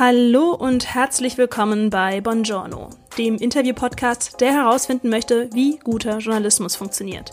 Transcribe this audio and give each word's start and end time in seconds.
Hallo 0.00 0.54
und 0.54 0.94
herzlich 0.94 1.36
willkommen 1.36 1.90
bei 1.90 2.22
Buongiorno, 2.22 2.88
dem 3.18 3.36
Interview-Podcast, 3.36 4.40
der 4.40 4.54
herausfinden 4.54 5.10
möchte, 5.10 5.50
wie 5.52 5.76
guter 5.76 6.20
Journalismus 6.20 6.74
funktioniert. 6.74 7.32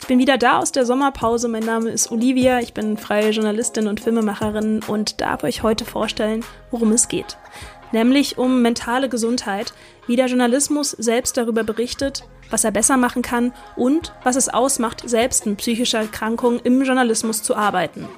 Ich 0.00 0.08
bin 0.08 0.18
wieder 0.18 0.36
da 0.36 0.58
aus 0.58 0.72
der 0.72 0.84
Sommerpause. 0.84 1.46
Mein 1.46 1.62
Name 1.62 1.90
ist 1.90 2.10
Olivia, 2.10 2.58
ich 2.58 2.74
bin 2.74 2.96
freie 2.96 3.30
Journalistin 3.30 3.86
und 3.86 4.00
Filmemacherin 4.00 4.80
und 4.88 5.20
darf 5.20 5.44
euch 5.44 5.62
heute 5.62 5.84
vorstellen, 5.84 6.44
worum 6.72 6.90
es 6.90 7.06
geht. 7.06 7.38
Nämlich 7.92 8.38
um 8.38 8.60
mentale 8.60 9.08
Gesundheit, 9.08 9.72
wie 10.10 10.16
der 10.16 10.26
Journalismus 10.26 10.90
selbst 10.90 11.36
darüber 11.36 11.62
berichtet, 11.62 12.24
was 12.50 12.64
er 12.64 12.72
besser 12.72 12.96
machen 12.96 13.22
kann 13.22 13.52
und 13.76 14.12
was 14.24 14.34
es 14.34 14.48
ausmacht, 14.48 15.08
selbst 15.08 15.46
in 15.46 15.54
psychischer 15.54 16.00
Erkrankung 16.00 16.58
im 16.58 16.82
Journalismus 16.82 17.44
zu 17.44 17.54
arbeiten. 17.54 18.08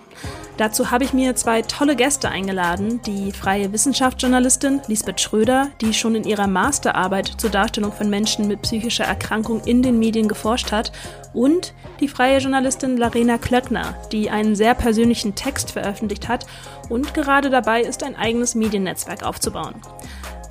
Dazu 0.56 0.90
habe 0.90 1.04
ich 1.04 1.12
mir 1.12 1.34
zwei 1.34 1.60
tolle 1.60 1.94
Gäste 1.94 2.30
eingeladen. 2.30 3.02
Die 3.02 3.30
freie 3.32 3.74
Wissenschaftsjournalistin 3.74 4.80
Lisbeth 4.86 5.20
Schröder, 5.20 5.68
die 5.82 5.92
schon 5.92 6.14
in 6.14 6.24
ihrer 6.24 6.46
Masterarbeit 6.46 7.26
zur 7.36 7.50
Darstellung 7.50 7.92
von 7.92 8.08
Menschen 8.08 8.48
mit 8.48 8.62
psychischer 8.62 9.04
Erkrankung 9.04 9.60
in 9.66 9.82
den 9.82 9.98
Medien 9.98 10.28
geforscht 10.28 10.72
hat, 10.72 10.92
und 11.34 11.74
die 12.00 12.08
freie 12.08 12.38
Journalistin 12.38 12.96
Larena 12.96 13.36
Klöckner, 13.36 13.94
die 14.12 14.30
einen 14.30 14.56
sehr 14.56 14.74
persönlichen 14.74 15.34
Text 15.34 15.72
veröffentlicht 15.72 16.26
hat 16.28 16.46
und 16.88 17.12
gerade 17.12 17.50
dabei 17.50 17.82
ist, 17.82 18.02
ein 18.02 18.16
eigenes 18.16 18.54
Mediennetzwerk 18.54 19.24
aufzubauen. 19.24 19.74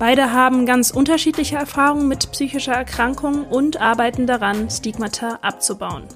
Beide 0.02 0.32
haben 0.32 0.66
ganz 0.66 0.90
unterschiedliche 0.90 1.54
Erfahrungen 1.54 2.08
mit 2.08 2.32
psychischer 2.32 2.72
Erkrankung 2.72 3.44
und 3.44 3.80
arbeiten 3.80 4.26
daran, 4.26 4.68
Stigmata 4.68 5.38
abzubauen. 5.42 6.08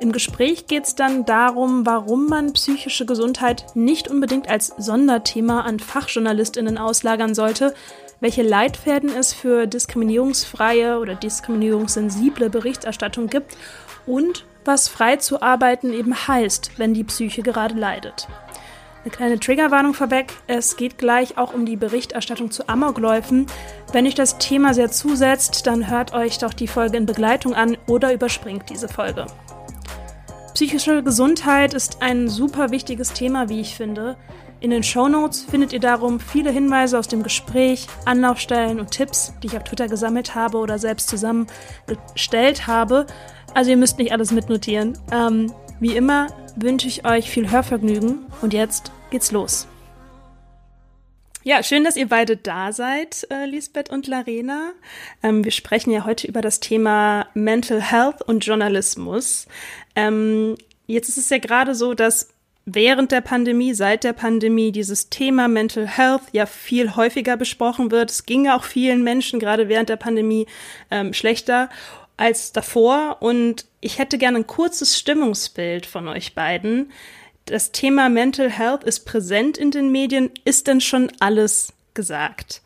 Im 0.00 0.10
Gespräch 0.10 0.66
geht 0.68 0.84
es 0.84 0.94
dann 0.94 1.26
darum, 1.26 1.84
warum 1.84 2.28
man 2.28 2.54
psychische 2.54 3.04
Gesundheit 3.04 3.66
nicht 3.74 4.08
unbedingt 4.08 4.48
als 4.48 4.68
Sonderthema 4.78 5.60
an 5.60 5.80
Fachjournalistinnen 5.80 6.78
auslagern 6.78 7.34
sollte, 7.34 7.74
welche 8.20 8.40
Leitfäden 8.40 9.10
es 9.14 9.34
für 9.34 9.66
diskriminierungsfreie 9.66 10.98
oder 10.98 11.14
diskriminierungssensible 11.14 12.48
Berichterstattung 12.48 13.26
gibt 13.26 13.54
und 14.06 14.46
was 14.64 14.88
frei 14.88 15.16
zu 15.16 15.42
arbeiten 15.42 15.92
eben 15.92 16.14
heißt, 16.26 16.78
wenn 16.78 16.94
die 16.94 17.04
Psyche 17.04 17.42
gerade 17.42 17.74
leidet. 17.74 18.28
Eine 19.02 19.10
kleine 19.10 19.40
Triggerwarnung 19.40 19.94
vorweg. 19.94 20.34
Es 20.46 20.76
geht 20.76 20.98
gleich 20.98 21.38
auch 21.38 21.54
um 21.54 21.64
die 21.64 21.76
Berichterstattung 21.76 22.50
zu 22.50 22.68
Amokläufen. 22.68 23.46
Wenn 23.92 24.06
euch 24.06 24.14
das 24.14 24.36
Thema 24.36 24.74
sehr 24.74 24.90
zusetzt, 24.90 25.66
dann 25.66 25.90
hört 25.90 26.12
euch 26.12 26.36
doch 26.36 26.52
die 26.52 26.68
Folge 26.68 26.98
in 26.98 27.06
Begleitung 27.06 27.54
an 27.54 27.78
oder 27.86 28.12
überspringt 28.12 28.68
diese 28.68 28.88
Folge. 28.88 29.24
Psychische 30.52 31.02
Gesundheit 31.02 31.72
ist 31.72 32.02
ein 32.02 32.28
super 32.28 32.70
wichtiges 32.72 33.14
Thema, 33.14 33.48
wie 33.48 33.62
ich 33.62 33.74
finde. 33.74 34.18
In 34.60 34.68
den 34.70 34.82
Show 34.82 35.08
Notes 35.08 35.44
findet 35.44 35.72
ihr 35.72 35.80
darum 35.80 36.20
viele 36.20 36.50
Hinweise 36.50 36.98
aus 36.98 37.08
dem 37.08 37.22
Gespräch, 37.22 37.86
Anlaufstellen 38.04 38.78
und 38.78 38.90
Tipps, 38.90 39.32
die 39.42 39.46
ich 39.46 39.56
auf 39.56 39.64
Twitter 39.64 39.88
gesammelt 39.88 40.34
habe 40.34 40.58
oder 40.58 40.78
selbst 40.78 41.08
zusammengestellt 41.08 42.66
habe. 42.66 43.06
Also 43.54 43.70
ihr 43.70 43.78
müsst 43.78 43.96
nicht 43.96 44.12
alles 44.12 44.32
mitnotieren. 44.32 44.98
Ähm, 45.10 45.50
wie 45.80 45.96
immer 45.96 46.28
wünsche 46.56 46.86
ich 46.86 47.04
euch 47.04 47.30
viel 47.30 47.50
Hörvergnügen 47.50 48.26
und 48.42 48.52
jetzt 48.52 48.92
geht's 49.10 49.32
los. 49.32 49.66
Ja, 51.42 51.62
schön, 51.62 51.84
dass 51.84 51.96
ihr 51.96 52.06
beide 52.06 52.36
da 52.36 52.70
seid, 52.70 53.26
äh, 53.30 53.46
Lisbeth 53.46 53.88
und 53.88 54.06
Larena. 54.06 54.72
Ähm, 55.22 55.42
wir 55.42 55.52
sprechen 55.52 55.90
ja 55.90 56.04
heute 56.04 56.26
über 56.26 56.42
das 56.42 56.60
Thema 56.60 57.28
Mental 57.32 57.80
Health 57.80 58.20
und 58.20 58.44
Journalismus. 58.44 59.46
Ähm, 59.96 60.56
jetzt 60.86 61.08
ist 61.08 61.16
es 61.16 61.30
ja 61.30 61.38
gerade 61.38 61.74
so, 61.74 61.94
dass 61.94 62.28
während 62.66 63.10
der 63.10 63.22
Pandemie, 63.22 63.72
seit 63.72 64.04
der 64.04 64.12
Pandemie 64.12 64.70
dieses 64.70 65.08
Thema 65.08 65.48
Mental 65.48 65.86
Health 65.86 66.22
ja 66.32 66.44
viel 66.44 66.94
häufiger 66.94 67.38
besprochen 67.38 67.90
wird. 67.90 68.10
Es 68.10 68.26
ging 68.26 68.48
auch 68.48 68.64
vielen 68.64 69.02
Menschen 69.02 69.40
gerade 69.40 69.70
während 69.70 69.88
der 69.88 69.96
Pandemie 69.96 70.46
ähm, 70.90 71.14
schlechter 71.14 71.70
als 72.20 72.52
davor. 72.52 73.16
Und 73.20 73.64
ich 73.80 73.98
hätte 73.98 74.18
gerne 74.18 74.38
ein 74.38 74.46
kurzes 74.46 74.98
Stimmungsbild 74.98 75.86
von 75.86 76.06
euch 76.06 76.34
beiden 76.34 76.92
das 77.50 77.72
Thema 77.72 78.08
Mental 78.08 78.48
Health 78.48 78.84
ist 78.84 79.00
präsent 79.00 79.58
in 79.58 79.70
den 79.70 79.90
Medien. 79.90 80.30
Ist 80.44 80.68
denn 80.68 80.80
schon 80.80 81.10
alles 81.18 81.72
gesagt? 81.94 82.62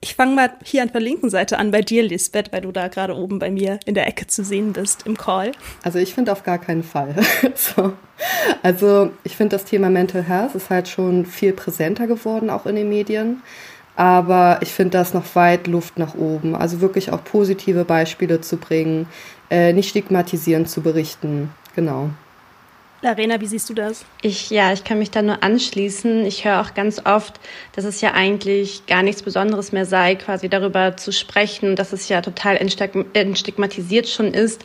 Ich 0.00 0.14
fange 0.14 0.34
mal 0.36 0.52
hier 0.62 0.82
an 0.82 0.92
der 0.92 1.00
linken 1.00 1.30
Seite 1.30 1.58
an 1.58 1.72
bei 1.72 1.80
dir, 1.80 2.02
Lisbeth, 2.04 2.52
weil 2.52 2.60
du 2.60 2.70
da 2.70 2.86
gerade 2.86 3.16
oben 3.16 3.38
bei 3.38 3.50
mir 3.50 3.80
in 3.86 3.94
der 3.94 4.06
Ecke 4.06 4.26
zu 4.26 4.44
sehen 4.44 4.74
bist 4.74 5.06
im 5.06 5.16
Call. 5.16 5.52
Also 5.82 5.98
ich 5.98 6.14
finde 6.14 6.30
auf 6.30 6.44
gar 6.44 6.58
keinen 6.58 6.84
Fall. 6.84 7.16
so. 7.56 7.94
Also 8.62 9.10
ich 9.24 9.36
finde 9.36 9.56
das 9.56 9.64
Thema 9.64 9.90
Mental 9.90 10.22
Health 10.22 10.54
ist 10.54 10.70
halt 10.70 10.86
schon 10.86 11.26
viel 11.26 11.52
präsenter 11.52 12.06
geworden, 12.06 12.50
auch 12.50 12.66
in 12.66 12.76
den 12.76 12.88
Medien. 12.88 13.42
Aber 13.96 14.58
ich 14.60 14.72
finde 14.72 14.98
das 14.98 15.14
noch 15.14 15.34
weit 15.34 15.66
Luft 15.66 15.98
nach 15.98 16.14
oben. 16.14 16.54
Also 16.54 16.80
wirklich 16.80 17.10
auch 17.10 17.24
positive 17.24 17.84
Beispiele 17.84 18.40
zu 18.40 18.58
bringen, 18.58 19.08
äh, 19.50 19.72
nicht 19.72 19.88
stigmatisierend 19.88 20.68
zu 20.68 20.82
berichten. 20.82 21.50
Genau. 21.74 22.10
Arena, 23.02 23.40
wie 23.40 23.46
siehst 23.46 23.70
du 23.70 23.74
das? 23.74 24.04
Ich, 24.22 24.50
ja, 24.50 24.72
ich 24.72 24.84
kann 24.84 24.98
mich 24.98 25.10
da 25.10 25.22
nur 25.22 25.42
anschließen. 25.42 26.24
Ich 26.26 26.44
höre 26.44 26.60
auch 26.60 26.74
ganz 26.74 27.00
oft, 27.04 27.38
dass 27.72 27.84
es 27.84 28.00
ja 28.00 28.12
eigentlich 28.14 28.86
gar 28.86 29.02
nichts 29.02 29.22
Besonderes 29.22 29.72
mehr 29.72 29.86
sei, 29.86 30.16
quasi 30.16 30.48
darüber 30.48 30.96
zu 30.96 31.12
sprechen, 31.12 31.76
dass 31.76 31.92
es 31.92 32.08
ja 32.08 32.20
total 32.20 32.56
entstigmatisiert 32.56 34.08
schon 34.08 34.34
ist. 34.34 34.64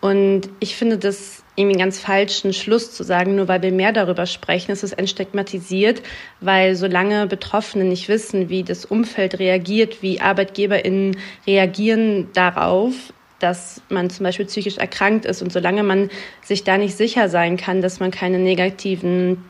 Und 0.00 0.48
ich 0.60 0.76
finde 0.76 0.98
das 0.98 1.41
irgendwie 1.54 1.78
ganz 1.78 1.98
falschen 1.98 2.52
Schluss 2.52 2.92
zu 2.92 3.02
sagen, 3.02 3.36
nur 3.36 3.46
weil 3.46 3.62
wir 3.62 3.72
mehr 3.72 3.92
darüber 3.92 4.26
sprechen, 4.26 4.72
ist 4.72 4.82
es 4.82 4.92
entstigmatisiert, 4.92 6.02
weil 6.40 6.76
solange 6.76 7.26
Betroffene 7.26 7.84
nicht 7.84 8.08
wissen, 8.08 8.48
wie 8.48 8.62
das 8.62 8.84
Umfeld 8.86 9.38
reagiert, 9.38 10.02
wie 10.02 10.20
ArbeitgeberInnen 10.20 11.16
reagieren 11.46 12.28
darauf, 12.32 12.94
dass 13.38 13.82
man 13.90 14.08
zum 14.08 14.24
Beispiel 14.24 14.46
psychisch 14.46 14.78
erkrankt 14.78 15.26
ist. 15.26 15.42
Und 15.42 15.52
solange 15.52 15.82
man 15.82 16.10
sich 16.42 16.64
da 16.64 16.78
nicht 16.78 16.96
sicher 16.96 17.28
sein 17.28 17.56
kann, 17.56 17.82
dass 17.82 18.00
man 18.00 18.10
keine 18.10 18.38
negativen 18.38 19.44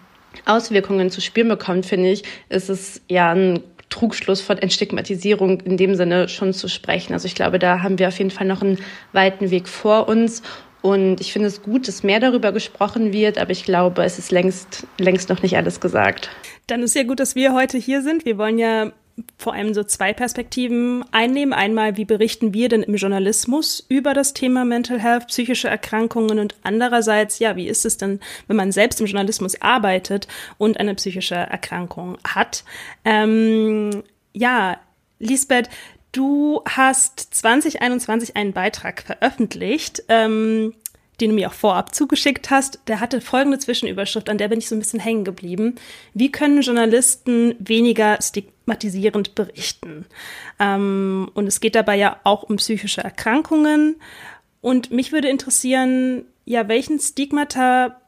Auswirkungen 0.44 1.10
zu 1.10 1.20
spüren 1.20 1.48
bekommt, 1.48 1.86
finde 1.86 2.10
ich, 2.10 2.24
ist 2.48 2.70
es 2.70 3.02
ja 3.08 3.32
ein 3.32 3.60
Trugschluss 3.90 4.40
von 4.40 4.56
Entstigmatisierung 4.56 5.60
in 5.60 5.76
dem 5.76 5.94
Sinne 5.94 6.28
schon 6.28 6.54
zu 6.54 6.68
sprechen. 6.68 7.12
Also 7.12 7.26
ich 7.26 7.34
glaube, 7.34 7.58
da 7.58 7.82
haben 7.82 7.98
wir 7.98 8.08
auf 8.08 8.18
jeden 8.18 8.30
Fall 8.30 8.46
noch 8.46 8.62
einen 8.62 8.78
weiten 9.12 9.50
Weg 9.50 9.68
vor 9.68 10.08
uns. 10.08 10.42
Und 10.82 11.20
ich 11.20 11.32
finde 11.32 11.48
es 11.48 11.62
gut, 11.62 11.86
dass 11.86 12.02
mehr 12.02 12.20
darüber 12.20 12.52
gesprochen 12.52 13.12
wird, 13.12 13.38
aber 13.38 13.52
ich 13.52 13.64
glaube, 13.64 14.04
es 14.04 14.18
ist 14.18 14.32
längst, 14.32 14.86
längst 14.98 15.28
noch 15.28 15.42
nicht 15.42 15.56
alles 15.56 15.80
gesagt. 15.80 16.28
Dann 16.66 16.82
ist 16.82 16.94
ja 16.96 17.04
gut, 17.04 17.20
dass 17.20 17.36
wir 17.36 17.54
heute 17.54 17.78
hier 17.78 18.02
sind. 18.02 18.24
Wir 18.24 18.36
wollen 18.36 18.58
ja 18.58 18.92
vor 19.38 19.54
allem 19.54 19.74
so 19.74 19.84
zwei 19.84 20.12
Perspektiven 20.12 21.04
einnehmen. 21.12 21.52
Einmal, 21.52 21.96
wie 21.96 22.04
berichten 22.04 22.54
wir 22.54 22.68
denn 22.68 22.82
im 22.82 22.94
Journalismus 22.94 23.84
über 23.88 24.14
das 24.14 24.34
Thema 24.34 24.64
Mental 24.64 24.98
Health, 24.98 25.28
psychische 25.28 25.68
Erkrankungen 25.68 26.38
und 26.38 26.54
andererseits, 26.62 27.38
ja, 27.38 27.56
wie 27.56 27.68
ist 27.68 27.84
es 27.84 27.96
denn, 27.96 28.20
wenn 28.48 28.56
man 28.56 28.72
selbst 28.72 29.00
im 29.00 29.06
Journalismus 29.06 29.60
arbeitet 29.60 30.28
und 30.58 30.80
eine 30.80 30.94
psychische 30.94 31.34
Erkrankung 31.34 32.18
hat? 32.24 32.64
Ähm, 33.04 34.02
ja, 34.32 34.78
Lisbeth, 35.18 35.68
du 36.12 36.62
hast 36.66 37.34
2021 37.34 38.36
einen 38.36 38.52
Beitrag 38.52 39.02
veröffentlicht. 39.02 40.04
Ähm, 40.08 40.74
den 41.20 41.30
du 41.30 41.36
mir 41.36 41.48
auch 41.48 41.54
vorab 41.54 41.94
zugeschickt 41.94 42.50
hast, 42.50 42.80
der 42.88 42.98
hatte 42.98 43.20
folgende 43.20 43.58
Zwischenüberschrift, 43.58 44.28
an 44.28 44.38
der 44.38 44.48
bin 44.48 44.58
ich 44.58 44.68
so 44.68 44.74
ein 44.74 44.80
bisschen 44.80 44.98
hängen 44.98 45.24
geblieben. 45.24 45.76
Wie 46.14 46.32
können 46.32 46.62
Journalisten 46.62 47.54
weniger 47.60 48.18
stigmatisierend 48.20 49.34
berichten? 49.36 50.06
Ähm, 50.58 51.30
und 51.34 51.46
es 51.46 51.60
geht 51.60 51.76
dabei 51.76 51.96
ja 51.96 52.18
auch 52.24 52.42
um 52.42 52.56
psychische 52.56 53.02
Erkrankungen. 53.02 53.96
Und 54.60 54.90
mich 54.90 55.12
würde 55.12 55.28
interessieren, 55.28 56.24
ja, 56.44 56.66
welchen 56.66 56.98
Stigmata 56.98 58.00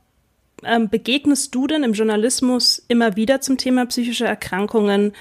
ähm, 0.64 0.88
begegnest 0.88 1.54
du 1.54 1.68
denn 1.68 1.84
im 1.84 1.92
Journalismus 1.92 2.82
immer 2.88 3.14
wieder 3.16 3.40
zum 3.40 3.58
Thema 3.58 3.86
psychische 3.86 4.26
Erkrankungen, 4.26 5.12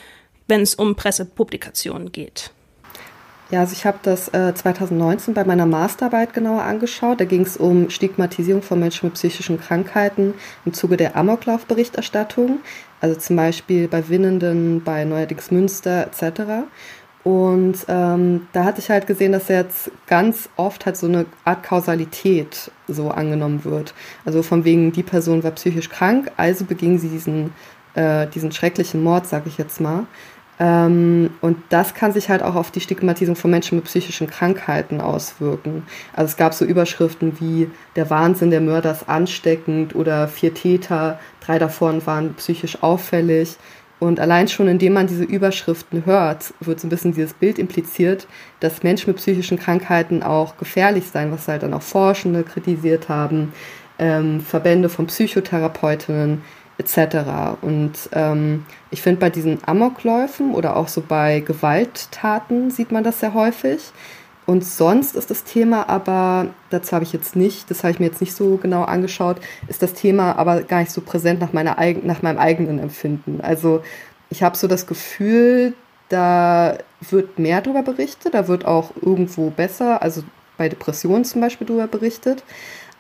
wenn 0.48 0.62
es 0.62 0.74
um 0.74 0.96
Pressepublikationen 0.96 2.12
geht? 2.12 2.52
Ja, 3.54 3.60
also 3.60 3.74
ich 3.74 3.86
habe 3.86 4.00
das 4.02 4.30
äh, 4.30 4.52
2019 4.56 5.36
bei 5.36 5.44
meiner 5.44 5.68
Masterarbeit 5.68 6.34
genauer 6.34 6.64
angeschaut. 6.64 7.22
Da 7.22 7.26
ging 7.26 7.42
es 7.42 7.56
um 7.56 7.92
Stigmatisierung 7.92 8.64
von 8.64 8.80
Menschen 8.80 9.10
mit 9.10 9.14
psychischen 9.14 9.60
Krankheiten 9.60 10.34
im 10.66 10.74
Zuge 10.74 10.98
der 10.98 11.16
Amoklauf-Berichterstattung. 11.16 12.62
Also 13.00 13.20
zum 13.20 13.36
Beispiel 13.36 13.88
bei 13.88 14.10
Winnenden, 14.10 14.84
bei 14.84 15.06
Neuerdings 15.06 15.52
Münster 15.52 16.08
etc. 16.08 16.66
Und 17.24 17.78
ähm, 17.90 18.48
da 18.54 18.64
hatte 18.64 18.80
ich 18.80 18.90
halt 18.90 19.06
gesehen, 19.06 19.34
dass 19.34 19.50
jetzt 19.50 19.92
ganz 20.08 20.50
oft 20.56 20.88
halt 20.88 20.98
so 20.98 21.06
eine 21.06 21.28
Art 21.46 21.62
Kausalität 21.62 22.72
so 22.88 23.12
angenommen 23.12 23.66
wird. 23.66 23.94
Also 24.26 24.42
von 24.42 24.66
wegen, 24.66 24.94
die 24.94 25.04
Person 25.04 25.44
war 25.44 25.52
psychisch 25.52 25.90
krank, 25.90 26.32
also 26.38 26.66
beging 26.66 26.98
sie 26.98 27.10
diesen, 27.10 27.54
äh, 27.94 28.26
diesen 28.26 28.52
schrecklichen 28.52 29.04
Mord, 29.04 29.28
sag 29.28 29.46
ich 29.46 29.60
jetzt 29.60 29.80
mal. 29.80 30.08
Ähm, 30.60 31.32
und 31.42 31.58
das 31.70 31.94
kann 31.94 32.14
sich 32.14 32.30
halt 32.30 32.44
auch 32.44 32.56
auf 32.56 32.72
die 32.72 32.80
Stigmatisierung 32.80 33.36
von 33.36 33.52
Menschen 33.52 33.78
mit 33.78 33.86
psychischen 33.86 34.28
Krankheiten 34.28 35.02
auswirken. 35.02 35.84
Also 36.14 36.32
es 36.32 36.38
gab 36.38 36.54
so 36.54 36.64
Überschriften 36.66 37.40
wie 37.40 37.70
der 37.96 38.10
Wahnsinn 38.10 38.52
der 38.52 38.62
Mörder 38.62 38.92
ist 38.92 39.10
ansteckend 39.10 39.96
oder 39.96 40.28
vier 40.28 40.54
Täter, 40.54 41.20
drei 41.42 41.58
davon 41.58 42.06
waren 42.06 42.36
psychisch 42.36 42.82
auffällig. 42.84 43.58
Und 44.00 44.20
allein 44.20 44.50
schon, 44.50 44.68
indem 44.68 44.94
man 44.94 45.08
diese 45.08 45.24
Überschriften 45.24 46.06
hört, 46.06 46.54
wird 46.60 46.80
so 46.80 46.88
ein 46.88 46.90
bisschen 46.90 47.14
dieses 47.14 47.34
Bild 47.34 47.58
impliziert, 47.58 48.28
dass 48.60 48.84
Menschen 48.84 49.12
mit 49.12 49.18
psychischen 49.18 49.58
Krankheiten 49.58 50.24
auch 50.24 50.58
gefährlich 50.58 51.08
seien, 51.08 51.32
was 51.32 51.48
halt 51.48 51.64
dann 51.64 51.74
auch 51.74 51.82
Forschende 51.82 52.44
kritisiert 52.44 53.08
haben, 53.08 53.54
ähm, 54.00 54.42
Verbände 54.42 54.90
von 54.90 55.08
Psychotherapeutinnen 55.08 56.42
etc. 56.78 57.58
Und 57.62 57.94
ähm, 58.14 58.66
ich 58.90 59.02
finde, 59.02 59.20
bei 59.20 59.30
diesen 59.30 59.60
Amokläufen 59.66 60.54
oder 60.54 60.76
auch 60.76 60.88
so 60.88 61.02
bei 61.02 61.40
Gewalttaten 61.40 62.72
sieht 62.72 62.92
man 62.92 63.04
das 63.04 63.20
sehr 63.20 63.34
häufig. 63.34 63.80
Und 64.46 64.66
sonst 64.66 65.16
ist 65.16 65.30
das 65.30 65.46
Thema 65.46 65.88
aber, 65.88 66.48
dazu 66.70 66.92
habe 66.92 67.06
ich 67.06 67.14
jetzt 67.14 67.36
nicht, 67.36 67.72
das 67.72 67.84
habe 67.84 67.92
ich 67.92 68.00
mir 68.00 68.08
jetzt 68.08 68.20
nicht 68.20 68.36
so 68.36 68.58
genau 68.58 68.84
angeschaut, 68.84 69.38
ist 69.70 69.82
das 69.82 69.94
Thema 69.94 70.38
aber 70.38 70.64
gar 70.64 70.80
nicht 70.80 70.92
so 70.92 71.00
präsent 71.00 71.40
nach, 71.40 71.54
meiner, 71.54 71.78
nach 72.04 72.22
meinem 72.22 72.38
eigenen 72.38 72.80
Empfinden. 72.80 73.40
Also 73.42 73.82
ich 74.30 74.44
habe 74.44 74.58
so 74.58 74.68
das 74.68 74.86
Gefühl, 74.86 75.74
da 76.10 76.78
wird 77.10 77.40
mehr 77.40 77.62
darüber 77.62 77.84
berichtet, 77.84 78.34
da 78.34 78.48
wird 78.50 78.66
auch 78.66 78.92
irgendwo 79.02 79.50
besser, 79.50 80.02
also 80.02 80.24
bei 80.58 80.68
Depressionen 80.68 81.24
zum 81.24 81.40
Beispiel 81.40 81.66
darüber 81.66 81.88
berichtet. 81.88 82.44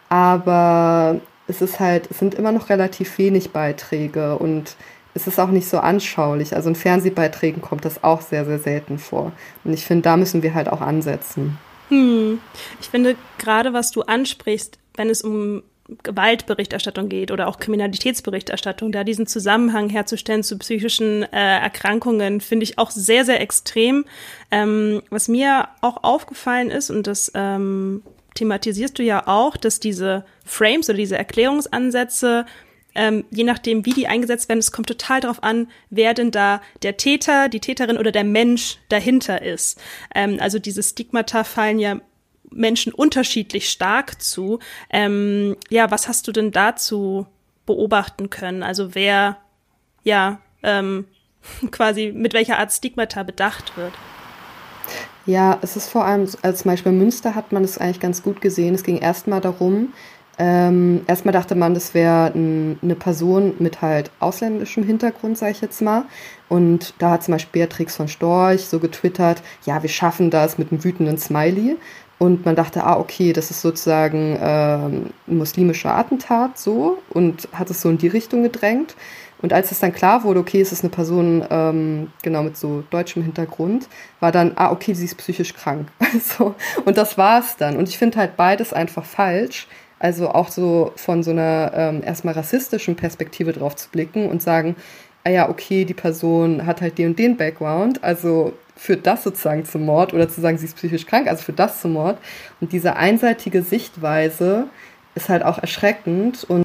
Aber 0.08 1.20
es 1.48 1.62
ist 1.62 1.80
halt, 1.80 2.10
es 2.10 2.20
sind 2.20 2.36
immer 2.36 2.52
noch 2.52 2.70
relativ 2.70 3.18
wenig 3.18 3.52
Beiträge 3.52 4.38
und 4.38 4.76
es 5.14 5.28
ist 5.28 5.40
auch 5.40 5.50
nicht 5.50 5.68
so 5.68 5.78
anschaulich. 5.80 6.56
Also 6.56 6.70
in 6.70 6.76
Fernsehbeiträgen 6.76 7.62
kommt 7.62 7.86
das 7.86 8.04
auch 8.04 8.22
sehr, 8.22 8.46
sehr 8.46 8.60
selten 8.60 8.98
vor. 8.98 9.32
Und 9.64 9.74
ich 9.74 9.86
finde, 9.86 10.04
da 10.04 10.18
müssen 10.18 10.42
wir 10.42 10.54
halt 10.54 10.70
auch 10.70 10.82
ansetzen. 10.82 11.58
Hm. 11.90 12.40
Ich 12.82 12.90
finde, 12.90 13.16
gerade 13.38 13.74
was 13.74 13.92
du 13.92 14.02
ansprichst, 14.02 14.80
wenn 14.96 15.10
es 15.10 15.22
um 15.22 15.64
Gewaltberichterstattung 16.02 17.10
geht 17.10 17.30
oder 17.30 17.48
auch 17.48 17.60
Kriminalitätsberichterstattung, 17.60 18.92
da 18.92 19.04
diesen 19.04 19.28
Zusammenhang 19.28 19.90
herzustellen 19.90 20.42
zu 20.42 20.58
psychischen 20.58 21.24
äh, 21.24 21.60
Erkrankungen, 21.60 22.42
finde 22.42 22.64
ich 22.64 22.80
auch 22.80 22.90
sehr, 22.90 23.26
sehr 23.26 23.42
extrem. 23.42 24.06
Ähm, 24.50 25.04
was 25.10 25.28
mir 25.28 25.68
auch 25.82 26.04
aufgefallen 26.04 26.72
ist, 26.72 26.90
und 26.90 27.06
das 27.06 27.32
ähm, 27.36 28.02
thematisierst 28.36 28.98
du 28.98 29.04
ja 29.04 29.28
auch, 29.28 29.58
dass 29.58 29.80
diese 29.80 30.26
Frames 30.46 30.90
oder 30.90 30.98
diese 30.98 31.18
Erklärungsansätze 31.18 32.46
ähm, 32.96 33.26
je 33.32 33.44
nachdem, 33.44 33.86
wie 33.86 33.94
die 33.94 34.08
eingesetzt 34.08 34.50
werden, 34.50 34.60
es 34.60 34.72
kommt 34.72 34.88
total 34.88 35.22
darauf 35.22 35.42
an, 35.44 35.68
wer 35.90 36.14
denn 36.14 36.32
da 36.32 36.62
der 36.84 36.98
Täter, 36.98 37.50
die 37.50 37.60
Täterin 37.60 37.98
oder 37.98 38.12
der 38.12 38.24
Mensch 38.24 38.78
dahinter 38.90 39.42
ist. 39.42 39.82
Ähm, 40.14 40.38
also 40.40 40.60
diese 40.60 40.84
Stigmata 40.84 41.44
fallen 41.44 41.80
ja 41.80 42.00
Menschen 42.52 42.94
unterschiedlich 42.94 43.70
stark 43.70 44.22
zu. 44.22 44.60
Ähm, 44.90 45.58
ja, 45.70 45.90
was 45.90 46.08
hast 46.08 46.28
du 46.28 46.32
denn 46.32 46.52
dazu 46.52 47.26
beobachten 47.66 48.30
können? 48.30 48.62
Also 48.62 48.94
wer, 48.94 49.38
ja, 50.04 50.40
ähm, 50.62 51.08
quasi 51.72 52.12
mit 52.12 52.34
welcher 52.34 52.60
Art 52.60 52.72
Stigmata 52.72 53.24
bedacht 53.24 53.76
wird? 53.76 53.94
Ja, 55.26 55.58
es 55.62 55.78
ist 55.78 55.90
vor 55.90 56.06
allem, 56.06 56.28
als 56.42 56.60
zum 56.60 56.72
Beispiel 56.72 56.92
Münster 56.92 57.34
hat 57.34 57.52
man 57.52 57.64
es 57.64 57.78
eigentlich 57.78 58.02
ganz 58.02 58.24
gut 58.24 58.42
gesehen. 58.42 58.76
Es 58.76 58.84
ging 58.84 58.98
erstmal 58.98 59.40
darum, 59.40 59.94
ähm, 60.38 61.02
erstmal 61.08 61.32
dachte 61.32 61.56
man, 61.56 61.74
das 61.74 61.94
wäre 61.94 62.32
ein, 62.34 62.80
eine 62.82 62.96
Person 62.96 63.54
mit 63.60 63.82
halt 63.82 64.12
ausländischem 64.20 64.84
Hintergrund, 64.84 65.38
sage 65.38 65.52
ich 65.52 65.62
jetzt 65.62 65.82
mal. 65.82 66.06
Und 66.50 66.94
da 66.98 67.12
hat 67.12 67.24
zum 67.24 67.34
Beispiel 67.34 67.62
Beatrix 67.62 67.96
von 67.96 68.08
Storch 68.08 68.66
so 68.66 68.80
getwittert, 68.80 69.42
ja, 69.66 69.82
wir 69.82 69.90
schaffen 69.90 70.30
das 70.30 70.58
mit 70.58 70.72
einem 70.72 70.84
wütenden 70.84 71.18
Smiley. 71.18 71.78
Und 72.20 72.46
man 72.46 72.56
dachte, 72.56 72.84
ah, 72.84 72.98
okay, 72.98 73.34
das 73.34 73.52
ist 73.52 73.62
sozusagen 73.62 74.38
ähm, 74.42 75.10
ein 75.28 75.38
muslimischer 75.38 75.96
Attentat 75.96 76.58
so 76.58 77.00
und 77.10 77.50
hat 77.52 77.70
es 77.70 77.82
so 77.82 77.90
in 77.90 77.98
die 77.98 78.08
Richtung 78.08 78.44
gedrängt. 78.44 78.96
Und 79.44 79.52
als 79.52 79.72
es 79.72 79.80
dann 79.80 79.92
klar 79.92 80.24
wurde, 80.24 80.40
okay, 80.40 80.62
es 80.62 80.72
ist 80.72 80.84
eine 80.84 80.90
Person 80.90 81.46
ähm, 81.50 82.12
genau 82.22 82.44
mit 82.44 82.56
so 82.56 82.84
deutschem 82.90 83.24
Hintergrund, 83.24 83.90
war 84.22 84.32
dann, 84.32 84.54
ah, 84.56 84.72
okay, 84.72 84.94
sie 84.94 85.04
ist 85.04 85.18
psychisch 85.18 85.54
krank. 85.54 85.90
so. 86.38 86.56
Und 86.86 86.98
das 86.98 87.18
war 87.18 87.42
es 87.42 87.58
dann. 87.58 87.76
Und 87.76 87.90
ich 87.90 87.98
finde 87.98 88.18
halt 88.20 88.38
beides 88.38 88.72
einfach 88.72 89.04
falsch, 89.04 89.68
also 90.00 90.30
auch 90.30 90.48
so 90.48 90.94
von 90.96 91.24
so 91.24 91.32
einer 91.32 91.72
ähm, 91.76 92.02
erstmal 92.06 92.36
rassistischen 92.36 92.96
Perspektive 92.96 93.52
drauf 93.52 93.76
zu 93.76 93.90
blicken 93.90 94.30
und 94.30 94.42
sagen, 94.42 94.78
ah 95.26 95.30
ja, 95.30 95.50
okay, 95.50 95.84
die 95.84 95.94
Person 95.94 96.66
hat 96.66 96.82
halt 96.82 96.98
den 96.98 97.10
und 97.10 97.20
den 97.20 97.36
Background, 97.36 98.02
also 98.02 98.54
führt 98.78 99.06
das 99.06 99.24
sozusagen 99.24 99.66
zum 99.66 99.84
Mord 99.86 100.14
oder 100.14 100.30
zu 100.30 100.40
sagen, 100.40 100.58
sie 100.58 100.66
ist 100.66 100.78
psychisch 100.78 101.06
krank, 101.06 101.28
also 101.28 101.44
führt 101.44 101.60
das 101.60 101.82
zum 101.82 101.94
Mord. 101.94 102.18
Und 102.62 102.72
diese 102.72 102.96
einseitige 102.96 103.62
Sichtweise 103.62 104.68
ist 105.16 105.28
halt 105.30 105.44
auch 105.44 105.60
erschreckend 105.60 106.44
und 106.46 106.63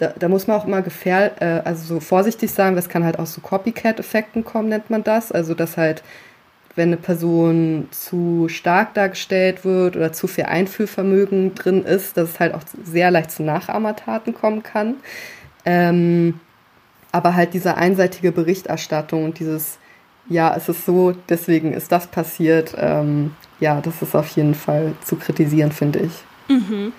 da, 0.00 0.14
da 0.18 0.28
muss 0.28 0.46
man 0.46 0.56
auch 0.56 0.66
immer 0.66 0.82
gefähr, 0.82 1.40
äh, 1.40 1.62
also 1.66 1.94
so 1.94 2.00
vorsichtig 2.00 2.50
sagen, 2.50 2.76
das 2.76 2.88
kann 2.88 3.04
halt 3.04 3.18
auch 3.18 3.26
zu 3.26 3.40
Copycat-Effekten 3.40 4.44
kommen, 4.44 4.68
nennt 4.68 4.90
man 4.90 5.04
das. 5.04 5.30
Also 5.30 5.54
dass 5.54 5.76
halt 5.76 6.02
wenn 6.76 6.90
eine 6.90 6.96
Person 6.96 7.88
zu 7.90 8.46
stark 8.48 8.94
dargestellt 8.94 9.64
wird 9.64 9.96
oder 9.96 10.12
zu 10.12 10.26
viel 10.26 10.44
Einfühlvermögen 10.44 11.54
drin 11.54 11.84
ist, 11.84 12.16
dass 12.16 12.30
es 12.30 12.40
halt 12.40 12.54
auch 12.54 12.62
sehr 12.84 13.10
leicht 13.10 13.32
zu 13.32 13.42
Nachahmertaten 13.42 14.34
kommen 14.34 14.62
kann. 14.62 14.94
Ähm, 15.64 16.40
aber 17.12 17.34
halt 17.34 17.54
diese 17.54 17.76
einseitige 17.76 18.30
Berichterstattung 18.30 19.24
und 19.24 19.40
dieses, 19.40 19.78
ja, 20.28 20.54
es 20.56 20.68
ist 20.68 20.86
so, 20.86 21.12
deswegen 21.28 21.72
ist 21.72 21.90
das 21.90 22.06
passiert, 22.06 22.74
ähm, 22.78 23.34
ja, 23.58 23.80
das 23.80 24.00
ist 24.00 24.14
auf 24.14 24.28
jeden 24.28 24.54
Fall 24.54 24.92
zu 25.04 25.16
kritisieren, 25.16 25.72
finde 25.72 25.98
ich. 25.98 26.12
Mhm. 26.48 26.92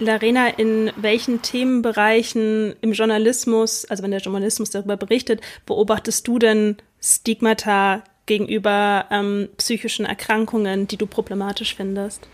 Larena, 0.00 0.48
in 0.48 0.92
welchen 0.96 1.42
Themenbereichen 1.42 2.76
im 2.80 2.92
Journalismus, 2.92 3.84
also 3.84 4.02
wenn 4.02 4.12
der 4.12 4.20
Journalismus 4.20 4.70
darüber 4.70 4.96
berichtet, 4.96 5.40
beobachtest 5.66 6.26
du 6.26 6.38
denn 6.38 6.76
Stigmata 7.00 8.04
gegenüber 8.26 9.06
ähm, 9.10 9.48
psychischen 9.56 10.06
Erkrankungen, 10.06 10.86
die 10.86 10.96
du 10.96 11.06
problematisch 11.06 11.74
findest? 11.74 12.28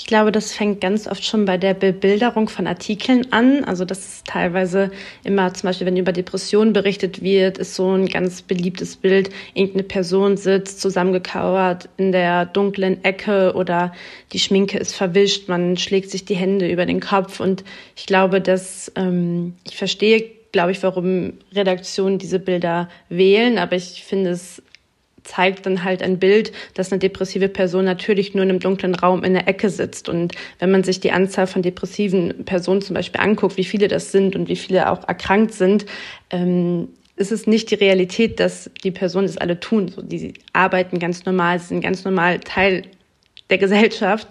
Ich 0.00 0.06
glaube, 0.06 0.32
das 0.32 0.54
fängt 0.54 0.80
ganz 0.80 1.06
oft 1.06 1.22
schon 1.22 1.44
bei 1.44 1.58
der 1.58 1.74
Bebilderung 1.74 2.48
von 2.48 2.66
Artikeln 2.66 3.30
an. 3.34 3.64
Also 3.64 3.84
das 3.84 3.98
ist 3.98 4.26
teilweise 4.26 4.90
immer, 5.24 5.52
zum 5.52 5.68
Beispiel, 5.68 5.86
wenn 5.86 5.98
über 5.98 6.12
Depressionen 6.12 6.72
berichtet 6.72 7.22
wird, 7.22 7.58
ist 7.58 7.74
so 7.74 7.92
ein 7.92 8.06
ganz 8.06 8.40
beliebtes 8.40 8.96
Bild. 8.96 9.28
Irgendeine 9.52 9.82
Person 9.82 10.38
sitzt 10.38 10.80
zusammengekauert 10.80 11.90
in 11.98 12.12
der 12.12 12.46
dunklen 12.46 13.04
Ecke 13.04 13.52
oder 13.54 13.92
die 14.32 14.38
Schminke 14.38 14.78
ist 14.78 14.94
verwischt, 14.94 15.50
man 15.50 15.76
schlägt 15.76 16.10
sich 16.10 16.24
die 16.24 16.34
Hände 16.34 16.72
über 16.72 16.86
den 16.86 17.00
Kopf. 17.00 17.38
Und 17.38 17.62
ich 17.94 18.06
glaube, 18.06 18.40
dass 18.40 18.90
ähm, 18.96 19.54
ich 19.68 19.76
verstehe, 19.76 20.24
glaube 20.50 20.72
ich, 20.72 20.82
warum 20.82 21.34
Redaktionen 21.52 22.16
diese 22.16 22.38
Bilder 22.38 22.88
wählen, 23.10 23.58
aber 23.58 23.76
ich 23.76 24.02
finde 24.02 24.30
es 24.30 24.62
zeigt 25.24 25.66
dann 25.66 25.84
halt 25.84 26.02
ein 26.02 26.18
Bild, 26.18 26.52
dass 26.74 26.92
eine 26.92 26.98
depressive 26.98 27.48
Person 27.48 27.84
natürlich 27.84 28.34
nur 28.34 28.42
in 28.42 28.50
einem 28.50 28.60
dunklen 28.60 28.94
Raum 28.94 29.24
in 29.24 29.34
der 29.34 29.48
Ecke 29.48 29.70
sitzt. 29.70 30.08
Und 30.08 30.34
wenn 30.58 30.70
man 30.70 30.84
sich 30.84 31.00
die 31.00 31.12
Anzahl 31.12 31.46
von 31.46 31.62
depressiven 31.62 32.44
Personen 32.44 32.82
zum 32.82 32.94
Beispiel 32.94 33.20
anguckt, 33.20 33.56
wie 33.56 33.64
viele 33.64 33.88
das 33.88 34.12
sind 34.12 34.36
und 34.36 34.48
wie 34.48 34.56
viele 34.56 34.90
auch 34.90 35.06
erkrankt 35.06 35.54
sind, 35.54 35.86
ähm, 36.30 36.88
ist 37.16 37.32
es 37.32 37.46
nicht 37.46 37.70
die 37.70 37.74
Realität, 37.74 38.40
dass 38.40 38.70
die 38.82 38.90
Personen 38.90 39.26
das 39.26 39.36
alle 39.36 39.60
tun. 39.60 39.88
So, 39.88 40.00
die 40.00 40.34
arbeiten 40.54 40.98
ganz 40.98 41.26
normal, 41.26 41.58
sind 41.58 41.82
ganz 41.82 42.04
normal 42.04 42.40
Teil 42.40 42.84
der 43.50 43.58
Gesellschaft 43.58 44.26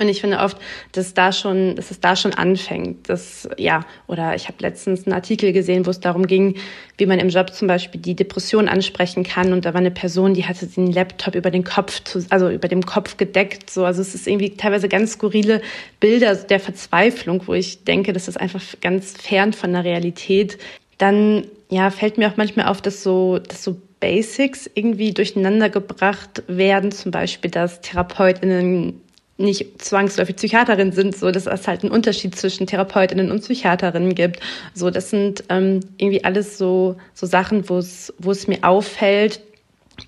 und 0.00 0.08
ich 0.08 0.20
finde 0.20 0.38
oft, 0.38 0.56
dass 0.92 1.14
da 1.14 1.30
schon, 1.30 1.76
dass 1.76 1.90
es 1.90 2.00
da 2.00 2.16
schon 2.16 2.32
anfängt. 2.34 3.08
Dass, 3.08 3.48
ja, 3.58 3.84
oder 4.08 4.34
ich 4.34 4.48
habe 4.48 4.56
letztens 4.60 5.06
einen 5.06 5.14
Artikel 5.14 5.52
gesehen, 5.52 5.86
wo 5.86 5.90
es 5.90 6.00
darum 6.00 6.26
ging, 6.26 6.56
wie 6.98 7.06
man 7.06 7.20
im 7.20 7.28
Job 7.28 7.52
zum 7.52 7.68
Beispiel 7.68 8.00
die 8.00 8.16
Depression 8.16 8.68
ansprechen 8.68 9.22
kann. 9.22 9.52
Und 9.52 9.64
da 9.64 9.72
war 9.72 9.80
eine 9.80 9.92
Person, 9.92 10.34
die 10.34 10.46
hatte 10.46 10.66
den 10.66 10.90
Laptop 10.90 11.36
über 11.36 11.50
den 11.50 11.62
Kopf, 11.62 12.02
also 12.30 12.50
über 12.50 12.66
dem 12.66 12.84
Kopf 12.84 13.16
gedeckt. 13.16 13.70
So, 13.70 13.84
also 13.84 14.00
es 14.00 14.14
ist 14.14 14.26
irgendwie 14.26 14.56
teilweise 14.56 14.88
ganz 14.88 15.12
skurrile 15.12 15.60
Bilder 16.00 16.34
der 16.34 16.60
Verzweiflung, 16.60 17.42
wo 17.46 17.54
ich 17.54 17.84
denke, 17.84 18.12
das 18.12 18.26
ist 18.26 18.40
einfach 18.40 18.62
ganz 18.80 19.12
fern 19.12 19.52
von 19.52 19.72
der 19.72 19.84
Realität. 19.84 20.58
Dann, 20.98 21.46
ja, 21.70 21.90
fällt 21.90 22.18
mir 22.18 22.28
auch 22.28 22.36
manchmal 22.36 22.66
auf, 22.66 22.82
dass 22.82 23.02
so, 23.04 23.38
dass 23.38 23.62
so 23.62 23.76
Basics 24.00 24.68
irgendwie 24.74 25.12
durcheinander 25.12 25.70
gebracht 25.70 26.42
werden, 26.46 26.90
zum 26.90 27.10
Beispiel, 27.10 27.50
dass 27.50 27.80
TherapeutInnen 27.80 29.00
nicht 29.36 29.82
zwangsläufig 29.82 30.36
Psychiaterin 30.36 30.92
sind, 30.92 31.16
so 31.16 31.30
dass 31.30 31.46
es 31.46 31.66
halt 31.66 31.82
einen 31.82 31.92
Unterschied 31.92 32.36
zwischen 32.36 32.66
Therapeutinnen 32.66 33.30
und 33.30 33.40
Psychiaterinnen 33.40 34.14
gibt. 34.14 34.40
So, 34.74 34.90
das 34.90 35.10
sind 35.10 35.44
ähm, 35.48 35.80
irgendwie 35.96 36.24
alles 36.24 36.56
so 36.56 36.96
so 37.14 37.26
Sachen, 37.26 37.68
wo 37.68 37.78
es 37.78 38.46
mir 38.46 38.58
auffällt. 38.62 39.40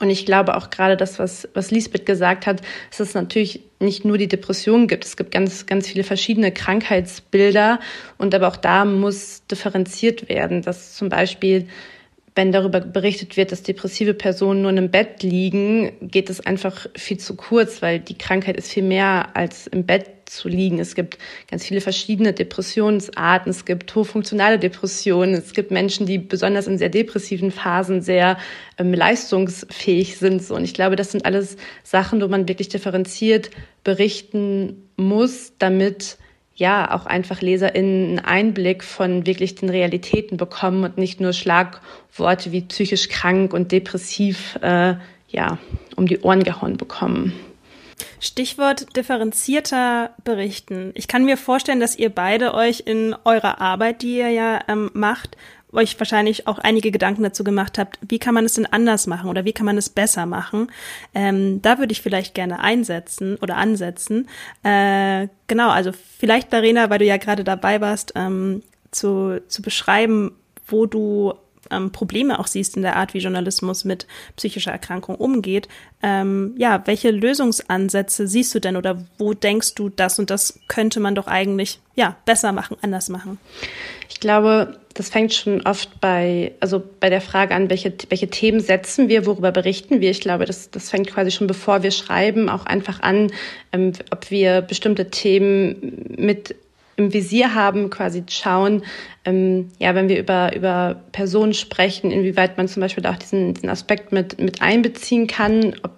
Und 0.01 0.11
ich 0.11 0.27
glaube 0.27 0.57
auch 0.57 0.71
gerade 0.71 0.97
das, 0.97 1.19
was 1.19 1.49
was 1.55 1.71
Lisbeth 1.71 2.07
gesagt 2.07 2.47
hat, 2.47 2.61
dass 2.91 3.01
es 3.01 3.15
natürlich 3.15 3.63
nicht 3.81 4.05
nur 4.05 4.19
die 4.19 4.29
Depression 4.29 4.87
gibt. 4.87 5.05
Es 5.05 5.17
gibt 5.17 5.33
ganz 5.33 5.67
ganz 5.67 5.89
viele 5.89 6.05
verschiedene 6.05 6.53
Krankheitsbilder 6.53 7.81
und 8.19 8.35
aber 8.35 8.49
auch 8.49 8.57
da 8.57 8.85
muss 8.85 9.45
differenziert 9.47 10.29
werden, 10.29 10.63
dass 10.63 10.95
zum 10.95 11.09
Beispiel 11.09 11.69
wenn 12.37 12.53
darüber 12.53 12.81
berichtet 12.81 13.39
wird, 13.39 13.51
dass 13.51 13.63
depressive 13.63 14.13
Personen 14.13 14.61
nur 14.61 14.71
einem 14.71 14.91
Bett 14.91 15.23
liegen, 15.23 15.91
geht 16.03 16.29
es 16.29 16.45
einfach 16.45 16.87
viel 16.95 17.17
zu 17.19 17.35
kurz, 17.35 17.81
weil 17.81 17.99
die 17.99 18.19
Krankheit 18.19 18.59
ist 18.59 18.71
viel 18.71 18.83
mehr 18.83 19.35
als 19.35 19.67
im 19.67 19.87
Bett 19.87 20.11
zu 20.27 20.49
liegen. 20.49 20.79
Es 20.79 20.95
gibt 20.95 21.17
ganz 21.51 21.65
viele 21.65 21.81
verschiedene 21.81 22.35
Depressionsarten. 22.35 23.49
Es 23.49 23.65
gibt 23.65 23.95
hochfunktionale 23.95 24.59
Depressionen. 24.59 25.35
Es 25.35 25.55
gibt 25.55 25.71
Menschen, 25.71 26.05
die 26.05 26.19
besonders 26.19 26.67
in 26.67 26.77
sehr 26.77 26.91
depressiven 26.91 27.51
Phasen 27.51 28.03
sehr 28.03 28.37
ähm, 28.77 28.93
leistungsfähig 28.93 30.19
sind. 30.19 30.51
Und 30.51 30.65
ich 30.65 30.75
glaube, 30.75 30.97
das 30.97 31.13
sind 31.13 31.25
alles 31.25 31.57
Sachen, 31.85 32.21
wo 32.21 32.29
man 32.29 32.49
wirklich 32.49 32.69
differenziert 32.69 33.51
berichten 33.83 34.91
muss, 34.97 35.55
damit 35.59 36.19
ja 36.57 36.93
auch 36.93 37.07
einfach 37.07 37.41
LeserInnen 37.43 38.19
einen 38.19 38.19
Einblick 38.19 38.83
von 38.83 39.27
wirklich 39.27 39.55
den 39.55 39.69
Realitäten 39.69 40.37
bekommen 40.37 40.85
und 40.85 40.99
nicht 40.99 41.21
nur 41.21 41.33
Schlagworte 41.33 42.51
wie 42.51 42.63
psychisch 42.63 43.09
krank 43.09 43.53
und 43.53 43.73
depressiv 43.73 44.59
äh, 44.63 44.95
ja 45.29 45.59
um 45.97 46.07
die 46.07 46.21
Ohren 46.21 46.43
gehauen 46.43 46.77
bekommen. 46.77 47.33
Stichwort 48.21 48.97
differenzierter 48.97 50.11
Berichten. 50.25 50.91
Ich 50.95 51.09
kann 51.09 51.25
mir 51.25 51.37
vorstellen, 51.37 51.81
dass 51.81 51.97
ihr 51.97 52.11
beide 52.11 52.55
euch 52.55 52.83
in 52.87 53.15
eurer 53.25 53.61
Arbeit, 53.61 54.03
die 54.03 54.19
ihr 54.19 54.31
ja 54.31 54.61
ähm, 54.69 54.91
macht, 54.93 55.37
euch 55.73 55.99
wahrscheinlich 55.99 56.47
auch 56.47 56.59
einige 56.59 56.91
Gedanken 56.91 57.23
dazu 57.23 57.45
gemacht 57.45 57.79
habt, 57.79 57.99
wie 58.07 58.19
kann 58.19 58.35
man 58.35 58.45
es 58.45 58.55
denn 58.55 58.67
anders 58.67 59.07
machen 59.07 59.29
oder 59.29 59.45
wie 59.45 59.53
kann 59.53 59.67
man 59.67 59.77
es 59.77 59.91
besser 59.91 60.27
machen. 60.27 60.71
Ähm, 61.15 61.61
da 61.63 61.79
würde 61.79 61.93
ich 61.93 62.03
vielleicht 62.03 62.35
gerne 62.35 62.61
einsetzen 62.61 63.37
oder 63.37 63.57
ansetzen. 63.57 64.29
Äh, 64.63 65.29
genau, 65.47 65.71
also 65.71 65.91
vielleicht, 65.93 66.51
Verena, 66.51 66.89
weil 66.91 67.01
du 67.01 67.05
ja 67.05 67.17
gerade 67.17 67.45
dabei 67.45 67.81
warst, 67.81 68.13
ähm, 68.15 68.63
zu, 68.91 69.43
zu 69.49 69.63
beschreiben, 69.63 70.33
wo 70.67 70.87
du 70.87 71.35
ähm, 71.71 71.91
Probleme 71.93 72.39
auch 72.39 72.47
siehst 72.47 72.77
in 72.77 72.83
der 72.83 72.97
Art, 72.97 73.15
wie 73.15 73.19
Journalismus 73.19 73.85
mit 73.85 74.07
psychischer 74.37 74.73
Erkrankung 74.73 75.17
umgeht. 75.17 75.69
Ähm, 76.03 76.55
ja, 76.57 76.83
welche 76.87 77.11
Lösungsansätze 77.11 78.29
siehst 78.29 78.55
du 78.55 78.61
denn 78.61 78.77
oder 78.77 79.05
wo 79.19 79.35
denkst 79.35 79.75
du, 79.75 79.89
das 79.89 80.19
und 80.19 80.31
das 80.31 80.61
könnte 80.69 81.01
man 81.01 81.15
doch 81.15 81.27
eigentlich 81.27 81.81
ja 81.95 82.17
besser 82.25 82.53
machen, 82.53 82.77
anders 82.83 83.09
machen? 83.09 83.39
Ich 84.09 84.21
glaube, 84.21 84.79
das 84.97 85.11
fängt 85.11 85.35
schon 85.35 85.61
oft 85.63 86.01
bei, 86.01 86.53
also 86.61 86.83
bei 87.01 87.11
der 87.11 87.21
Frage 87.21 87.55
an, 87.55 87.69
welche, 87.69 87.93
welche 88.09 88.29
Themen 88.29 88.61
setzen 88.61 89.09
wir, 89.09 89.27
worüber 89.27 89.53
berichten 89.53 90.01
wir. 90.01 90.11
Ich 90.11 90.21
glaube, 90.21 90.47
das, 90.47 90.71
das 90.71 90.91
fängt 90.91 91.09
quasi 91.09 91.31
schon 91.31 91.47
bevor 91.47 91.83
wir 91.83 91.91
schreiben 91.91 92.49
auch 92.49 92.65
einfach 92.65 93.01
an, 93.01 93.31
ähm, 93.73 93.93
ob 94.11 94.31
wir 94.31 94.63
bestimmte 94.63 95.11
Themen 95.11 96.15
mit 96.17 96.55
im 96.97 97.13
Visier 97.13 97.55
haben, 97.55 97.91
quasi 97.91 98.25
schauen, 98.29 98.83
ähm, 99.25 99.69
ja, 99.79 99.95
wenn 99.95 100.09
wir 100.09 100.19
über, 100.19 100.57
über 100.57 101.03
Personen 101.13 101.53
sprechen, 101.53 102.11
inwieweit 102.11 102.57
man 102.57 102.69
zum 102.69 102.81
Beispiel 102.81 103.05
auch 103.07 103.17
diesen, 103.17 103.55
diesen 103.55 103.69
Aspekt 103.69 104.13
mit, 104.13 104.41
mit 104.41 104.63
einbeziehen 104.63 105.27
kann, 105.27 105.75
ob 105.83 105.96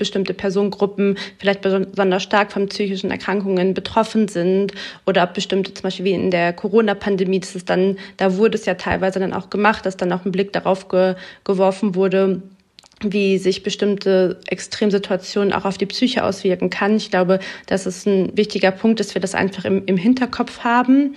bestimmte 0.00 0.34
Personengruppen 0.34 1.16
vielleicht 1.38 1.60
besonders 1.60 2.22
stark 2.24 2.50
von 2.50 2.68
psychischen 2.68 3.12
Erkrankungen 3.12 3.74
betroffen 3.74 4.26
sind 4.26 4.72
oder 5.06 5.22
ob 5.22 5.34
bestimmte, 5.34 5.72
zum 5.72 5.84
Beispiel 5.84 6.06
wie 6.06 6.12
in 6.12 6.32
der 6.32 6.52
Corona-Pandemie, 6.52 7.38
das 7.38 7.54
ist 7.54 7.70
dann, 7.70 7.96
da 8.16 8.36
wurde 8.36 8.58
es 8.58 8.66
ja 8.66 8.74
teilweise 8.74 9.20
dann 9.20 9.32
auch 9.32 9.50
gemacht, 9.50 9.86
dass 9.86 9.96
dann 9.96 10.12
auch 10.12 10.24
ein 10.24 10.32
Blick 10.32 10.52
darauf 10.52 10.88
ge, 10.88 11.14
geworfen 11.44 11.94
wurde, 11.94 12.42
wie 13.02 13.38
sich 13.38 13.62
bestimmte 13.62 14.40
Extremsituationen 14.46 15.52
auch 15.52 15.64
auf 15.64 15.78
die 15.78 15.86
Psyche 15.86 16.24
auswirken 16.24 16.70
kann. 16.70 16.96
Ich 16.96 17.10
glaube, 17.10 17.38
das 17.66 17.86
ist 17.86 18.06
ein 18.06 18.36
wichtiger 18.36 18.72
Punkt, 18.72 19.00
dass 19.00 19.14
wir 19.14 19.20
das 19.20 19.34
einfach 19.34 19.64
im, 19.64 19.84
im 19.86 19.96
Hinterkopf 19.96 20.60
haben. 20.60 21.14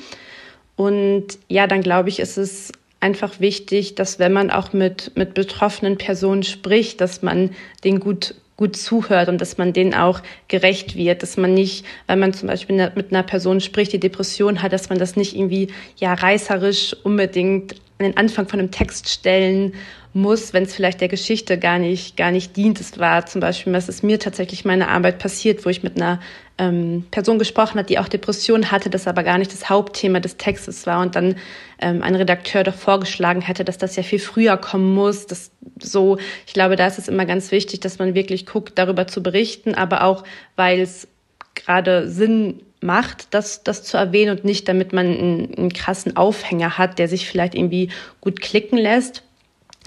Und 0.76 1.40
ja, 1.50 1.68
dann 1.68 1.82
glaube 1.82 2.10
ich, 2.10 2.20
ist 2.20 2.38
es 2.38 2.72
einfach 3.04 3.42
wichtig, 3.42 3.96
dass 3.96 4.18
wenn 4.18 4.32
man 4.32 4.50
auch 4.50 4.72
mit, 4.72 5.12
mit 5.16 5.34
betroffenen 5.34 5.98
Personen 5.98 6.44
spricht, 6.44 7.02
dass 7.02 7.22
man 7.22 7.52
den 7.84 8.00
gut 8.00 8.36
gut 8.64 8.78
zuhört 8.78 9.28
und 9.28 9.42
dass 9.42 9.58
man 9.58 9.74
denen 9.74 9.94
auch 9.94 10.22
gerecht 10.48 10.96
wird, 10.96 11.22
dass 11.22 11.36
man 11.36 11.54
nicht, 11.54 11.86
wenn 12.08 12.20
man 12.20 12.32
zum 12.32 12.48
Beispiel 12.48 12.92
mit 12.96 13.12
einer 13.12 13.24
Person 13.24 13.60
spricht, 13.60 13.92
die 13.92 14.00
Depression 14.00 14.62
hat, 14.62 14.72
dass 14.72 14.88
man 14.88 14.98
das 14.98 15.18
nicht 15.18 15.36
irgendwie 15.36 15.68
ja 15.98 16.14
reißerisch 16.14 16.96
unbedingt 17.04 17.74
an 18.00 18.06
den 18.06 18.16
Anfang 18.16 18.48
von 18.48 18.62
einem 18.62 18.72
Text 18.72 19.10
stellen 19.10 19.74
muss, 20.14 20.54
wenn 20.54 20.64
es 20.64 20.76
vielleicht 20.76 21.02
der 21.02 21.08
Geschichte 21.08 21.58
gar 21.58 21.80
nicht, 21.80 22.18
gar 22.18 22.32
nicht 22.32 22.56
dient. 22.56 22.80
Es 22.80 23.00
war 23.00 23.26
zum 23.26 23.42
Beispiel, 23.42 23.74
was 23.74 23.90
ist 23.90 24.04
mir 24.04 24.20
tatsächlich 24.20 24.64
meine 24.64 24.88
Arbeit 24.88 25.20
passiert, 25.20 25.66
wo 25.66 25.70
ich 25.70 25.84
mit 25.84 25.96
einer 25.96 26.20
ähm, 26.58 27.06
Person 27.10 27.40
gesprochen 27.40 27.80
hat, 27.80 27.90
die 27.90 27.98
auch 27.98 28.08
Depressionen 28.08 28.72
hatte, 28.72 28.90
das 28.90 29.08
aber 29.08 29.24
gar 29.24 29.38
nicht 29.38 29.52
das 29.52 29.70
Hauptthema 29.70 30.20
des 30.20 30.38
Textes 30.38 30.86
war 30.86 31.02
und 31.02 31.16
dann 31.16 31.36
ähm, 31.82 32.04
ein 32.04 32.16
Redakteur 32.16 32.64
doch 32.64 32.76
vorgeschlagen 32.76 33.42
hätte, 33.42 33.66
dass 33.66 33.78
das 33.78 33.96
ja 33.96 34.04
viel 34.04 34.20
früher 34.20 34.58
kommen 34.58 34.94
muss. 34.94 35.26
Das 35.26 35.52
so, 35.82 36.18
ich 36.46 36.54
glaube, 36.54 36.76
da 36.76 36.86
ist 36.86 37.00
es 37.00 37.08
immer 37.08 37.26
ganz 37.26 37.52
wichtig, 37.52 37.80
dass 37.80 37.98
man 37.98 38.14
wirklich 38.14 38.46
guckt, 38.46 38.78
darüber 38.78 39.08
zu 39.08 39.24
berichten, 39.24 39.74
aber 39.74 40.04
auch, 40.04 40.24
weil 40.56 40.80
es 40.80 41.08
gerade 41.56 42.08
Sinn 42.08 42.62
macht, 42.82 43.34
das, 43.34 43.64
das 43.64 43.84
zu 43.84 43.98
erwähnen 43.98 44.38
und 44.38 44.46
nicht, 44.46 44.68
damit 44.68 44.94
man 44.94 45.08
einen, 45.08 45.56
einen 45.56 45.74
krassen 45.74 46.16
Aufhänger 46.18 46.78
hat, 46.78 47.00
der 47.00 47.08
sich 47.08 47.28
vielleicht 47.28 47.56
irgendwie 47.56 47.90
gut 48.22 48.42
klicken 48.42 48.78
lässt. 48.78 49.23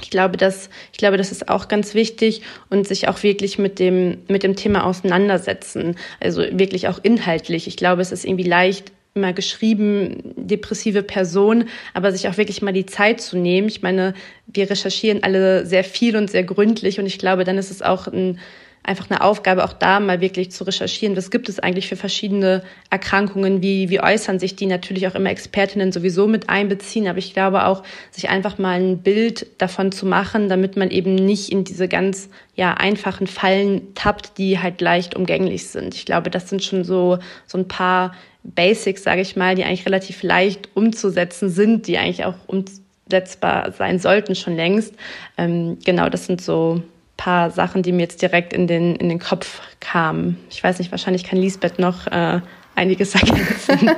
Ich 0.03 0.11
glaube, 0.11 0.37
dass, 0.37 0.69
ich 0.93 0.99
glaube, 0.99 1.17
das 1.17 1.33
ist 1.33 1.49
auch 1.49 1.69
ganz 1.69 1.95
wichtig 1.95 2.43
und 2.69 2.87
sich 2.87 3.09
auch 3.09 3.23
wirklich 3.23 3.59
mit 3.59 3.79
dem, 3.79 4.19
mit 4.29 4.43
dem 4.43 4.55
Thema 4.55 4.85
auseinandersetzen. 4.85 5.97
Also 6.21 6.43
wirklich 6.43 6.89
auch 6.89 6.99
inhaltlich. 7.03 7.67
Ich 7.67 7.77
glaube, 7.77 8.03
es 8.03 8.13
ist 8.13 8.25
irgendwie 8.25 8.45
leicht, 8.45 8.93
immer 9.17 9.33
geschrieben, 9.33 10.35
depressive 10.37 11.03
Person, 11.03 11.65
aber 11.95 12.13
sich 12.13 12.29
auch 12.29 12.37
wirklich 12.37 12.61
mal 12.61 12.75
die 12.75 12.87
Zeit 12.87 13.21
zu 13.21 13.39
nehmen. 13.39 13.69
Ich 13.69 13.83
meine, 13.83 14.13
wir 14.47 14.71
recherchieren 14.71 15.23
alle 15.23 15.65
sehr 15.67 15.85
viel 15.85 16.17
und 16.17 16.31
sehr 16.31 16.45
gründlich 16.45 17.01
und 17.01 17.07
ich 17.07 17.19
glaube, 17.19 17.45
dann 17.45 17.57
ist 17.57 17.71
es 17.71 17.81
auch 17.81 18.07
ein, 18.07 18.39
einfach 18.83 19.11
eine 19.11 19.21
Aufgabe, 19.21 19.65
auch 19.65 19.73
da 19.73 19.99
mal 19.99 20.21
wirklich 20.21 20.53
zu 20.53 20.65
recherchieren, 20.65 21.17
was 21.17 21.31
gibt 21.31 21.49
es 21.49 21.59
eigentlich 21.59 21.89
für 21.89 21.97
verschiedene 21.97 22.63
Erkrankungen, 22.89 23.61
wie, 23.61 23.91
wie 23.91 24.01
äußern 24.01 24.39
sich 24.39 24.55
die 24.55 24.67
natürlich 24.67 25.09
auch 25.09 25.15
immer 25.15 25.31
Expertinnen 25.31 25.91
sowieso 25.91 26.29
mit 26.29 26.49
einbeziehen, 26.49 27.09
aber 27.09 27.19
ich 27.19 27.33
glaube 27.33 27.67
auch, 27.67 27.83
sich 28.13 28.29
einfach 28.29 28.59
mal 28.59 28.81
ein 28.81 28.99
Bild 28.99 29.47
davon 29.59 29.91
zu 29.91 30.07
machen, 30.07 30.49
damit 30.49 30.77
man 30.77 30.91
eben 30.91 31.15
nicht 31.15 31.51
in 31.51 31.65
diese 31.65 31.89
ganz 31.89 32.29
ja, 32.55 32.75
einfachen 32.75 33.27
Fallen 33.27 33.95
tappt, 33.95 34.39
die 34.39 34.61
halt 34.61 34.81
leicht 34.81 35.17
umgänglich 35.17 35.67
sind. 35.67 35.95
Ich 35.95 36.07
glaube, 36.07 36.31
das 36.31 36.49
sind 36.49 36.63
schon 36.63 36.85
so, 36.85 37.19
so 37.47 37.59
ein 37.59 37.69
paar 37.69 38.15
Basics, 38.45 39.03
sage 39.03 39.21
ich 39.21 39.35
mal, 39.35 39.57
die 39.57 39.65
eigentlich 39.65 39.87
relativ 39.87 40.23
leicht 40.23 40.69
umzusetzen 40.75 41.49
sind, 41.49 41.89
die 41.89 41.99
eigentlich 41.99 42.25
auch 42.25 42.37
umsetzbar 42.47 43.73
sein 43.73 43.99
sollten 43.99 44.37
schon 44.37 44.55
längst. 44.55 44.95
Ähm, 45.37 45.79
genau, 45.85 46.09
das 46.09 46.27
sind 46.27 46.41
so 46.41 46.83
paar 47.17 47.51
Sachen, 47.51 47.83
die 47.83 47.93
mir 47.93 48.03
jetzt 48.03 48.23
direkt 48.23 48.53
in 48.53 48.67
den, 48.67 48.97
in 48.97 49.09
den 49.09 49.19
Kopf 49.19 49.61
kamen. 49.81 50.39
Ich 50.51 50.63
weiß 50.63 50.79
nicht, 50.79 50.91
wahrscheinlich 50.91 51.25
kann 51.25 51.39
Lisbeth 51.39 51.79
noch 51.79 52.07
äh, 52.07 52.41
einiges 52.75 53.15
ergänzen. 53.17 53.91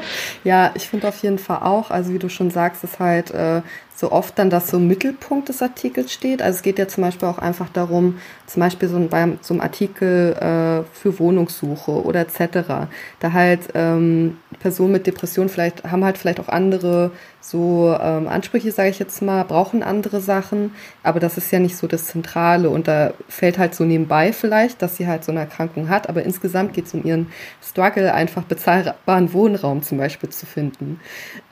ja, 0.44 0.70
ich 0.74 0.84
finde 0.84 1.08
auf 1.08 1.22
jeden 1.22 1.38
Fall 1.38 1.58
auch, 1.62 1.90
also 1.90 2.12
wie 2.14 2.18
du 2.18 2.28
schon 2.28 2.50
sagst, 2.50 2.84
ist 2.84 2.98
halt 2.98 3.30
äh, 3.32 3.62
so 3.98 4.12
oft 4.12 4.38
dann 4.38 4.48
das 4.48 4.68
so 4.68 4.76
im 4.76 4.86
Mittelpunkt 4.86 5.48
des 5.48 5.60
Artikels 5.60 6.12
steht. 6.12 6.40
Also 6.40 6.58
es 6.58 6.62
geht 6.62 6.78
ja 6.78 6.86
zum 6.86 7.02
Beispiel 7.02 7.26
auch 7.26 7.38
einfach 7.38 7.68
darum, 7.68 8.18
zum 8.46 8.60
Beispiel 8.60 8.88
so 8.88 8.94
ein, 8.94 9.08
beim 9.08 9.40
so 9.40 9.54
einem 9.54 9.60
Artikel 9.60 10.34
äh, 10.34 10.84
für 10.96 11.18
Wohnungssuche 11.18 11.90
oder 11.90 12.20
etc. 12.20 12.86
Da 13.18 13.32
halt 13.32 13.62
ähm, 13.74 14.36
Personen 14.60 14.92
mit 14.92 15.08
Depressionen 15.08 15.48
vielleicht 15.48 15.82
haben 15.82 16.04
halt 16.04 16.16
vielleicht 16.16 16.38
auch 16.38 16.46
andere 16.46 17.10
so 17.40 17.92
ähm, 18.00 18.28
Ansprüche, 18.28 18.70
sage 18.70 18.90
ich 18.90 19.00
jetzt 19.00 19.20
mal, 19.20 19.42
brauchen 19.42 19.82
andere 19.82 20.20
Sachen, 20.20 20.74
aber 21.02 21.18
das 21.18 21.36
ist 21.36 21.50
ja 21.50 21.58
nicht 21.58 21.76
so 21.76 21.88
das 21.88 22.06
Zentrale 22.06 22.70
und 22.70 22.86
da 22.86 23.14
fällt 23.28 23.58
halt 23.58 23.74
so 23.74 23.84
nebenbei 23.84 24.32
vielleicht, 24.32 24.80
dass 24.80 24.96
sie 24.96 25.08
halt 25.08 25.24
so 25.24 25.32
eine 25.32 25.40
Erkrankung 25.40 25.88
hat, 25.88 26.08
aber 26.08 26.22
insgesamt 26.22 26.72
geht 26.72 26.86
es 26.86 26.94
um 26.94 27.04
ihren 27.04 27.32
Struggle, 27.60 28.14
einfach 28.14 28.44
bezahlbaren 28.44 29.32
Wohnraum 29.32 29.82
zum 29.82 29.98
Beispiel 29.98 30.28
zu 30.28 30.46
finden. 30.46 31.00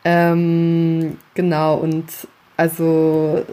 Ähm, 0.05 1.19
genau, 1.35 1.77
und 1.77 2.07
also 2.57 3.45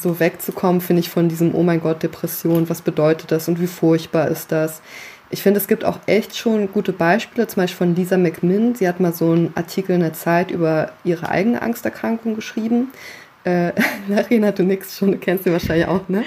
so 0.00 0.18
wegzukommen, 0.18 0.80
finde 0.80 1.00
ich, 1.00 1.10
von 1.10 1.28
diesem 1.28 1.54
Oh 1.54 1.62
mein 1.62 1.80
Gott, 1.80 2.02
Depression, 2.02 2.68
was 2.68 2.82
bedeutet 2.82 3.30
das 3.30 3.48
und 3.48 3.60
wie 3.60 3.66
furchtbar 3.66 4.28
ist 4.28 4.50
das? 4.50 4.80
Ich 5.28 5.42
finde, 5.42 5.58
es 5.58 5.66
gibt 5.66 5.84
auch 5.84 5.98
echt 6.06 6.36
schon 6.36 6.72
gute 6.72 6.92
Beispiele, 6.92 7.46
zum 7.48 7.62
Beispiel 7.62 7.78
von 7.78 7.96
Lisa 7.96 8.16
McMinn. 8.16 8.74
Sie 8.76 8.86
hat 8.86 9.00
mal 9.00 9.12
so 9.12 9.32
einen 9.32 9.52
Artikel 9.56 9.96
in 9.96 10.00
der 10.00 10.12
Zeit 10.12 10.50
über 10.50 10.92
ihre 11.04 11.28
eigene 11.28 11.60
Angsterkrankung 11.62 12.36
geschrieben. 12.36 12.92
Äh, 13.44 13.72
Larina, 14.08 14.52
du 14.52 14.62
nix 14.62 14.96
schon, 14.96 15.12
du 15.12 15.18
kennst 15.18 15.44
sie 15.44 15.52
wahrscheinlich 15.52 15.86
auch, 15.86 16.08
ne? 16.08 16.24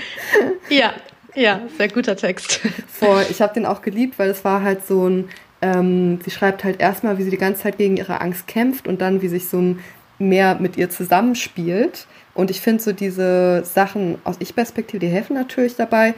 Ja, 0.70 0.94
ja, 1.34 1.62
sehr 1.78 1.88
guter 1.88 2.16
Text. 2.16 2.60
Voll, 2.88 3.26
ich 3.30 3.42
habe 3.42 3.54
den 3.54 3.66
auch 3.66 3.82
geliebt, 3.82 4.20
weil 4.20 4.30
es 4.30 4.44
war 4.44 4.62
halt 4.62 4.86
so 4.86 5.08
ein, 5.08 5.30
ähm, 5.62 6.20
sie 6.24 6.32
schreibt 6.32 6.64
halt 6.64 6.80
erstmal, 6.80 7.18
wie 7.18 7.24
sie 7.24 7.30
die 7.30 7.38
ganze 7.38 7.64
Zeit 7.64 7.78
gegen 7.78 7.98
ihre 7.98 8.20
Angst 8.22 8.48
kämpft 8.48 8.88
und 8.88 9.02
dann, 9.02 9.22
wie 9.22 9.30
sich 9.30 9.48
so 9.48 9.58
ein 9.58 9.80
mehr 10.20 10.56
mit 10.56 10.78
ihr 10.78 10.90
zusammenspielt. 10.90 12.08
Und 12.34 12.52
ich 12.52 12.62
finde 12.62 12.82
so 12.82 12.92
diese 12.92 13.64
Sachen 13.66 14.18
aus 14.24 14.36
Ich-Perspektive, 14.40 15.00
die 15.00 15.08
helfen 15.08 15.34
natürlich 15.36 15.76
dabei. 15.76 16.14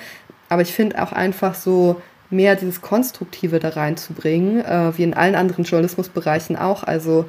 Aber 0.49 0.61
ich 0.61 0.73
finde 0.73 1.01
auch 1.01 1.11
einfach 1.11 1.55
so 1.55 2.01
mehr 2.29 2.55
dieses 2.55 2.81
Konstruktive 2.81 3.59
da 3.59 3.69
reinzubringen, 3.69 4.63
äh, 4.63 4.97
wie 4.97 5.03
in 5.03 5.13
allen 5.13 5.35
anderen 5.35 5.65
Journalismusbereichen 5.65 6.55
auch. 6.55 6.83
Also 6.83 7.25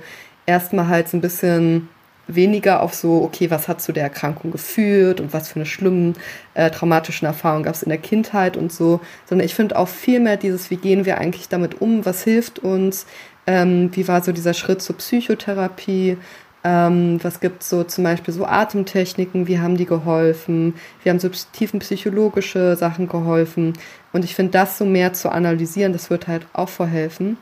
erstmal 0.46 0.88
halt 0.88 1.08
so 1.08 1.16
ein 1.16 1.20
bisschen 1.20 1.88
weniger 2.28 2.82
auf 2.82 2.94
so, 2.94 3.22
okay, 3.22 3.50
was 3.50 3.66
hat 3.66 3.82
zu 3.82 3.92
der 3.92 4.04
Erkrankung 4.04 4.52
geführt 4.52 5.20
und 5.20 5.32
was 5.32 5.48
für 5.48 5.56
eine 5.56 5.66
schlimmen 5.66 6.14
äh, 6.54 6.70
traumatischen 6.70 7.26
Erfahrungen 7.26 7.64
gab 7.64 7.74
es 7.74 7.82
in 7.82 7.88
der 7.88 7.98
Kindheit 7.98 8.56
und 8.56 8.72
so, 8.72 9.00
sondern 9.28 9.44
ich 9.44 9.54
finde 9.54 9.76
auch 9.76 9.88
viel 9.88 10.20
mehr 10.20 10.36
dieses, 10.36 10.70
wie 10.70 10.76
gehen 10.76 11.04
wir 11.04 11.18
eigentlich 11.18 11.48
damit 11.48 11.80
um, 11.80 12.04
was 12.06 12.22
hilft 12.24 12.60
uns, 12.60 13.06
Ähm, 13.46 13.90
wie 13.94 14.06
war 14.06 14.22
so 14.22 14.30
dieser 14.32 14.54
Schritt 14.54 14.82
zur 14.82 14.96
Psychotherapie? 14.98 16.16
Ähm, 16.64 17.18
was 17.22 17.40
gibt 17.40 17.62
es 17.62 17.68
so 17.68 17.82
zum 17.82 18.04
Beispiel 18.04 18.32
so 18.32 18.46
Atemtechniken, 18.46 19.48
wie 19.48 19.58
haben 19.58 19.76
die 19.76 19.86
geholfen? 19.86 20.74
Wie 21.02 21.10
haben 21.10 21.18
so 21.18 21.28
tiefenpsychologische 21.28 22.76
Sachen 22.76 23.08
geholfen? 23.08 23.72
Und 24.12 24.24
ich 24.24 24.34
finde, 24.34 24.52
das 24.52 24.78
so 24.78 24.84
mehr 24.84 25.12
zu 25.12 25.30
analysieren, 25.30 25.92
das 25.92 26.10
wird 26.10 26.28
halt 26.28 26.46
auch 26.52 26.68
vorhelfen. 26.68 27.36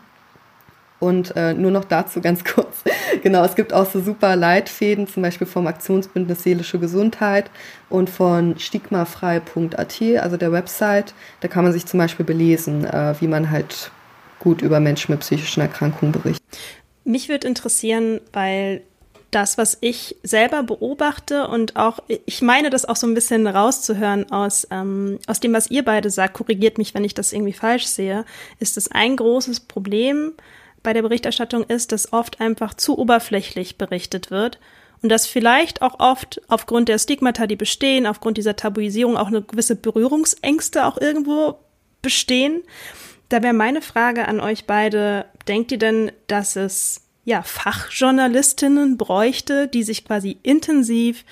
Und 1.01 1.35
äh, 1.35 1.55
nur 1.55 1.71
noch 1.71 1.85
dazu 1.85 2.21
ganz 2.23 2.45
kurz. 2.45 2.83
genau, 3.23 3.45
es 3.45 3.57
gibt 3.57 3.73
auch 3.73 3.91
so 3.91 4.01
super 4.01 4.37
Leitfäden, 4.37 5.07
zum 5.07 5.23
Beispiel 5.23 5.47
vom 5.47 5.67
Aktionsbündnis 5.67 6.43
Seelische 6.43 6.79
Gesundheit 6.79 7.51
und 7.89 8.09
von 8.09 8.59
stigmafrei.at, 8.59 10.03
also 10.19 10.37
der 10.39 10.53
Website. 10.53 11.15
Da 11.41 11.49
kann 11.49 11.65
man 11.65 11.73
sich 11.73 11.85
zum 11.85 11.99
Beispiel 11.99 12.25
belesen, 12.25 12.85
äh, 12.85 13.15
wie 13.21 13.29
man 13.29 13.51
halt 13.51 13.91
gut 14.39 14.63
über 14.63 14.81
Menschen 14.81 15.13
mit 15.13 15.21
psychischen 15.21 15.61
Erkrankungen 15.61 16.13
berichtet. 16.13 16.43
Mich 17.05 17.29
würde 17.29 17.49
interessieren, 17.49 18.21
weil 18.33 18.83
das, 19.31 19.59
was 19.59 19.79
ich 19.81 20.17
selber 20.23 20.63
beobachte 20.63 21.47
und 21.47 21.77
auch, 21.77 22.01
ich 22.09 22.43
meine 22.43 22.71
das 22.71 22.85
auch 22.85 22.97
so 22.97 23.07
ein 23.07 23.15
bisschen 23.15 23.47
rauszuhören 23.47 24.31
aus, 24.33 24.67
ähm, 24.71 25.19
aus 25.27 25.41
dem, 25.41 25.53
was 25.53 25.71
ihr 25.71 25.85
beide 25.85 26.11
sagt, 26.11 26.35
korrigiert 26.35 26.79
mich, 26.79 26.95
wenn 26.95 27.05
ich 27.05 27.15
das 27.15 27.33
irgendwie 27.33 27.53
falsch 27.53 27.87
sehe, 27.87 28.25
ist 28.59 28.77
das 28.77 28.91
ein 28.91 29.17
großes 29.17 29.61
Problem 29.61 30.33
bei 30.83 30.93
der 30.93 31.03
Berichterstattung 31.03 31.65
ist, 31.65 31.93
dass 31.93 32.13
oft 32.13 32.41
einfach 32.41 32.75
zu 32.75 32.99
oberflächlich 32.99 33.79
berichtet 33.79 34.31
wird 34.31 34.59
und 35.03 35.11
dass 35.11 35.27
vielleicht 35.27 35.83
auch 35.83 36.01
oft 36.01 36.41
aufgrund 36.49 36.89
der 36.89 36.99
Stigmata, 36.99 37.47
die 37.47 37.57
bestehen, 37.57 38.07
aufgrund 38.07 38.37
dieser 38.37 38.57
Tabuisierung 38.57 39.17
auch 39.17 39.29
eine 39.29 39.43
gewisse 39.43 39.77
Berührungsängste 39.77 40.87
auch 40.87 40.99
irgendwo 40.99 41.59
bestehen. 42.03 42.63
Da 43.29 43.43
wäre 43.43 43.55
meine 43.55 43.83
Frage 43.83 44.27
an 44.27 44.41
euch 44.41 44.67
beide, 44.67 45.27
denkt 45.47 45.73
ihr 45.73 45.79
denn, 45.79 46.11
dass 46.27 46.57
es 46.57 47.03
ja, 47.25 47.43
Fachjournalistinnen 47.43 48.97
bräuchte, 48.97 49.69
die 49.69 49.83
sich 49.83 50.05
quasi 50.05 50.39
intensiv 50.43 51.25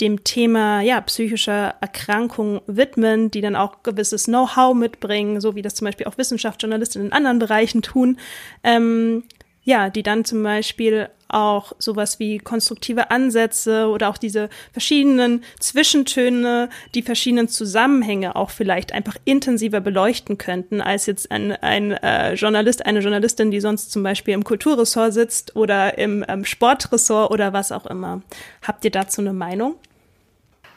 dem 0.00 0.24
Thema 0.24 0.80
ja, 0.80 1.00
psychischer 1.02 1.76
Erkrankung 1.80 2.60
widmen, 2.66 3.30
die 3.30 3.40
dann 3.40 3.54
auch 3.54 3.82
gewisses 3.82 4.24
Know-how 4.24 4.74
mitbringen, 4.74 5.40
so 5.40 5.54
wie 5.54 5.62
das 5.62 5.74
zum 5.74 5.84
Beispiel 5.84 6.06
auch 6.06 6.18
Wissenschaftsjournalistinnen 6.18 7.08
in 7.08 7.12
anderen 7.12 7.38
Bereichen 7.38 7.82
tun, 7.82 8.18
ähm, 8.64 9.24
ja, 9.64 9.90
die 9.90 10.02
dann 10.02 10.24
zum 10.24 10.42
Beispiel 10.42 11.08
auch 11.28 11.72
sowas 11.78 12.18
wie 12.18 12.38
konstruktive 12.38 13.10
Ansätze 13.10 13.88
oder 13.88 14.10
auch 14.10 14.18
diese 14.18 14.50
verschiedenen 14.72 15.42
Zwischentöne, 15.58 16.68
die 16.94 17.02
verschiedenen 17.02 17.48
Zusammenhänge 17.48 18.36
auch 18.36 18.50
vielleicht 18.50 18.92
einfach 18.92 19.16
intensiver 19.24 19.80
beleuchten 19.80 20.36
könnten, 20.36 20.80
als 20.80 21.06
jetzt 21.06 21.30
ein, 21.30 21.52
ein 21.52 21.92
äh, 21.92 22.34
Journalist, 22.34 22.84
eine 22.84 23.00
Journalistin, 23.00 23.50
die 23.50 23.60
sonst 23.60 23.92
zum 23.92 24.02
Beispiel 24.02 24.34
im 24.34 24.44
Kulturressort 24.44 25.14
sitzt 25.14 25.56
oder 25.56 25.96
im 25.96 26.24
ähm, 26.28 26.44
Sportressort 26.44 27.30
oder 27.30 27.52
was 27.52 27.72
auch 27.72 27.86
immer. 27.86 28.22
Habt 28.62 28.84
ihr 28.84 28.90
dazu 28.90 29.20
eine 29.20 29.32
Meinung? 29.32 29.76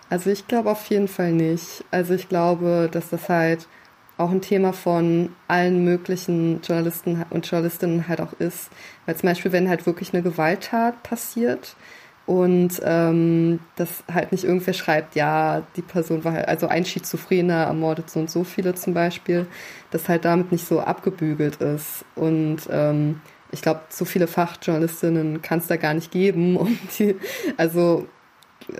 Also 0.09 0.29
ich 0.29 0.47
glaube 0.47 0.71
auf 0.71 0.85
jeden 0.87 1.07
Fall 1.07 1.33
nicht. 1.33 1.83
Also 1.91 2.13
ich 2.13 2.29
glaube, 2.29 2.89
dass 2.91 3.09
das 3.09 3.27
halt 3.27 3.67
auch 4.17 4.31
ein 4.31 4.41
Thema 4.41 4.73
von 4.73 5.35
allen 5.47 5.83
möglichen 5.83 6.61
Journalisten 6.61 7.25
und 7.29 7.49
Journalistinnen 7.49 8.07
halt 8.07 8.21
auch 8.21 8.33
ist. 8.39 8.69
Weil 9.05 9.15
zum 9.15 9.29
Beispiel, 9.29 9.51
wenn 9.51 9.69
halt 9.69 9.85
wirklich 9.85 10.13
eine 10.13 10.23
Gewalttat 10.23 11.03
passiert 11.03 11.75
und 12.25 12.81
ähm, 12.83 13.59
das 13.75 14.03
halt 14.11 14.31
nicht 14.31 14.43
irgendwer 14.45 14.73
schreibt, 14.73 15.15
ja, 15.15 15.63
die 15.75 15.81
Person 15.81 16.23
war 16.23 16.33
halt, 16.33 16.47
also 16.47 16.67
ein 16.67 16.85
Schizophrener 16.85 17.65
ermordet 17.65 18.09
so 18.09 18.19
und 18.19 18.31
so 18.31 18.43
viele 18.43 18.73
zum 18.73 18.93
Beispiel, 18.93 19.47
dass 19.91 20.09
halt 20.09 20.25
damit 20.25 20.51
nicht 20.51 20.65
so 20.65 20.79
abgebügelt 20.79 21.57
ist. 21.57 22.05
Und 22.15 22.61
ähm, 22.71 23.21
ich 23.51 23.61
glaube, 23.61 23.81
so 23.89 24.05
viele 24.05 24.27
Fachjournalistinnen 24.27 25.41
kann 25.41 25.59
es 25.59 25.67
da 25.67 25.77
gar 25.77 25.93
nicht 25.93 26.11
geben. 26.11 26.57
Und 26.57 26.79
die, 26.97 27.15
also 27.57 28.07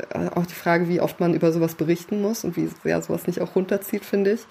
äh, 0.09 0.29
auch 0.33 0.45
die 0.45 0.53
Frage, 0.53 0.89
wie 0.89 0.99
oft 0.99 1.19
man 1.19 1.33
über 1.33 1.51
sowas 1.51 1.75
berichten 1.75 2.21
muss 2.21 2.43
und 2.43 2.57
wie 2.57 2.69
sehr 2.83 3.01
sowas 3.01 3.27
nicht 3.27 3.41
auch 3.41 3.55
runterzieht, 3.55 4.03
finde 4.03 4.33
ich. 4.33 4.41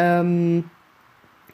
Ähm, 0.00 0.64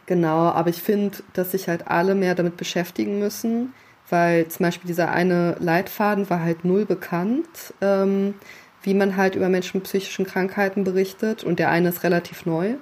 genau, 0.06 0.50
aber 0.50 0.70
ich 0.70 0.80
finde, 0.80 1.18
dass 1.32 1.50
sich 1.50 1.68
halt 1.68 1.88
alle 1.88 2.14
mehr 2.14 2.36
damit 2.36 2.56
beschäftigen 2.56 3.18
müssen, 3.18 3.74
weil 4.08 4.46
zum 4.46 4.64
Beispiel 4.64 4.86
dieser 4.86 5.10
eine 5.10 5.56
Leitfaden 5.58 6.30
war 6.30 6.40
halt 6.40 6.64
null 6.64 6.86
bekannt, 6.86 7.74
ähm, 7.80 8.34
wie 8.82 8.94
man 8.94 9.16
halt 9.16 9.34
über 9.34 9.48
Menschen 9.48 9.78
mit 9.78 9.84
psychischen 9.84 10.26
Krankheiten 10.26 10.84
berichtet 10.84 11.42
und 11.42 11.58
der 11.58 11.70
eine 11.70 11.88
ist 11.88 12.04
relativ 12.04 12.46
neu. 12.46 12.74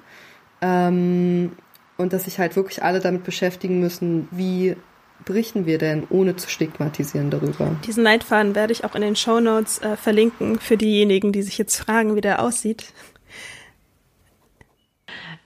Ähm, 0.61 1.53
und 1.97 2.13
dass 2.13 2.25
sich 2.25 2.37
halt 2.37 2.55
wirklich 2.55 2.83
alle 2.83 2.99
damit 2.99 3.23
beschäftigen 3.23 3.79
müssen, 3.79 4.27
wie 4.29 4.75
berichten 5.23 5.65
wir 5.65 5.79
denn, 5.79 6.05
ohne 6.09 6.35
zu 6.35 6.49
stigmatisieren 6.49 7.31
darüber? 7.31 7.75
Diesen 7.87 8.03
Leitfaden 8.03 8.53
werde 8.53 8.73
ich 8.73 8.83
auch 8.83 8.93
in 8.93 9.01
den 9.01 9.15
Show 9.15 9.39
Notes 9.39 9.79
äh, 9.79 9.95
verlinken 9.97 10.59
für 10.59 10.77
diejenigen, 10.77 11.31
die 11.31 11.41
sich 11.41 11.57
jetzt 11.57 11.77
fragen, 11.77 12.15
wie 12.15 12.21
der 12.21 12.43
aussieht 12.43 12.93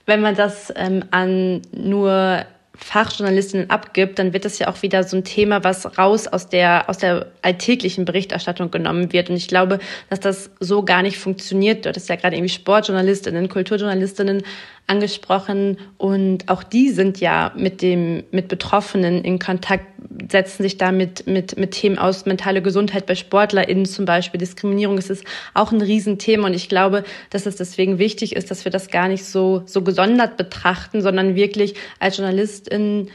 wenn 0.06 0.20
man 0.20 0.34
das 0.34 0.72
ähm, 0.76 1.04
an 1.10 1.62
nur 1.72 2.44
Fachjournalistinnen 2.82 3.68
abgibt, 3.68 4.18
dann 4.18 4.32
wird 4.32 4.44
das 4.44 4.58
ja 4.58 4.68
auch 4.68 4.80
wieder 4.82 5.04
so 5.04 5.16
ein 5.16 5.24
Thema, 5.24 5.62
was 5.64 5.98
raus 5.98 6.26
aus 6.26 6.48
der, 6.48 6.88
aus 6.88 6.98
der 6.98 7.26
alltäglichen 7.42 8.06
Berichterstattung 8.06 8.70
genommen 8.70 9.12
wird. 9.12 9.28
Und 9.28 9.36
ich 9.36 9.48
glaube, 9.48 9.80
dass 10.08 10.20
das 10.20 10.50
so 10.60 10.82
gar 10.82 11.02
nicht 11.02 11.18
funktioniert. 11.18 11.84
Du 11.84 11.90
hattest 11.90 12.08
ja 12.08 12.16
gerade 12.16 12.36
irgendwie 12.36 12.52
Sportjournalistinnen, 12.52 13.48
Kulturjournalistinnen 13.48 14.42
angesprochen 14.90 15.78
und 15.98 16.48
auch 16.48 16.62
die 16.62 16.90
sind 16.90 17.20
ja 17.20 17.52
mit 17.56 17.80
dem, 17.80 18.24
mit 18.32 18.48
Betroffenen 18.48 19.22
in 19.24 19.38
Kontakt, 19.38 19.86
setzen 20.28 20.64
sich 20.64 20.76
da 20.76 20.90
mit, 20.90 21.26
mit, 21.26 21.56
mit 21.56 21.70
Themen 21.70 21.96
aus, 21.96 22.26
mentale 22.26 22.60
Gesundheit 22.60 23.06
bei 23.06 23.14
SportlerInnen 23.14 23.86
zum 23.86 24.04
Beispiel, 24.04 24.38
Diskriminierung, 24.38 24.98
es 24.98 25.08
ist 25.08 25.24
auch 25.54 25.70
ein 25.70 25.80
Riesenthema 25.80 26.48
und 26.48 26.54
ich 26.54 26.68
glaube, 26.68 27.04
dass 27.30 27.46
es 27.46 27.56
deswegen 27.56 27.98
wichtig 27.98 28.34
ist, 28.34 28.50
dass 28.50 28.64
wir 28.64 28.72
das 28.72 28.88
gar 28.88 29.08
nicht 29.08 29.24
so, 29.24 29.62
so 29.64 29.82
gesondert 29.82 30.36
betrachten, 30.36 31.02
sondern 31.02 31.36
wirklich 31.36 31.74
als 32.00 32.16
JournalistInnen 32.16 33.10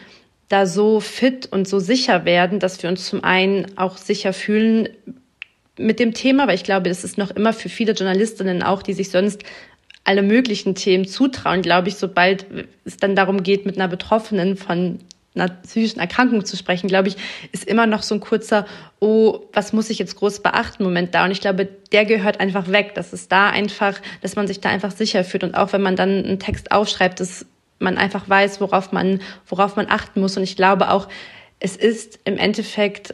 da 0.48 0.66
so 0.66 1.02
fit 1.02 1.48
und 1.52 1.68
so 1.68 1.80
sicher 1.80 2.24
werden, 2.24 2.60
dass 2.60 2.82
wir 2.82 2.90
uns 2.90 3.06
zum 3.06 3.24
einen 3.24 3.78
auch 3.78 3.98
sicher 3.98 4.32
fühlen 4.32 4.90
mit 5.78 6.00
dem 6.00 6.14
Thema, 6.14 6.48
weil 6.48 6.56
ich 6.56 6.64
glaube, 6.64 6.88
das 6.88 7.04
ist 7.04 7.18
noch 7.18 7.32
immer 7.32 7.52
für 7.52 7.68
viele 7.70 7.92
Journalistinnen 7.94 8.64
auch, 8.64 8.82
die 8.82 8.94
sich 8.94 9.10
sonst 9.10 9.44
alle 10.06 10.22
möglichen 10.22 10.76
Themen 10.76 11.08
zutrauen, 11.08 11.62
glaube 11.62 11.90
ich, 11.90 11.96
sobald 11.96 12.46
es 12.86 12.98
dann 12.98 13.16
darum 13.16 13.44
geht, 13.44 13.66
mit 13.66 13.76
einer 13.76 13.88
Betroffenen 13.88 14.56
von 14.56 15.00
einer 15.36 15.50
psychischen 15.50 16.00
Erkrankung 16.00 16.46
zu 16.46 16.56
sprechen, 16.56 16.88
glaube 16.88 17.10
ich, 17.10 17.18
ist 17.52 17.66
immer 17.66 17.88
noch 17.88 18.04
so 18.04 18.16
ein 18.16 18.22
kurzer, 18.22 18.66
oh, 19.00 19.42
was 19.52 19.74
muss 19.74 19.90
ich 19.90 20.00
jetzt 20.00 20.16
groß 20.16 20.42
beachten, 20.42 20.84
Moment 20.84 21.14
da. 21.14 21.26
Und 21.26 21.32
ich 21.32 21.42
glaube, 21.42 21.68
der 21.92 22.06
gehört 22.06 22.40
einfach 22.40 22.70
weg. 22.70 22.94
Das 22.96 23.12
ist 23.12 23.32
da 23.32 23.50
einfach, 23.50 24.00
dass 24.22 24.36
man 24.36 24.48
sich 24.48 24.62
da 24.62 24.70
einfach 24.70 24.92
sicher 24.92 25.24
fühlt. 25.24 25.44
Und 25.44 25.56
auch 25.56 25.74
wenn 25.74 25.82
man 25.82 25.96
dann 25.96 26.24
einen 26.24 26.40
Text 26.40 26.72
aufschreibt, 26.72 27.20
dass 27.20 27.46
man 27.80 27.98
einfach 27.98 28.30
weiß, 28.30 28.62
worauf 28.62 28.94
man, 28.94 29.22
worauf 29.48 29.76
man 29.76 29.88
achten 29.90 30.22
muss. 30.22 30.38
Und 30.38 30.44
ich 30.44 30.56
glaube 30.56 30.90
auch, 30.90 31.10
es 31.60 31.76
ist 31.76 32.20
im 32.24 32.38
Endeffekt 32.38 33.14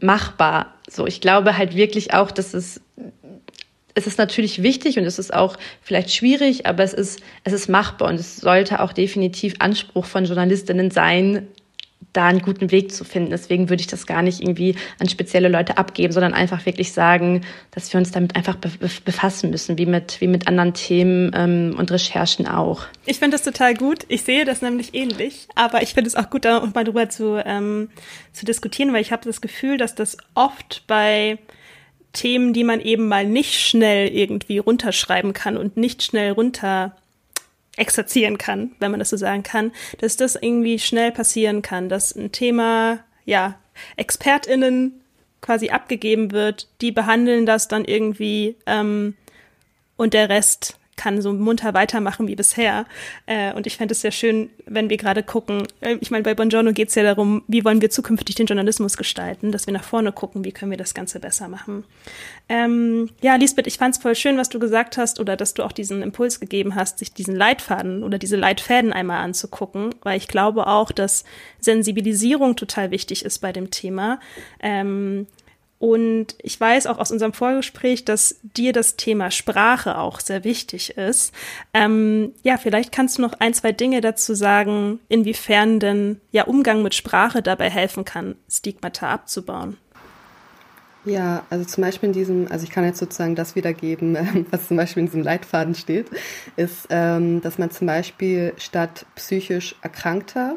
machbar. 0.00 0.74
So, 0.88 1.06
ich 1.06 1.20
glaube 1.20 1.58
halt 1.58 1.74
wirklich 1.74 2.14
auch, 2.14 2.30
dass 2.30 2.54
es 2.54 2.80
es 3.98 4.06
ist 4.06 4.18
natürlich 4.18 4.62
wichtig 4.62 4.98
und 4.98 5.04
es 5.04 5.18
ist 5.18 5.34
auch 5.34 5.56
vielleicht 5.82 6.12
schwierig, 6.12 6.66
aber 6.66 6.84
es 6.84 6.94
ist, 6.94 7.20
es 7.44 7.52
ist 7.52 7.68
machbar 7.68 8.08
und 8.08 8.14
es 8.14 8.36
sollte 8.36 8.80
auch 8.80 8.92
definitiv 8.92 9.56
Anspruch 9.58 10.04
von 10.04 10.24
Journalistinnen 10.24 10.90
sein, 10.90 11.48
da 12.12 12.26
einen 12.26 12.40
guten 12.40 12.70
Weg 12.70 12.92
zu 12.92 13.04
finden. 13.04 13.30
Deswegen 13.30 13.68
würde 13.68 13.80
ich 13.80 13.86
das 13.86 14.06
gar 14.06 14.22
nicht 14.22 14.40
irgendwie 14.40 14.76
an 14.98 15.08
spezielle 15.08 15.48
Leute 15.48 15.76
abgeben, 15.78 16.12
sondern 16.12 16.32
einfach 16.32 16.64
wirklich 16.64 16.92
sagen, 16.92 17.42
dass 17.72 17.92
wir 17.92 17.98
uns 17.98 18.12
damit 18.12 18.34
einfach 18.34 18.56
befassen 18.56 19.50
müssen, 19.50 19.78
wie 19.78 19.86
mit, 19.86 20.20
wie 20.20 20.26
mit 20.26 20.48
anderen 20.48 20.74
Themen 20.74 21.32
ähm, 21.34 21.74
und 21.76 21.90
Recherchen 21.90 22.46
auch. 22.46 22.84
Ich 23.04 23.18
finde 23.18 23.36
das 23.36 23.42
total 23.42 23.74
gut. 23.74 24.04
Ich 24.08 24.22
sehe 24.22 24.44
das 24.44 24.62
nämlich 24.62 24.94
ähnlich, 24.94 25.48
aber 25.54 25.82
ich 25.82 25.94
finde 25.94 26.08
es 26.08 26.14
auch 26.14 26.30
gut, 26.30 26.44
da 26.44 26.64
mal 26.74 26.84
drüber 26.84 27.08
zu, 27.08 27.42
ähm, 27.44 27.90
zu 28.32 28.46
diskutieren, 28.46 28.92
weil 28.92 29.02
ich 29.02 29.12
habe 29.12 29.24
das 29.24 29.40
Gefühl, 29.40 29.76
dass 29.76 29.94
das 29.94 30.16
oft 30.34 30.84
bei 30.86 31.38
Themen, 32.18 32.52
die 32.52 32.64
man 32.64 32.80
eben 32.80 33.06
mal 33.06 33.24
nicht 33.24 33.54
schnell 33.54 34.08
irgendwie 34.08 34.58
runterschreiben 34.58 35.32
kann 35.32 35.56
und 35.56 35.76
nicht 35.76 36.02
schnell 36.02 36.32
runter 36.32 36.96
exerzieren 37.76 38.38
kann, 38.38 38.72
wenn 38.80 38.90
man 38.90 38.98
das 38.98 39.10
so 39.10 39.16
sagen 39.16 39.44
kann, 39.44 39.70
dass 39.98 40.16
das 40.16 40.34
irgendwie 40.34 40.80
schnell 40.80 41.12
passieren 41.12 41.62
kann, 41.62 41.88
dass 41.88 42.14
ein 42.14 42.32
Thema, 42.32 42.98
ja, 43.24 43.56
ExpertInnen 43.96 45.00
quasi 45.40 45.70
abgegeben 45.70 46.32
wird, 46.32 46.66
die 46.80 46.90
behandeln 46.90 47.46
das 47.46 47.68
dann 47.68 47.84
irgendwie 47.84 48.56
ähm, 48.66 49.14
und 49.96 50.12
der 50.12 50.28
Rest 50.28 50.77
kann 50.98 51.22
so 51.22 51.32
munter 51.32 51.72
weitermachen 51.72 52.28
wie 52.28 52.36
bisher. 52.36 52.84
Äh, 53.24 53.54
und 53.54 53.66
ich 53.66 53.78
fände 53.78 53.92
es 53.92 54.02
sehr 54.02 54.10
schön, 54.10 54.50
wenn 54.66 54.90
wir 54.90 54.98
gerade 54.98 55.22
gucken, 55.22 55.66
äh, 55.80 55.96
ich 56.00 56.10
meine, 56.10 56.24
bei 56.24 56.34
Bongiorno 56.34 56.74
geht 56.74 56.90
es 56.90 56.94
ja 56.94 57.02
darum, 57.02 57.42
wie 57.48 57.64
wollen 57.64 57.80
wir 57.80 57.88
zukünftig 57.88 58.34
den 58.34 58.46
Journalismus 58.46 58.98
gestalten, 58.98 59.52
dass 59.52 59.66
wir 59.66 59.72
nach 59.72 59.84
vorne 59.84 60.12
gucken, 60.12 60.44
wie 60.44 60.52
können 60.52 60.70
wir 60.70 60.76
das 60.76 60.92
Ganze 60.92 61.20
besser 61.20 61.48
machen. 61.48 61.84
Ähm, 62.50 63.08
ja, 63.22 63.36
Lisbeth, 63.36 63.66
ich 63.66 63.78
fand 63.78 63.94
es 63.94 64.02
voll 64.02 64.14
schön, 64.14 64.36
was 64.36 64.50
du 64.50 64.58
gesagt 64.58 64.98
hast 64.98 65.20
oder 65.20 65.36
dass 65.36 65.54
du 65.54 65.62
auch 65.62 65.72
diesen 65.72 66.02
Impuls 66.02 66.40
gegeben 66.40 66.74
hast, 66.74 66.98
sich 66.98 67.14
diesen 67.14 67.36
Leitfaden 67.36 68.02
oder 68.02 68.18
diese 68.18 68.36
Leitfäden 68.36 68.92
einmal 68.92 69.22
anzugucken, 69.22 69.94
weil 70.02 70.18
ich 70.18 70.28
glaube 70.28 70.66
auch, 70.66 70.92
dass 70.92 71.24
Sensibilisierung 71.60 72.56
total 72.56 72.90
wichtig 72.90 73.24
ist 73.24 73.38
bei 73.38 73.52
dem 73.52 73.70
Thema. 73.70 74.20
Ähm, 74.60 75.26
und 75.78 76.34
ich 76.42 76.60
weiß 76.60 76.86
auch 76.86 76.98
aus 76.98 77.12
unserem 77.12 77.32
Vorgespräch, 77.32 78.04
dass 78.04 78.40
dir 78.42 78.72
das 78.72 78.96
Thema 78.96 79.30
Sprache 79.30 79.98
auch 79.98 80.18
sehr 80.20 80.42
wichtig 80.42 80.96
ist. 80.96 81.32
Ähm, 81.72 82.32
ja, 82.42 82.56
vielleicht 82.56 82.90
kannst 82.90 83.18
du 83.18 83.22
noch 83.22 83.34
ein, 83.38 83.54
zwei 83.54 83.70
Dinge 83.72 84.00
dazu 84.00 84.34
sagen, 84.34 84.98
inwiefern 85.08 85.78
denn 85.78 86.20
ja 86.32 86.44
Umgang 86.44 86.82
mit 86.82 86.94
Sprache 86.94 87.42
dabei 87.42 87.70
helfen 87.70 88.04
kann, 88.04 88.34
Stigmata 88.50 89.08
abzubauen. 89.08 89.76
Ja, 91.04 91.44
also 91.48 91.64
zum 91.64 91.84
Beispiel 91.84 92.08
in 92.08 92.12
diesem, 92.12 92.50
also 92.50 92.64
ich 92.64 92.70
kann 92.70 92.84
jetzt 92.84 92.98
sozusagen 92.98 93.36
das 93.36 93.54
wiedergeben, 93.54 94.46
was 94.50 94.66
zum 94.66 94.76
Beispiel 94.76 95.02
in 95.02 95.06
diesem 95.06 95.22
Leitfaden 95.22 95.76
steht, 95.76 96.06
ist, 96.56 96.88
ähm, 96.90 97.40
dass 97.40 97.58
man 97.58 97.70
zum 97.70 97.86
Beispiel 97.86 98.52
statt 98.58 99.06
psychisch 99.14 99.76
Erkrankter 99.80 100.56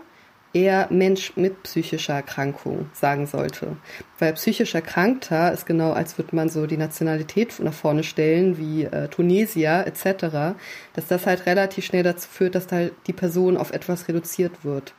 eher 0.54 0.88
Mensch 0.90 1.34
mit 1.36 1.64
psychischer 1.64 2.16
Erkrankung 2.16 2.90
sagen 2.94 3.26
sollte. 3.26 3.78
Weil 4.20 4.34
psychisch 4.34 4.76
Erkrankter 4.76 5.52
ist 5.52 5.66
genau, 5.66 5.94
als 5.94 6.18
würde 6.18 6.36
man 6.36 6.50
so 6.50 6.68
die 6.68 6.78
Nationalität 6.78 7.60
nach 7.60 7.74
vorne 7.74 8.04
stellen, 8.04 8.58
wie 8.58 8.84
äh, 8.84 9.08
Tunesier 9.08 9.86
etc., 9.88 10.56
dass 10.94 11.08
das 11.08 11.26
halt 11.26 11.46
relativ 11.46 11.86
schnell 11.86 12.04
dazu 12.04 12.28
führt, 12.30 12.56
dass 12.56 12.72
halt 12.72 12.94
die 13.08 13.14
Person 13.14 13.58
auf 13.58 13.72
etwas 13.72 14.08
reduziert 14.08 14.64
wird. 14.64 14.94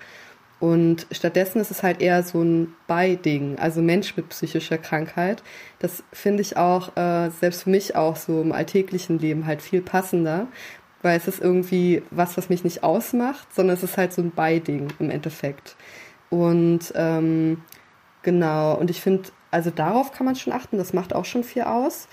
Und 0.63 1.09
stattdessen 1.11 1.61
ist 1.61 1.73
es 1.73 1.83
halt 1.83 2.01
eher 2.01 2.23
so 2.23 2.41
ein 2.41 2.73
Beiding, 2.87 3.59
also 3.59 3.83
Mensch 3.83 4.17
mit 4.17 4.29
psychischer 4.29 4.79
Krankheit. 4.79 5.43
Das 5.81 6.05
finde 6.13 6.41
ich 6.41 6.57
auch 6.57 6.97
äh, 6.97 7.31
selbst 7.31 7.65
für 7.65 7.71
mich 7.71 7.97
auch 7.97 8.15
so 8.15 8.41
im 8.41 8.53
alltäglichen 8.53 9.19
Leben 9.19 9.45
halt 9.45 9.61
viel 9.61 9.83
passender, 9.83 10.47
weil 11.03 11.17
es 11.17 11.29
ist 11.29 11.41
irgendwie 11.41 12.03
was, 12.11 12.37
was 12.37 12.49
mich 12.49 12.65
nicht 12.65 12.83
ausmacht, 12.85 13.53
sondern 13.55 13.77
es 13.77 13.83
ist 13.83 13.97
halt 13.97 14.13
so 14.13 14.23
ein 14.23 14.31
Beiding 14.31 14.89
im 14.99 15.11
Endeffekt. 15.11 15.77
Und 16.31 16.93
ähm, 16.95 17.63
genau, 18.23 18.75
und 18.75 18.91
ich 18.91 19.01
finde, 19.01 19.29
also 19.51 19.71
darauf 19.71 20.13
kann 20.13 20.25
man 20.25 20.37
schon 20.37 20.53
achten, 20.53 20.79
das 20.79 20.93
macht 20.93 21.15
auch 21.15 21.25
schon 21.25 21.45
viel 21.45 21.63
aus. 21.63 22.09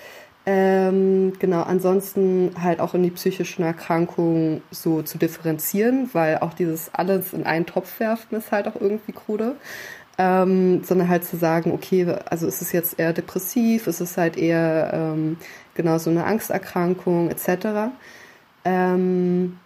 Ähm, 0.45 1.33
genau, 1.37 1.61
ansonsten 1.61 2.51
halt 2.61 2.79
auch 2.79 2.93
in 2.95 3.03
die 3.03 3.11
psychischen 3.11 3.63
Erkrankungen 3.63 4.63
so 4.71 5.03
zu 5.03 5.17
differenzieren, 5.17 6.09
weil 6.13 6.39
auch 6.39 6.53
dieses 6.53 6.93
alles 6.93 7.33
in 7.33 7.45
einen 7.45 7.65
Topf 7.65 7.99
werfen 7.99 8.35
ist 8.35 8.51
halt 8.51 8.67
auch 8.67 8.75
irgendwie 8.79 9.11
krude. 9.11 9.55
Ähm, 10.17 10.83
sondern 10.83 11.07
halt 11.07 11.23
zu 11.23 11.37
sagen, 11.37 11.71
okay, 11.71 12.05
also 12.29 12.45
ist 12.45 12.61
es 12.61 12.73
jetzt 12.73 12.99
eher 12.99 13.13
depressiv, 13.13 13.87
ist 13.87 14.01
es 14.01 14.17
halt 14.17 14.35
eher 14.35 14.91
ähm, 14.93 15.37
genau 15.75 15.97
so 15.97 16.09
eine 16.09 16.25
Angsterkrankung 16.25 17.29
etc. 17.29 17.93
Ähm, 18.65 19.57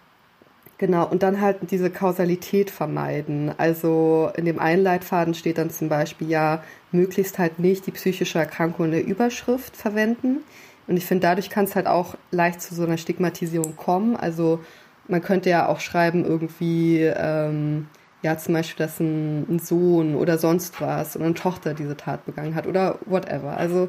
genau, 0.78 1.06
und 1.06 1.22
dann 1.22 1.40
halt 1.40 1.58
diese 1.70 1.90
Kausalität 1.90 2.70
vermeiden. 2.70 3.52
Also 3.58 4.30
in 4.36 4.44
dem 4.44 4.58
Einleitfaden 4.58 5.34
steht 5.34 5.58
dann 5.58 5.70
zum 5.70 5.88
Beispiel 5.88 6.28
ja, 6.28 6.62
möglichst 6.92 7.38
halt 7.38 7.58
nicht 7.58 7.86
die 7.86 7.92
psychische 7.92 8.38
Erkrankung 8.38 8.86
in 8.86 8.92
der 8.92 9.06
Überschrift 9.06 9.76
verwenden. 9.76 10.38
Und 10.86 10.96
ich 10.96 11.06
finde, 11.06 11.22
dadurch 11.22 11.50
kann 11.50 11.64
es 11.64 11.74
halt 11.74 11.86
auch 11.86 12.14
leicht 12.30 12.60
zu 12.60 12.74
so 12.74 12.84
einer 12.84 12.98
Stigmatisierung 12.98 13.76
kommen. 13.76 14.16
Also 14.16 14.60
man 15.08 15.22
könnte 15.22 15.50
ja 15.50 15.68
auch 15.68 15.80
schreiben, 15.80 16.24
irgendwie, 16.24 17.00
ähm, 17.02 17.88
ja, 18.22 18.38
zum 18.38 18.54
Beispiel, 18.54 18.86
dass 18.86 19.00
ein, 19.00 19.46
ein 19.48 19.58
Sohn 19.58 20.14
oder 20.14 20.38
sonst 20.38 20.80
was 20.80 21.16
oder 21.16 21.26
eine 21.26 21.34
Tochter 21.34 21.74
diese 21.74 21.96
Tat 21.96 22.24
begangen 22.26 22.54
hat 22.54 22.66
oder 22.66 22.98
whatever. 23.06 23.56
Also 23.56 23.88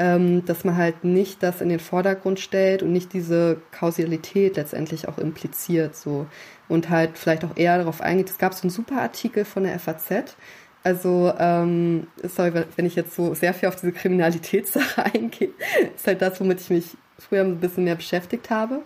ähm, 0.00 0.46
dass 0.46 0.64
man 0.64 0.78
halt 0.78 1.04
nicht 1.04 1.42
das 1.42 1.60
in 1.60 1.68
den 1.68 1.78
Vordergrund 1.78 2.40
stellt 2.40 2.82
und 2.82 2.90
nicht 2.90 3.12
diese 3.12 3.60
Kausalität 3.70 4.56
letztendlich 4.56 5.06
auch 5.08 5.18
impliziert 5.18 5.94
so 5.94 6.26
und 6.68 6.88
halt 6.88 7.18
vielleicht 7.18 7.44
auch 7.44 7.54
eher 7.54 7.76
darauf 7.76 8.00
eingeht. 8.00 8.30
Es 8.30 8.38
gab 8.38 8.54
so 8.54 8.62
einen 8.62 8.70
super 8.70 9.02
Artikel 9.02 9.44
von 9.44 9.64
der 9.64 9.78
FAZ. 9.78 10.36
Also, 10.82 11.34
ähm, 11.38 12.06
sorry, 12.22 12.64
wenn 12.76 12.86
ich 12.86 12.96
jetzt 12.96 13.14
so 13.14 13.34
sehr 13.34 13.52
viel 13.52 13.68
auf 13.68 13.76
diese 13.76 13.92
Kriminalitätssache 13.92 15.04
eingehe, 15.14 15.50
ist 15.94 16.06
halt 16.06 16.22
das, 16.22 16.40
womit 16.40 16.62
ich 16.62 16.70
mich 16.70 16.96
früher 17.18 17.42
ein 17.42 17.60
bisschen 17.60 17.84
mehr 17.84 17.96
beschäftigt 17.96 18.48
habe. 18.48 18.80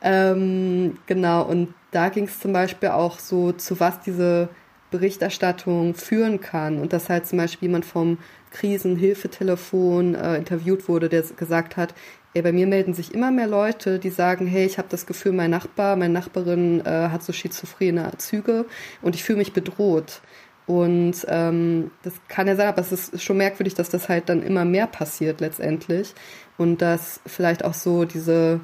Ähm, 0.00 0.96
genau, 1.06 1.42
und 1.42 1.74
da 1.90 2.08
ging 2.08 2.26
es 2.26 2.38
zum 2.38 2.52
Beispiel 2.52 2.90
auch 2.90 3.18
so, 3.18 3.50
zu 3.50 3.80
was 3.80 4.00
diese 4.00 4.48
Berichterstattung 4.92 5.94
führen 5.94 6.40
kann 6.40 6.78
und 6.78 6.92
dass 6.92 7.08
halt 7.08 7.26
zum 7.26 7.38
Beispiel 7.38 7.68
jemand 7.68 7.84
vom 7.84 8.18
Krisenhilfetelefon 8.52 10.14
äh, 10.14 10.36
interviewt 10.36 10.88
wurde, 10.88 11.08
der 11.08 11.22
gesagt 11.22 11.76
hat, 11.76 11.94
ey, 12.34 12.42
bei 12.42 12.52
mir 12.52 12.66
melden 12.66 12.94
sich 12.94 13.12
immer 13.12 13.30
mehr 13.30 13.48
Leute, 13.48 13.98
die 13.98 14.10
sagen, 14.10 14.46
hey, 14.46 14.64
ich 14.64 14.78
habe 14.78 14.88
das 14.88 15.06
Gefühl, 15.06 15.32
mein 15.32 15.50
Nachbar, 15.50 15.96
meine 15.96 16.14
Nachbarin 16.14 16.80
äh, 16.86 17.08
hat 17.08 17.22
so 17.22 17.32
schizophrene 17.32 18.10
Züge 18.18 18.66
und 19.00 19.14
ich 19.16 19.24
fühle 19.24 19.38
mich 19.38 19.52
bedroht. 19.52 20.22
Und 20.66 21.26
ähm, 21.28 21.90
das 22.02 22.14
kann 22.28 22.46
ja 22.46 22.54
sein, 22.54 22.68
aber 22.68 22.80
es 22.80 22.92
ist 22.92 23.22
schon 23.22 23.36
merkwürdig, 23.36 23.74
dass 23.74 23.90
das 23.90 24.08
halt 24.08 24.28
dann 24.28 24.42
immer 24.42 24.64
mehr 24.64 24.86
passiert 24.86 25.40
letztendlich 25.40 26.14
und 26.56 26.80
dass 26.80 27.20
vielleicht 27.26 27.64
auch 27.64 27.74
so 27.74 28.04
diese 28.04 28.60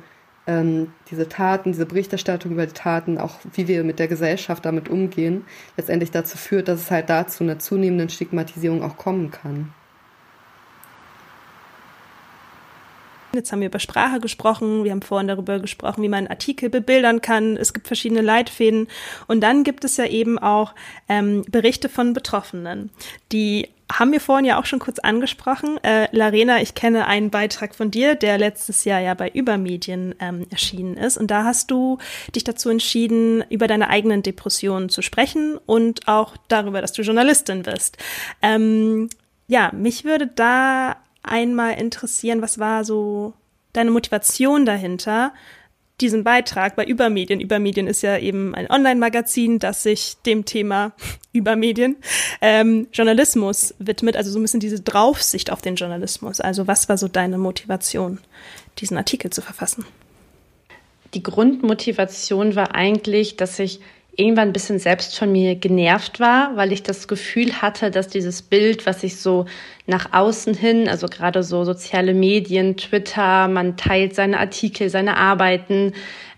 ähm, 0.49 0.93
diese 1.11 1.29
Taten, 1.29 1.73
diese 1.73 1.87
Berichterstattung 1.87 2.53
über 2.53 2.67
die 2.67 2.73
Taten, 2.73 3.19
auch 3.19 3.37
wie 3.53 3.69
wir 3.69 3.85
mit 3.85 3.99
der 3.99 4.09
Gesellschaft 4.09 4.65
damit 4.65 4.89
umgehen, 4.89 5.45
letztendlich 5.77 6.11
dazu 6.11 6.39
führt, 6.39 6.69
dass 6.69 6.81
es 6.81 6.91
halt 6.91 7.11
dazu 7.11 7.45
einer 7.45 7.59
zunehmenden 7.59 8.09
Stigmatisierung 8.09 8.83
auch 8.83 8.97
kommen 8.97 9.31
kann. 9.31 9.73
Jetzt 13.35 13.53
haben 13.53 13.61
wir 13.61 13.69
über 13.69 13.79
Sprache 13.79 14.21
gesprochen, 14.21 14.85
wir 14.85 14.91
haben 14.91 15.03
vorhin 15.03 15.29
darüber 15.29 15.59
gesprochen, 15.59 16.03
wie 16.03 16.09
man 16.09 16.27
Artikel 16.29 16.71
bebildern 16.71 17.21
kann. 17.21 17.59
Es 17.59 17.75
gibt 17.75 17.87
verschiedene 17.87 18.23
Leitfäden. 18.23 18.89
Und 19.27 19.43
dann 19.43 19.65
gibt 19.65 19.85
es 19.85 19.99
ja 19.99 20.07
eben 20.07 20.39
auch 20.39 20.75
ähm, 21.11 21.45
Berichte 21.51 21.91
von 21.91 22.15
Betroffenen, 22.15 22.91
die 23.31 23.69
haben 23.91 24.13
wir 24.13 24.21
vorhin 24.21 24.45
ja 24.45 24.61
auch 24.61 24.67
schon 24.67 24.79
kurz 24.79 24.99
angesprochen. 24.99 25.83
Äh, 25.83 26.09
Larena, 26.13 26.61
ich 26.61 26.75
kenne 26.75 27.07
einen 27.07 27.31
Beitrag 27.31 27.75
von 27.75 27.91
dir, 27.91 28.15
der 28.15 28.39
letztes 28.39 28.85
Jahr 28.85 29.01
ja 29.01 29.15
bei 29.15 29.31
Übermedien 29.31 30.15
ähm, 30.21 30.47
erschienen 30.51 30.97
ist. 30.97 31.17
Und 31.17 31.31
da 31.31 31.45
hast 31.45 31.71
du 31.71 31.99
dich 32.35 32.45
dazu 32.45 32.69
entschieden, 32.69 33.43
über 33.49 33.67
deine 33.67 33.89
eigenen 33.89 34.23
Depressionen 34.23 34.89
zu 34.89 35.03
sprechen 35.03 35.59
und 35.65 36.07
auch 36.07 36.37
darüber, 36.49 36.81
dass 36.81 36.93
du 36.93 37.03
Journalistin 37.03 37.63
bist. 37.63 37.97
Ähm, 38.43 39.09
ja, 39.47 39.71
mich 39.75 40.05
würde 40.05 40.27
da 40.27 40.97
einmal 41.23 41.75
interessieren, 41.75 42.43
was 42.43 42.59
war 42.59 42.85
so 42.85 43.33
deine 43.73 43.91
Motivation 43.91 44.67
dahinter, 44.67 45.33
diesen 46.01 46.25
Beitrag 46.25 46.77
bei 46.77 46.85
Übermedien. 46.85 47.41
Übermedien 47.41 47.87
ist 47.87 48.03
ja 48.03 48.19
eben 48.19 48.55
ein 48.55 48.71
Online-Magazin, 48.71 49.59
das 49.59 49.83
sich 49.83 50.17
dem 50.25 50.45
Thema 50.45 50.93
Übermedien 51.33 51.97
ähm, 52.41 52.89
Journalismus 52.93 53.75
widmet, 53.79 54.17
also 54.17 54.31
so 54.31 54.39
ein 54.39 54.43
bisschen 54.43 54.61
diese 54.61 54.81
Draufsicht 54.81 55.51
auf 55.51 55.61
den 55.61 55.77
Journalismus. 55.77 56.41
Also 56.41 56.67
was 56.67 56.89
war 56.89 56.99
so 56.99 57.09
deine 57.09 57.39
Motivation, 57.39 58.19
diesen 58.79 58.97
Artikel 58.97 59.31
zu 59.31 59.43
verfassen? 59.43 59.85
Die 61.15 61.23
Grundmotivation 61.23 62.55
war 62.55 62.75
eigentlich, 62.75 63.37
dass 63.37 63.59
ich 63.59 63.81
irgendwann 64.19 64.49
ein 64.49 64.53
bisschen 64.53 64.81
selbst 64.81 65.17
von 65.17 65.31
mir 65.31 65.55
genervt 65.55 66.19
war, 66.19 66.57
weil 66.57 66.73
ich 66.73 66.83
das 66.83 67.07
Gefühl 67.07 67.63
hatte, 67.63 67.93
dass 67.93 68.09
dieses 68.09 68.43
Bild, 68.43 68.85
was 68.85 69.05
ich 69.05 69.17
so 69.17 69.47
nach 69.87 70.13
außen 70.13 70.55
hin, 70.55 70.89
also 70.89 71.07
gerade 71.07 71.45
so 71.45 71.65
soziale 71.65 72.15
Medien, 72.15 72.77
Twitter, 72.77 73.47
man 73.47 73.77
teilt 73.77 74.17
seine 74.17 74.41
Artikel, 74.41 74.91
seine 74.91 75.17
Arbeiten, 75.17 75.93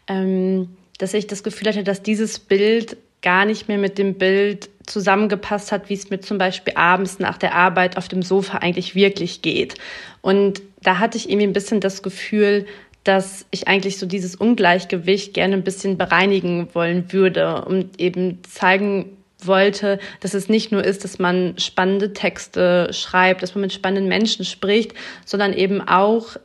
ähm, 0.08 0.68
dass 0.98 1.14
ich 1.14 1.26
das 1.26 1.42
Gefühl 1.42 1.68
hatte, 1.68 1.82
dass 1.82 2.02
dieses 2.02 2.38
Bild 2.38 2.98
gar 3.22 3.46
nicht 3.46 3.66
mehr 3.66 3.78
mit 3.78 3.96
dem 3.96 4.14
Bild 4.14 4.68
zusammengepasst 4.84 5.72
hat, 5.72 5.88
wie 5.88 5.94
es 5.94 6.10
mir 6.10 6.20
zum 6.20 6.36
Beispiel 6.36 6.74
abends 6.76 7.18
nach 7.18 7.38
der 7.38 7.54
Arbeit 7.54 7.96
auf 7.96 8.08
dem 8.08 8.22
Sofa 8.22 8.58
eigentlich 8.58 8.94
wirklich 8.94 9.40
geht. 9.40 9.76
Und 10.20 10.60
da 10.82 10.98
hatte 10.98 11.16
ich 11.16 11.30
irgendwie 11.30 11.46
ein 11.46 11.54
bisschen 11.54 11.80
das 11.80 12.02
Gefühl, 12.02 12.66
dass 13.04 13.46
ich 13.50 13.68
eigentlich 13.68 13.98
so 13.98 14.06
dieses 14.06 14.36
Ungleichgewicht 14.36 15.34
gerne 15.34 15.54
ein 15.54 15.64
bisschen 15.64 15.96
bereinigen 15.96 16.68
wollen 16.74 17.12
würde 17.12 17.64
und 17.64 18.00
eben 18.00 18.42
zeigen 18.44 19.16
wollte, 19.42 19.98
dass 20.20 20.34
es 20.34 20.48
nicht 20.48 20.70
nur 20.70 20.84
ist, 20.84 21.04
dass 21.04 21.18
man 21.18 21.58
spannende 21.58 22.12
Texte 22.12 22.92
schreibt, 22.92 23.42
dass 23.42 23.54
man 23.54 23.62
mit 23.62 23.72
spannenden 23.72 24.08
Menschen 24.08 24.44
spricht, 24.44 24.92
sondern 25.24 25.54
eben 25.54 25.80
auch 25.80 26.36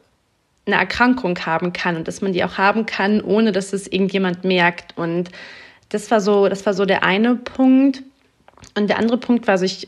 eine 0.65 0.77
Erkrankung 0.77 1.37
haben 1.45 1.73
kann 1.73 1.95
und 1.95 2.07
dass 2.07 2.21
man 2.21 2.33
die 2.33 2.43
auch 2.43 2.57
haben 2.57 2.85
kann, 2.85 3.21
ohne 3.21 3.51
dass 3.51 3.73
es 3.73 3.87
irgendjemand 3.87 4.43
merkt. 4.43 4.97
Und 4.97 5.29
das 5.89 6.09
war 6.09 6.21
so, 6.21 6.47
das 6.47 6.65
war 6.65 6.73
so 6.73 6.85
der 6.85 7.03
eine 7.03 7.35
Punkt. 7.35 8.01
Und 8.75 8.89
der 8.89 8.97
andere 8.97 9.17
Punkt 9.17 9.45
war, 9.47 9.53
also 9.53 9.65
ich 9.65 9.87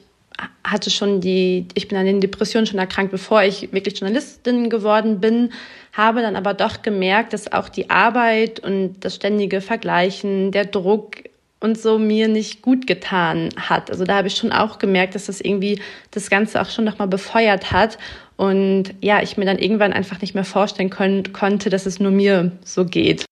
hatte 0.63 0.89
schon 0.89 1.21
die, 1.21 1.67
ich 1.73 1.87
bin 1.87 1.97
an 1.97 2.05
den 2.05 2.21
Depressionen 2.21 2.67
schon 2.67 2.79
erkrankt, 2.79 3.11
bevor 3.11 3.43
ich 3.43 3.71
wirklich 3.73 3.99
Journalistin 3.99 4.69
geworden 4.69 5.19
bin, 5.19 5.51
habe 5.93 6.21
dann 6.21 6.35
aber 6.35 6.53
doch 6.53 6.81
gemerkt, 6.81 7.33
dass 7.33 7.51
auch 7.51 7.69
die 7.69 7.89
Arbeit 7.89 8.59
und 8.59 8.97
das 8.99 9.15
ständige 9.15 9.61
Vergleichen, 9.61 10.51
der 10.51 10.65
Druck 10.65 11.23
und 11.59 11.77
so 11.77 11.97
mir 11.97 12.27
nicht 12.27 12.61
gut 12.61 12.85
getan 12.85 13.49
hat. 13.55 13.89
Also 13.89 14.05
da 14.05 14.17
habe 14.17 14.27
ich 14.27 14.35
schon 14.35 14.51
auch 14.51 14.77
gemerkt, 14.77 15.15
dass 15.15 15.25
das 15.25 15.41
irgendwie 15.41 15.81
das 16.11 16.29
Ganze 16.29 16.61
auch 16.61 16.69
schon 16.69 16.85
nochmal 16.85 17.07
befeuert 17.07 17.71
hat. 17.71 17.97
Und 18.35 18.93
ja, 19.01 19.23
ich 19.23 19.37
mir 19.37 19.45
dann 19.45 19.57
irgendwann 19.57 19.93
einfach 19.93 20.21
nicht 20.21 20.35
mehr 20.35 20.43
vorstellen 20.43 20.91
kon 20.91 21.33
konnte, 21.33 21.71
dass 21.71 21.87
es 21.87 21.99
nur 21.99 22.11
mir 22.11 22.51
so 22.63 22.85
geht. 22.85 23.25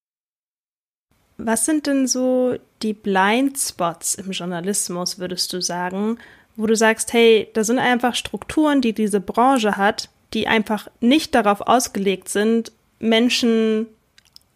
Was 1.38 1.66
sind 1.66 1.86
denn 1.86 2.08
so 2.08 2.56
die 2.82 2.94
Blindspots 2.94 4.16
im 4.16 4.32
Journalismus, 4.32 5.20
würdest 5.20 5.52
du 5.54 5.62
sagen, 5.62 6.18
wo 6.56 6.66
du 6.66 6.76
sagst, 6.76 7.14
hey, 7.14 7.48
da 7.54 7.64
sind 7.64 7.80
einfach 7.80 8.16
Strukturen, 8.16 8.82
die 8.82 8.94
diese 8.94 9.20
Branche 9.20 9.78
hat, 9.78 10.10
die 10.34 10.48
einfach 10.48 10.88
nicht 11.00 11.36
darauf 11.36 11.62
ausgelegt 11.62 12.30
sind, 12.30 12.72
Menschen 13.00 13.88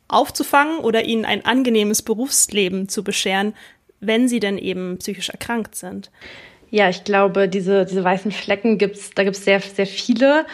aufzufangen 0.07 0.79
oder 0.79 1.05
ihnen 1.05 1.25
ein 1.25 1.45
angenehmes 1.45 2.01
Berufsleben 2.01 2.89
zu 2.89 3.03
bescheren, 3.03 3.53
wenn 3.99 4.27
sie 4.27 4.39
denn 4.39 4.57
eben 4.57 4.97
psychisch 4.97 5.29
erkrankt 5.29 5.75
sind? 5.75 6.09
Ja, 6.71 6.89
ich 6.89 7.03
glaube, 7.03 7.47
diese, 7.47 7.85
diese 7.85 8.03
weißen 8.03 8.31
Flecken 8.31 8.77
gibt's, 8.77 9.11
da 9.15 9.23
gibt's 9.23 9.43
sehr, 9.43 9.59
sehr 9.59 9.87
viele. 9.87 10.45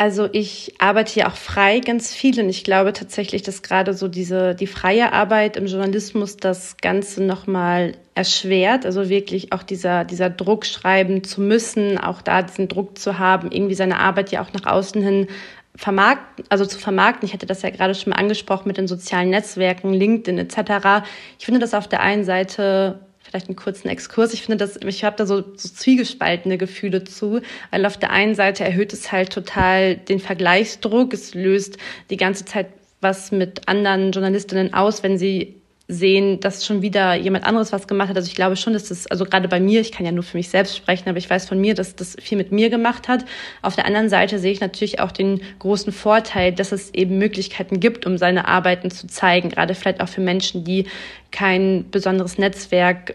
Also 0.00 0.28
ich 0.30 0.74
arbeite 0.78 1.18
ja 1.18 1.26
auch 1.26 1.34
frei 1.34 1.80
ganz 1.80 2.14
viel 2.14 2.40
und 2.40 2.48
ich 2.48 2.62
glaube 2.62 2.92
tatsächlich, 2.92 3.42
dass 3.42 3.62
gerade 3.62 3.94
so 3.94 4.06
diese 4.06 4.54
die 4.54 4.68
freie 4.68 5.12
Arbeit 5.12 5.56
im 5.56 5.66
Journalismus 5.66 6.36
das 6.36 6.76
Ganze 6.76 7.20
nochmal 7.20 7.96
erschwert. 8.14 8.86
Also 8.86 9.08
wirklich 9.08 9.52
auch 9.52 9.64
dieser 9.64 10.04
dieser 10.04 10.30
Druck 10.30 10.66
schreiben 10.66 11.24
zu 11.24 11.40
müssen, 11.40 11.98
auch 11.98 12.22
da 12.22 12.42
diesen 12.42 12.68
Druck 12.68 12.96
zu 12.96 13.18
haben, 13.18 13.50
irgendwie 13.50 13.74
seine 13.74 13.98
Arbeit 13.98 14.30
ja 14.30 14.40
auch 14.40 14.52
nach 14.52 14.66
außen 14.72 15.02
hin 15.02 15.26
vermarkten, 15.74 16.44
also 16.48 16.64
zu 16.64 16.78
vermarkten. 16.78 17.26
Ich 17.26 17.34
hatte 17.34 17.46
das 17.46 17.62
ja 17.62 17.70
gerade 17.70 17.96
schon 17.96 18.10
mal 18.10 18.20
angesprochen 18.20 18.68
mit 18.68 18.76
den 18.76 18.86
sozialen 18.86 19.30
Netzwerken, 19.30 19.92
LinkedIn 19.92 20.38
etc. 20.38 21.08
Ich 21.40 21.44
finde 21.44 21.58
das 21.58 21.74
auf 21.74 21.88
der 21.88 22.02
einen 22.02 22.24
Seite 22.24 23.00
vielleicht 23.28 23.48
einen 23.48 23.56
kurzen 23.56 23.88
Exkurs. 23.88 24.32
Ich 24.32 24.42
finde, 24.42 24.56
dass 24.56 24.76
ich 24.76 25.04
habe 25.04 25.16
da 25.16 25.26
so, 25.26 25.42
so 25.56 25.68
zwiegespaltene 25.68 26.58
Gefühle 26.58 27.04
zu, 27.04 27.40
weil 27.70 27.86
auf 27.86 27.96
der 27.96 28.10
einen 28.10 28.34
Seite 28.34 28.64
erhöht 28.64 28.92
es 28.92 29.12
halt 29.12 29.32
total 29.32 29.96
den 29.96 30.20
Vergleichsdruck. 30.20 31.12
Es 31.12 31.34
löst 31.34 31.78
die 32.10 32.16
ganze 32.16 32.44
Zeit 32.44 32.68
was 33.00 33.30
mit 33.30 33.68
anderen 33.68 34.12
Journalistinnen 34.12 34.74
aus, 34.74 35.02
wenn 35.02 35.18
sie 35.18 35.57
sehen, 35.90 36.38
dass 36.40 36.66
schon 36.66 36.82
wieder 36.82 37.14
jemand 37.14 37.46
anderes 37.46 37.72
was 37.72 37.88
gemacht 37.88 38.10
hat. 38.10 38.16
Also 38.16 38.28
ich 38.28 38.34
glaube 38.34 38.56
schon, 38.56 38.74
dass 38.74 38.88
das, 38.88 39.06
also 39.06 39.24
gerade 39.24 39.48
bei 39.48 39.58
mir, 39.58 39.80
ich 39.80 39.90
kann 39.90 40.04
ja 40.04 40.12
nur 40.12 40.22
für 40.22 40.36
mich 40.36 40.50
selbst 40.50 40.76
sprechen, 40.76 41.08
aber 41.08 41.16
ich 41.16 41.30
weiß 41.30 41.48
von 41.48 41.58
mir, 41.58 41.74
dass 41.74 41.96
das 41.96 42.14
viel 42.20 42.36
mit 42.36 42.52
mir 42.52 42.68
gemacht 42.68 43.08
hat. 43.08 43.24
Auf 43.62 43.74
der 43.74 43.86
anderen 43.86 44.10
Seite 44.10 44.38
sehe 44.38 44.52
ich 44.52 44.60
natürlich 44.60 45.00
auch 45.00 45.12
den 45.12 45.40
großen 45.58 45.90
Vorteil, 45.90 46.52
dass 46.52 46.72
es 46.72 46.92
eben 46.92 47.16
Möglichkeiten 47.16 47.80
gibt, 47.80 48.04
um 48.04 48.18
seine 48.18 48.46
Arbeiten 48.46 48.90
zu 48.90 49.06
zeigen, 49.06 49.48
gerade 49.48 49.74
vielleicht 49.74 50.02
auch 50.02 50.10
für 50.10 50.20
Menschen, 50.20 50.62
die 50.62 50.86
kein 51.30 51.86
besonderes 51.90 52.36
Netzwerk 52.36 53.14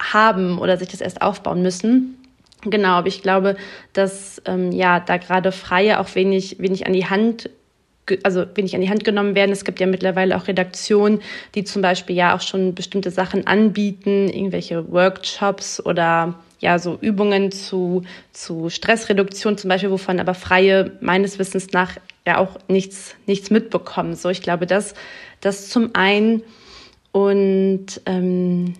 haben 0.00 0.58
oder 0.58 0.78
sich 0.78 0.88
das 0.88 1.02
erst 1.02 1.20
aufbauen 1.20 1.60
müssen. 1.60 2.14
Genau, 2.62 2.94
aber 2.94 3.08
ich 3.08 3.22
glaube, 3.22 3.56
dass 3.92 4.40
ähm, 4.46 4.72
ja 4.72 4.98
da 4.98 5.18
gerade 5.18 5.52
Freie 5.52 6.00
auch 6.00 6.14
wenig, 6.14 6.56
wenig 6.58 6.86
an 6.86 6.94
die 6.94 7.06
Hand 7.06 7.50
also 8.22 8.44
wenig 8.54 8.74
an 8.74 8.80
die 8.80 8.90
Hand 8.90 9.04
genommen 9.04 9.34
werden. 9.34 9.52
Es 9.52 9.64
gibt 9.64 9.80
ja 9.80 9.86
mittlerweile 9.86 10.36
auch 10.36 10.48
Redaktionen, 10.48 11.20
die 11.54 11.64
zum 11.64 11.82
Beispiel 11.82 12.16
ja 12.16 12.36
auch 12.36 12.40
schon 12.40 12.74
bestimmte 12.74 13.10
Sachen 13.10 13.46
anbieten, 13.46 14.28
irgendwelche 14.28 14.90
Workshops 14.90 15.84
oder 15.84 16.34
ja 16.60 16.78
so 16.78 16.98
Übungen 17.00 17.52
zu, 17.52 18.02
zu 18.32 18.68
Stressreduktion 18.68 19.58
zum 19.58 19.68
Beispiel, 19.68 19.90
wovon 19.90 20.20
aber 20.20 20.34
Freie 20.34 20.92
meines 21.00 21.38
Wissens 21.38 21.72
nach 21.72 21.96
ja 22.26 22.38
auch 22.38 22.58
nichts, 22.68 23.14
nichts 23.26 23.50
mitbekommen. 23.50 24.14
So, 24.14 24.28
ich 24.28 24.42
glaube, 24.42 24.66
das, 24.66 24.94
das 25.40 25.68
zum 25.68 25.94
einen 25.94 26.42
und 27.12 28.00
ähm, 28.06 28.74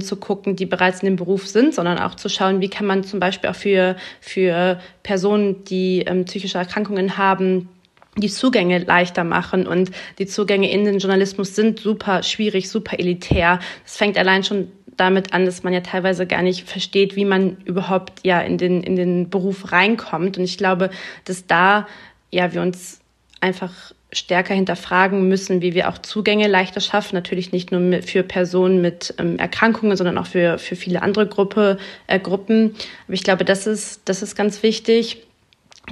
zu 0.00 0.16
gucken, 0.16 0.56
die 0.56 0.66
bereits 0.66 1.02
in 1.02 1.06
dem 1.06 1.16
Beruf 1.16 1.46
sind, 1.46 1.74
sondern 1.74 1.98
auch 1.98 2.14
zu 2.14 2.28
schauen, 2.28 2.60
wie 2.60 2.70
kann 2.70 2.86
man 2.86 3.04
zum 3.04 3.20
Beispiel 3.20 3.50
auch 3.50 3.54
für, 3.54 3.96
für 4.20 4.80
Personen, 5.02 5.64
die 5.64 6.00
ähm, 6.00 6.24
psychische 6.24 6.58
Erkrankungen 6.58 7.18
haben, 7.18 7.68
die 8.16 8.30
Zugänge 8.30 8.78
leichter 8.78 9.24
machen 9.24 9.66
und 9.66 9.90
die 10.18 10.26
Zugänge 10.26 10.70
in 10.70 10.84
den 10.84 10.98
Journalismus 10.98 11.54
sind 11.54 11.80
super 11.80 12.22
schwierig, 12.22 12.68
super 12.70 12.98
elitär. 12.98 13.60
Das 13.84 13.96
fängt 13.96 14.18
allein 14.18 14.42
schon 14.42 14.72
damit 14.96 15.34
an, 15.34 15.44
dass 15.44 15.62
man 15.62 15.72
ja 15.72 15.80
teilweise 15.80 16.26
gar 16.26 16.42
nicht 16.42 16.68
versteht, 16.68 17.16
wie 17.16 17.26
man 17.26 17.58
überhaupt 17.64 18.20
ja 18.24 18.40
in 18.40 18.56
den 18.56 18.82
in 18.82 18.96
den 18.96 19.28
Beruf 19.28 19.72
reinkommt 19.72 20.38
und 20.38 20.44
ich 20.44 20.56
glaube, 20.56 20.90
dass 21.24 21.46
da 21.46 21.86
ja 22.30 22.52
wir 22.52 22.62
uns 22.62 23.00
einfach 23.40 23.72
stärker 24.12 24.54
hinterfragen 24.54 25.28
müssen, 25.28 25.62
wie 25.62 25.74
wir 25.74 25.88
auch 25.88 25.98
Zugänge 25.98 26.48
leichter 26.48 26.80
schaffen. 26.80 27.14
Natürlich 27.14 27.52
nicht 27.52 27.72
nur 27.72 28.02
für 28.02 28.22
Personen 28.22 28.80
mit 28.80 29.14
ähm, 29.18 29.38
Erkrankungen, 29.38 29.96
sondern 29.96 30.18
auch 30.18 30.26
für, 30.26 30.58
für 30.58 30.76
viele 30.76 31.02
andere 31.02 31.26
Gruppe, 31.26 31.78
äh, 32.06 32.18
Gruppen. 32.18 32.74
Aber 33.06 33.14
ich 33.14 33.24
glaube, 33.24 33.44
das 33.44 33.66
ist, 33.66 34.02
das 34.08 34.22
ist 34.22 34.36
ganz 34.36 34.62
wichtig. 34.62 35.26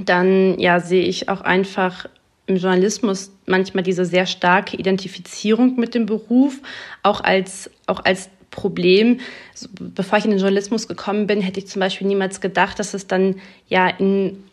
Dann 0.00 0.58
ja, 0.58 0.80
sehe 0.80 1.04
ich 1.04 1.28
auch 1.28 1.40
einfach 1.40 2.06
im 2.46 2.56
Journalismus 2.56 3.32
manchmal 3.46 3.82
diese 3.82 4.04
sehr 4.04 4.26
starke 4.26 4.76
Identifizierung 4.76 5.76
mit 5.76 5.94
dem 5.94 6.06
Beruf, 6.06 6.60
auch 7.02 7.22
als, 7.22 7.70
auch 7.86 8.04
als 8.04 8.28
Problem. 8.50 9.20
Bevor 9.78 10.18
ich 10.18 10.24
in 10.24 10.30
den 10.30 10.40
Journalismus 10.40 10.86
gekommen 10.88 11.26
bin, 11.26 11.40
hätte 11.40 11.60
ich 11.60 11.66
zum 11.66 11.80
Beispiel 11.80 12.06
niemals 12.06 12.40
gedacht, 12.40 12.78
dass 12.78 12.94
es 12.94 13.06
dann 13.06 13.36
ja 13.68 13.88
in 13.88 14.44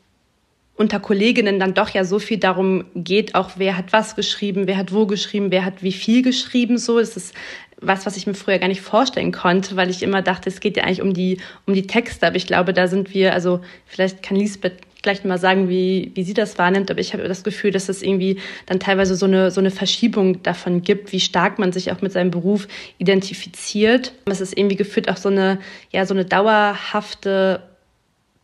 unter 0.76 1.00
Kolleginnen 1.00 1.60
dann 1.60 1.76
doch 1.76 1.90
ja 1.90 2.04
so 2.04 2.18
viel 2.18 2.40
darum 2.40 2.86
geht, 2.96 3.36
auch 3.36 3.52
wer 3.58 3.78
hat 3.78 3.94
was 3.94 4.16
geschrieben, 4.16 4.66
wer 4.66 4.78
hat 4.78 4.92
wo 4.92 5.06
geschrieben, 5.06 5.52
wer 5.52 5.64
hat 5.64 5.84
wie 5.84 5.92
viel 5.92 6.24
geschrieben, 6.24 6.78
so. 6.80 6.98
Es 6.98 7.16
ist 7.16 7.36
was, 7.82 8.06
was 8.06 8.16
ich 8.16 8.28
mir 8.28 8.36
früher 8.36 8.60
gar 8.60 8.68
nicht 8.68 8.82
vorstellen 8.82 9.32
konnte, 9.32 9.76
weil 9.76 9.90
ich 9.90 10.02
immer 10.02 10.22
dachte, 10.22 10.50
es 10.50 10.60
geht 10.60 10.78
ja 10.78 10.84
eigentlich 10.84 11.02
um 11.02 11.14
die, 11.14 11.40
um 11.66 11.74
die 11.74 11.88
Texte. 11.88 12.28
Aber 12.28 12.36
ich 12.36 12.48
glaube, 12.48 12.74
da 12.74 12.88
sind 12.88 13.14
wir, 13.14 13.34
also 13.34 13.62
vielleicht 13.86 14.24
kann 14.24 14.38
Lisbeth 14.38 14.78
gleich 15.02 15.24
mal 15.24 15.38
sagen, 15.38 15.70
wie, 15.70 16.12
wie 16.16 16.24
sie 16.24 16.34
das 16.34 16.58
wahrnimmt, 16.58 16.92
aber 16.92 17.00
ich 17.00 17.14
habe 17.14 17.28
das 17.28 17.44
Gefühl, 17.44 17.72
dass 17.72 17.90
es 17.90 18.02
irgendwie 18.02 18.40
dann 18.66 18.80
teilweise 18.80 19.16
so 19.16 19.26
eine, 19.26 19.52
so 19.52 19.60
eine 19.60 19.72
Verschiebung 19.72 20.44
davon 20.44 20.82
gibt, 20.82 21.12
wie 21.12 21.20
stark 21.20 21.60
man 21.60 21.72
sich 21.72 21.92
auch 21.92 22.02
mit 22.02 22.12
seinem 22.12 22.32
Beruf 22.32 22.68
identifiziert. 22.98 24.14
Es 24.26 24.42
ist 24.42 24.58
irgendwie 24.58 24.76
gefühlt 24.76 25.10
auch 25.10 25.18
so 25.18 25.30
eine, 25.30 25.60
ja, 25.92 26.06
so 26.06 26.14
eine 26.14 26.26
dauerhafte 26.26 27.64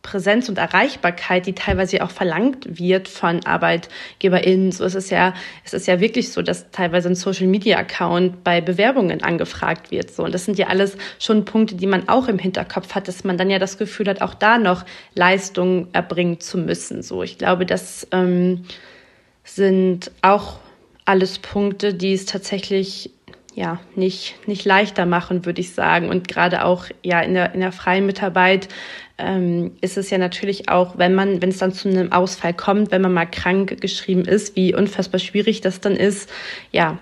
Präsenz 0.08 0.48
und 0.48 0.56
Erreichbarkeit, 0.56 1.44
die 1.44 1.52
teilweise 1.52 2.02
auch 2.02 2.10
verlangt 2.10 2.78
wird 2.78 3.08
von 3.08 3.44
ArbeitgeberInnen. 3.44 4.72
So 4.72 4.84
ist 4.84 4.94
es 4.94 5.10
ja, 5.10 5.34
es 5.64 5.74
ist 5.74 5.86
ja 5.86 6.00
wirklich 6.00 6.32
so, 6.32 6.40
dass 6.40 6.70
teilweise 6.70 7.10
ein 7.10 7.14
Social 7.14 7.46
Media 7.46 7.76
Account 7.76 8.42
bei 8.42 8.62
Bewerbungen 8.62 9.22
angefragt 9.22 9.90
wird. 9.90 10.10
So. 10.10 10.24
Und 10.24 10.32
das 10.32 10.46
sind 10.46 10.56
ja 10.56 10.68
alles 10.68 10.96
schon 11.18 11.44
Punkte, 11.44 11.74
die 11.74 11.86
man 11.86 12.08
auch 12.08 12.26
im 12.28 12.38
Hinterkopf 12.38 12.94
hat, 12.94 13.06
dass 13.06 13.22
man 13.22 13.36
dann 13.36 13.50
ja 13.50 13.58
das 13.58 13.76
Gefühl 13.76 14.08
hat, 14.08 14.22
auch 14.22 14.32
da 14.32 14.56
noch 14.56 14.86
Leistung 15.14 15.88
erbringen 15.92 16.40
zu 16.40 16.56
müssen. 16.56 17.02
So, 17.02 17.22
ich 17.22 17.36
glaube, 17.36 17.66
das 17.66 18.08
ähm, 18.10 18.64
sind 19.44 20.10
auch 20.22 20.58
alles 21.04 21.38
Punkte, 21.38 21.92
die 21.92 22.14
es 22.14 22.24
tatsächlich 22.24 23.10
ja 23.54 23.80
nicht 23.94 24.36
nicht 24.46 24.64
leichter 24.64 25.04
machen, 25.04 25.44
würde 25.44 25.60
ich 25.60 25.74
sagen. 25.74 26.08
Und 26.08 26.28
gerade 26.28 26.64
auch 26.64 26.86
ja 27.02 27.20
in 27.20 27.34
der 27.34 27.52
in 27.54 27.60
der 27.60 27.72
freien 27.72 28.06
Mitarbeit 28.06 28.68
ähm, 29.18 29.72
ist 29.80 29.98
es 29.98 30.10
ja 30.10 30.18
natürlich 30.18 30.68
auch, 30.68 30.96
wenn 30.96 31.14
man, 31.14 31.42
wenn 31.42 31.50
es 31.50 31.58
dann 31.58 31.72
zu 31.72 31.88
einem 31.88 32.12
Ausfall 32.12 32.54
kommt, 32.54 32.90
wenn 32.90 33.02
man 33.02 33.12
mal 33.12 33.26
krank 33.26 33.80
geschrieben 33.80 34.24
ist, 34.24 34.56
wie 34.56 34.74
unfassbar 34.74 35.18
schwierig 35.18 35.60
das 35.60 35.80
dann 35.80 35.96
ist, 35.96 36.30
ja, 36.72 36.98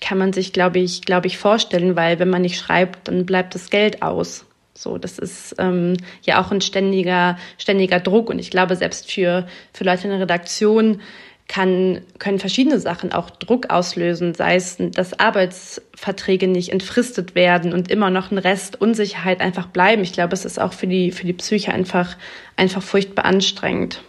kann 0.00 0.18
man 0.18 0.32
sich, 0.32 0.52
glaube 0.52 0.78
ich, 0.78 1.02
glaube 1.02 1.26
ich, 1.26 1.38
vorstellen, 1.38 1.94
weil 1.94 2.18
wenn 2.18 2.30
man 2.30 2.42
nicht 2.42 2.58
schreibt, 2.58 3.08
dann 3.08 3.26
bleibt 3.26 3.54
das 3.54 3.70
Geld 3.70 4.02
aus. 4.02 4.46
So, 4.74 4.96
das 4.96 5.18
ist 5.18 5.54
ähm, 5.58 5.96
ja 6.22 6.40
auch 6.40 6.50
ein 6.50 6.62
ständiger, 6.62 7.36
ständiger 7.58 8.00
Druck. 8.00 8.30
Und 8.30 8.38
ich 8.38 8.50
glaube, 8.50 8.76
selbst 8.76 9.10
für, 9.10 9.46
für 9.74 9.84
Leute 9.84 10.04
in 10.04 10.10
der 10.10 10.20
Redaktion 10.20 11.02
kann, 11.50 12.02
können 12.20 12.38
verschiedene 12.38 12.78
Sachen 12.78 13.12
auch 13.12 13.28
Druck 13.28 13.70
auslösen, 13.70 14.34
sei 14.34 14.54
es, 14.54 14.76
dass 14.78 15.18
Arbeitsverträge 15.18 16.46
nicht 16.46 16.70
entfristet 16.70 17.34
werden 17.34 17.72
und 17.72 17.90
immer 17.90 18.08
noch 18.08 18.30
ein 18.30 18.38
Rest 18.38 18.80
Unsicherheit 18.80 19.40
einfach 19.40 19.66
bleiben. 19.66 20.02
Ich 20.02 20.12
glaube, 20.12 20.32
es 20.32 20.44
ist 20.44 20.60
auch 20.60 20.72
für 20.72 20.86
die, 20.86 21.10
für 21.10 21.26
die 21.26 21.32
Psyche 21.32 21.72
einfach, 21.72 22.16
einfach 22.56 22.84
furchtbar 22.84 23.24
anstrengend. 23.24 24.00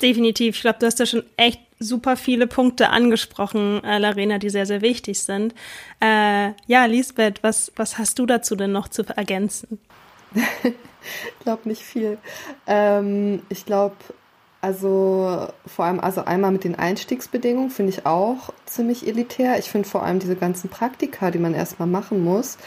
Definitiv. 0.00 0.54
Ich 0.54 0.60
glaube, 0.60 0.78
du 0.78 0.86
hast 0.86 1.00
da 1.00 1.06
schon 1.06 1.24
echt 1.36 1.58
super 1.80 2.16
viele 2.16 2.46
Punkte 2.46 2.90
angesprochen, 2.90 3.82
äh, 3.82 3.98
Larena, 3.98 4.38
die 4.38 4.50
sehr, 4.50 4.66
sehr 4.66 4.82
wichtig 4.82 5.18
sind. 5.18 5.52
Äh, 5.98 6.52
ja, 6.68 6.84
Lisbeth, 6.84 7.42
was, 7.42 7.72
was 7.74 7.98
hast 7.98 8.20
du 8.20 8.26
dazu 8.26 8.54
denn 8.54 8.70
noch 8.70 8.86
zu 8.86 9.02
ergänzen? 9.02 9.80
ich 10.62 10.74
glaube 11.40 11.68
nicht 11.68 11.82
viel. 11.82 12.18
Ähm, 12.68 13.42
ich 13.48 13.64
glaube, 13.64 13.96
also 14.60 15.48
vor 15.66 15.84
allem, 15.84 16.00
also 16.00 16.24
einmal 16.24 16.50
mit 16.50 16.64
den 16.64 16.74
Einstiegsbedingungen 16.74 17.70
finde 17.70 17.92
ich 17.92 18.06
auch 18.06 18.52
ziemlich 18.66 19.06
elitär. 19.06 19.58
Ich 19.58 19.70
finde 19.70 19.88
vor 19.88 20.02
allem 20.02 20.18
diese 20.18 20.34
ganzen 20.34 20.68
Praktika, 20.68 21.30
die 21.30 21.38
man 21.38 21.54
erstmal 21.54 21.88
machen 21.88 22.24
muss, 22.24 22.58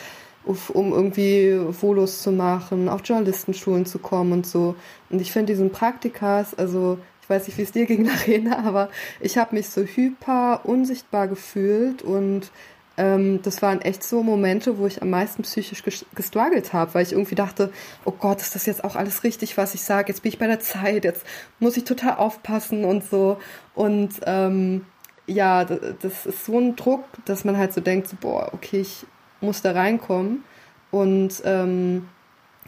um 0.45 0.93
irgendwie 0.93 1.59
Volos 1.71 2.21
zu 2.21 2.31
machen, 2.31 2.87
auf 2.87 3.01
Journalistenschulen 3.03 3.85
zu 3.85 3.99
kommen 3.99 4.31
und 4.31 4.47
so. 4.47 4.75
Und 5.09 5.21
ich 5.21 5.33
finde 5.33 5.53
diesen 5.53 5.71
Praktikas, 5.71 6.57
also 6.57 6.97
ich 7.21 7.29
weiß 7.29 7.47
nicht, 7.47 7.57
wie 7.57 7.63
es 7.63 7.73
dir 7.73 7.85
ging, 7.85 8.09
Arena, 8.21 8.59
aber 8.65 8.89
ich 9.19 9.37
habe 9.37 9.55
mich 9.55 9.69
so 9.69 9.81
hyper 9.81 10.61
unsichtbar 10.63 11.27
gefühlt 11.27 12.03
und 12.03 12.51
ähm, 12.97 13.41
das 13.41 13.61
waren 13.61 13.81
echt 13.81 14.03
so 14.03 14.21
Momente, 14.21 14.77
wo 14.77 14.85
ich 14.85 15.01
am 15.01 15.09
meisten 15.09 15.43
psychisch 15.43 15.83
gestruggelt 16.13 16.73
habe, 16.73 16.93
weil 16.93 17.03
ich 17.03 17.13
irgendwie 17.13 17.35
dachte, 17.35 17.71
oh 18.05 18.11
Gott, 18.11 18.41
ist 18.41 18.55
das 18.55 18.65
jetzt 18.65 18.83
auch 18.83 18.95
alles 18.95 19.23
richtig, 19.23 19.57
was 19.57 19.73
ich 19.73 19.81
sage? 19.81 20.09
Jetzt 20.09 20.23
bin 20.23 20.29
ich 20.29 20.39
bei 20.39 20.47
der 20.47 20.59
Zeit, 20.59 21.05
jetzt 21.05 21.25
muss 21.59 21.77
ich 21.77 21.85
total 21.85 22.17
aufpassen 22.17 22.83
und 22.83 23.03
so. 23.03 23.37
Und 23.73 24.15
ähm, 24.25 24.85
ja, 25.25 25.63
das 25.63 26.25
ist 26.25 26.45
so 26.45 26.59
ein 26.59 26.75
Druck, 26.75 27.05
dass 27.25 27.45
man 27.45 27.57
halt 27.57 27.73
so 27.73 27.81
denkt, 27.81 28.09
so, 28.09 28.17
boah, 28.19 28.49
okay, 28.53 28.81
ich 28.81 29.05
muss 29.39 29.61
da 29.61 29.71
reinkommen. 29.71 30.43
Und 30.91 31.41
ähm, 31.45 32.09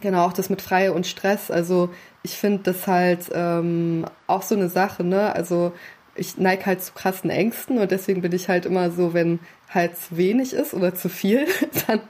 genau 0.00 0.26
auch 0.26 0.32
das 0.32 0.50
mit 0.50 0.62
Freie 0.62 0.92
und 0.92 1.06
Stress. 1.06 1.50
Also 1.50 1.90
ich 2.22 2.38
finde 2.38 2.62
das 2.64 2.86
halt 2.86 3.30
ähm, 3.34 4.06
auch 4.26 4.42
so 4.42 4.54
eine 4.54 4.70
Sache, 4.70 5.04
ne? 5.04 5.34
Also 5.34 5.72
ich 6.16 6.38
neige 6.38 6.66
halt 6.66 6.82
zu 6.82 6.92
krassen 6.92 7.30
Ängsten 7.30 7.78
und 7.78 7.90
deswegen 7.90 8.22
bin 8.22 8.32
ich 8.32 8.48
halt 8.48 8.66
immer 8.66 8.90
so, 8.90 9.14
wenn 9.14 9.40
halt 9.74 9.96
zu 9.96 10.16
wenig 10.16 10.52
ist 10.52 10.74
oder 10.74 10.94
zu 10.94 11.08
viel, 11.08 11.46
dann 11.86 12.00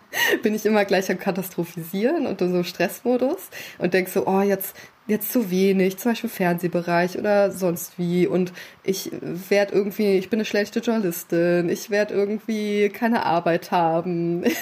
bin 0.42 0.54
ich 0.54 0.66
immer 0.66 0.84
gleich 0.84 1.10
am 1.10 1.18
Katastrophisieren 1.18 2.26
und 2.26 2.40
in 2.40 2.52
so 2.52 2.62
Stressmodus 2.62 3.48
und 3.78 3.94
denk 3.94 4.08
so, 4.08 4.26
oh, 4.26 4.42
jetzt, 4.42 4.76
jetzt 5.06 5.32
zu 5.32 5.50
wenig, 5.50 5.98
zum 5.98 6.12
Beispiel 6.12 6.30
Fernsehbereich 6.30 7.18
oder 7.18 7.50
sonst 7.50 7.98
wie. 7.98 8.26
Und 8.26 8.52
ich 8.82 9.10
werde 9.48 9.74
irgendwie, 9.74 10.16
ich 10.16 10.30
bin 10.30 10.38
eine 10.38 10.44
schlechte 10.44 10.80
Journalistin, 10.80 11.68
ich 11.68 11.90
werde 11.90 12.14
irgendwie 12.14 12.88
keine 12.90 13.24
Arbeit 13.24 13.70
haben. 13.70 14.44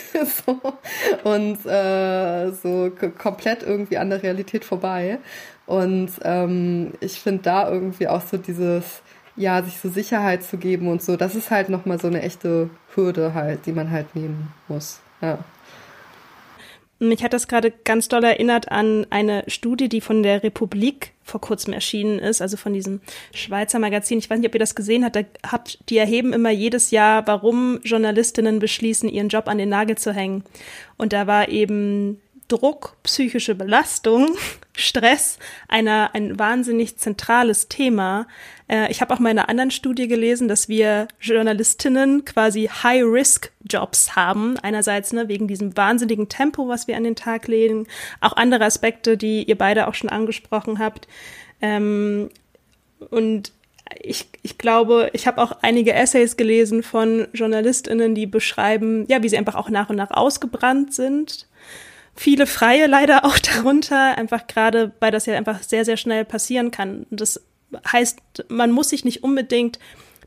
So, 0.47 0.61
und 1.25 1.67
äh, 1.67 2.51
so 2.53 2.91
komplett 3.19 3.63
irgendwie 3.63 3.99
an 3.99 4.09
der 4.09 4.23
Realität 4.23 4.65
vorbei. 4.65 5.19
Und 5.67 6.11
ähm, 6.23 6.93
ich 7.01 7.21
finde 7.21 7.43
da 7.43 7.71
irgendwie 7.71 8.09
auch 8.09 8.23
so 8.23 8.37
dieses 8.37 9.03
ja, 9.37 9.63
sich 9.63 9.79
so 9.79 9.89
Sicherheit 9.89 10.43
zu 10.43 10.59
geben 10.59 10.89
und 10.89 11.03
so, 11.03 11.17
das 11.17 11.35
ist 11.35 11.51
halt 11.51 11.69
nochmal 11.69 12.01
so 12.01 12.09
eine 12.09 12.23
echte 12.23 12.71
Hürde 12.95 13.35
halt, 13.35 13.67
die 13.67 13.73
man 13.73 13.91
halt 13.91 14.15
nehmen 14.15 14.53
muss. 14.69 15.01
Ja. 15.21 15.39
Mich 16.99 17.25
hat 17.25 17.33
das 17.33 17.49
gerade 17.49 17.73
ganz 17.73 18.07
doll 18.07 18.23
erinnert 18.23 18.71
an 18.71 19.09
eine 19.11 19.43
Studie, 19.49 19.89
die 19.89 20.01
von 20.01 20.23
der 20.23 20.45
Republik 20.45 21.15
vor 21.25 21.41
kurzem 21.41 21.73
erschienen 21.73 22.21
ist, 22.21 22.41
also 22.41 22.57
von 22.57 22.73
diesem 22.73 23.01
Schweizer 23.35 23.81
Magazin. 23.81 24.19
Ich 24.19 24.31
weiß 24.31 24.39
nicht, 24.39 24.47
ob 24.47 24.55
ihr 24.55 24.61
das 24.61 24.77
gesehen 24.77 25.05
habt. 25.05 25.17
Da 25.17 25.23
habt, 25.45 25.79
die 25.89 25.99
erheben 25.99 26.33
immer 26.33 26.51
jedes 26.51 26.93
Jahr, 26.93 27.27
warum 27.27 27.81
Journalistinnen 27.83 28.61
beschließen, 28.61 29.09
ihren 29.09 29.31
Job 29.31 29.49
an 29.49 29.59
den 29.59 29.69
Nagel 29.69 29.99
zu 29.99 30.13
hängen. 30.13 30.45
Und 30.97 31.13
da 31.13 31.27
war 31.27 31.49
eben 31.49 32.21
Druck, 32.53 32.97
psychische 33.03 33.55
Belastung, 33.55 34.37
Stress 34.77 35.39
einer, 35.69 36.11
ein 36.13 36.39
wahnsinnig 36.39 36.99
zentrales 36.99 37.69
Thema. 37.69 38.27
Äh, 38.69 38.91
ich 38.91 39.01
habe 39.01 39.15
auch 39.15 39.19
mal 39.19 39.31
in 39.31 39.39
einer 39.39 39.49
anderen 39.49 39.71
Studie 39.71 40.07
gelesen, 40.07 40.49
dass 40.49 40.69
wir 40.69 41.09
Journalistinnen 41.19 42.27
quasi 42.27 42.69
High-Risk-Jobs 42.69 44.17
haben. 44.17 44.59
Einerseits 44.59 45.15
ne, 45.15 45.29
wegen 45.29 45.49
diesem 45.49 45.77
wahnsinnigen 45.79 46.29
Tempo, 46.29 46.69
was 46.69 46.89
wir 46.89 46.99
an 46.99 47.05
den 47.05 47.17
Tag 47.17 47.49
legen. 47.49 47.87
Auch 48.21 48.37
andere 48.37 48.67
Aspekte, 48.67 49.17
die 49.17 49.45
ihr 49.45 49.57
beide 49.57 49.89
auch 49.89 49.95
schon 49.95 50.11
angesprochen 50.11 50.79
habt. 50.79 51.09
Ähm, 51.63 52.29
und 53.09 53.53
ich, 53.99 54.27
ich 54.43 54.59
glaube, 54.59 55.09
ich 55.15 55.27
habe 55.27 55.41
auch 55.43 55.53
einige 55.63 55.95
Essays 55.95 56.37
gelesen 56.37 56.83
von 56.83 57.29
JournalistInnen, 57.33 58.15
die 58.15 58.27
beschreiben, 58.27 59.07
ja, 59.09 59.23
wie 59.23 59.31
sie 59.31 59.39
einfach 59.39 59.55
auch 59.55 59.71
nach 59.71 59.89
und 59.89 59.97
nach 59.97 60.11
ausgebrannt 60.11 60.93
sind 60.93 61.47
viele 62.15 62.47
Freie 62.47 62.87
leider 62.87 63.25
auch 63.25 63.39
darunter, 63.55 64.17
einfach 64.19 64.47
gerade, 64.47 64.93
weil 65.01 65.11
das 65.11 65.27
ja 65.27 65.37
einfach 65.37 65.63
sehr, 65.63 65.85
sehr 65.85 65.97
schnell 65.97 66.25
passieren 66.25 66.71
kann. 66.71 67.07
Das 67.11 67.41
heißt, 67.91 68.19
man 68.49 68.71
muss 68.71 68.91
sich 68.91 69.05
nicht 69.05 69.23
unbedingt 69.23 69.79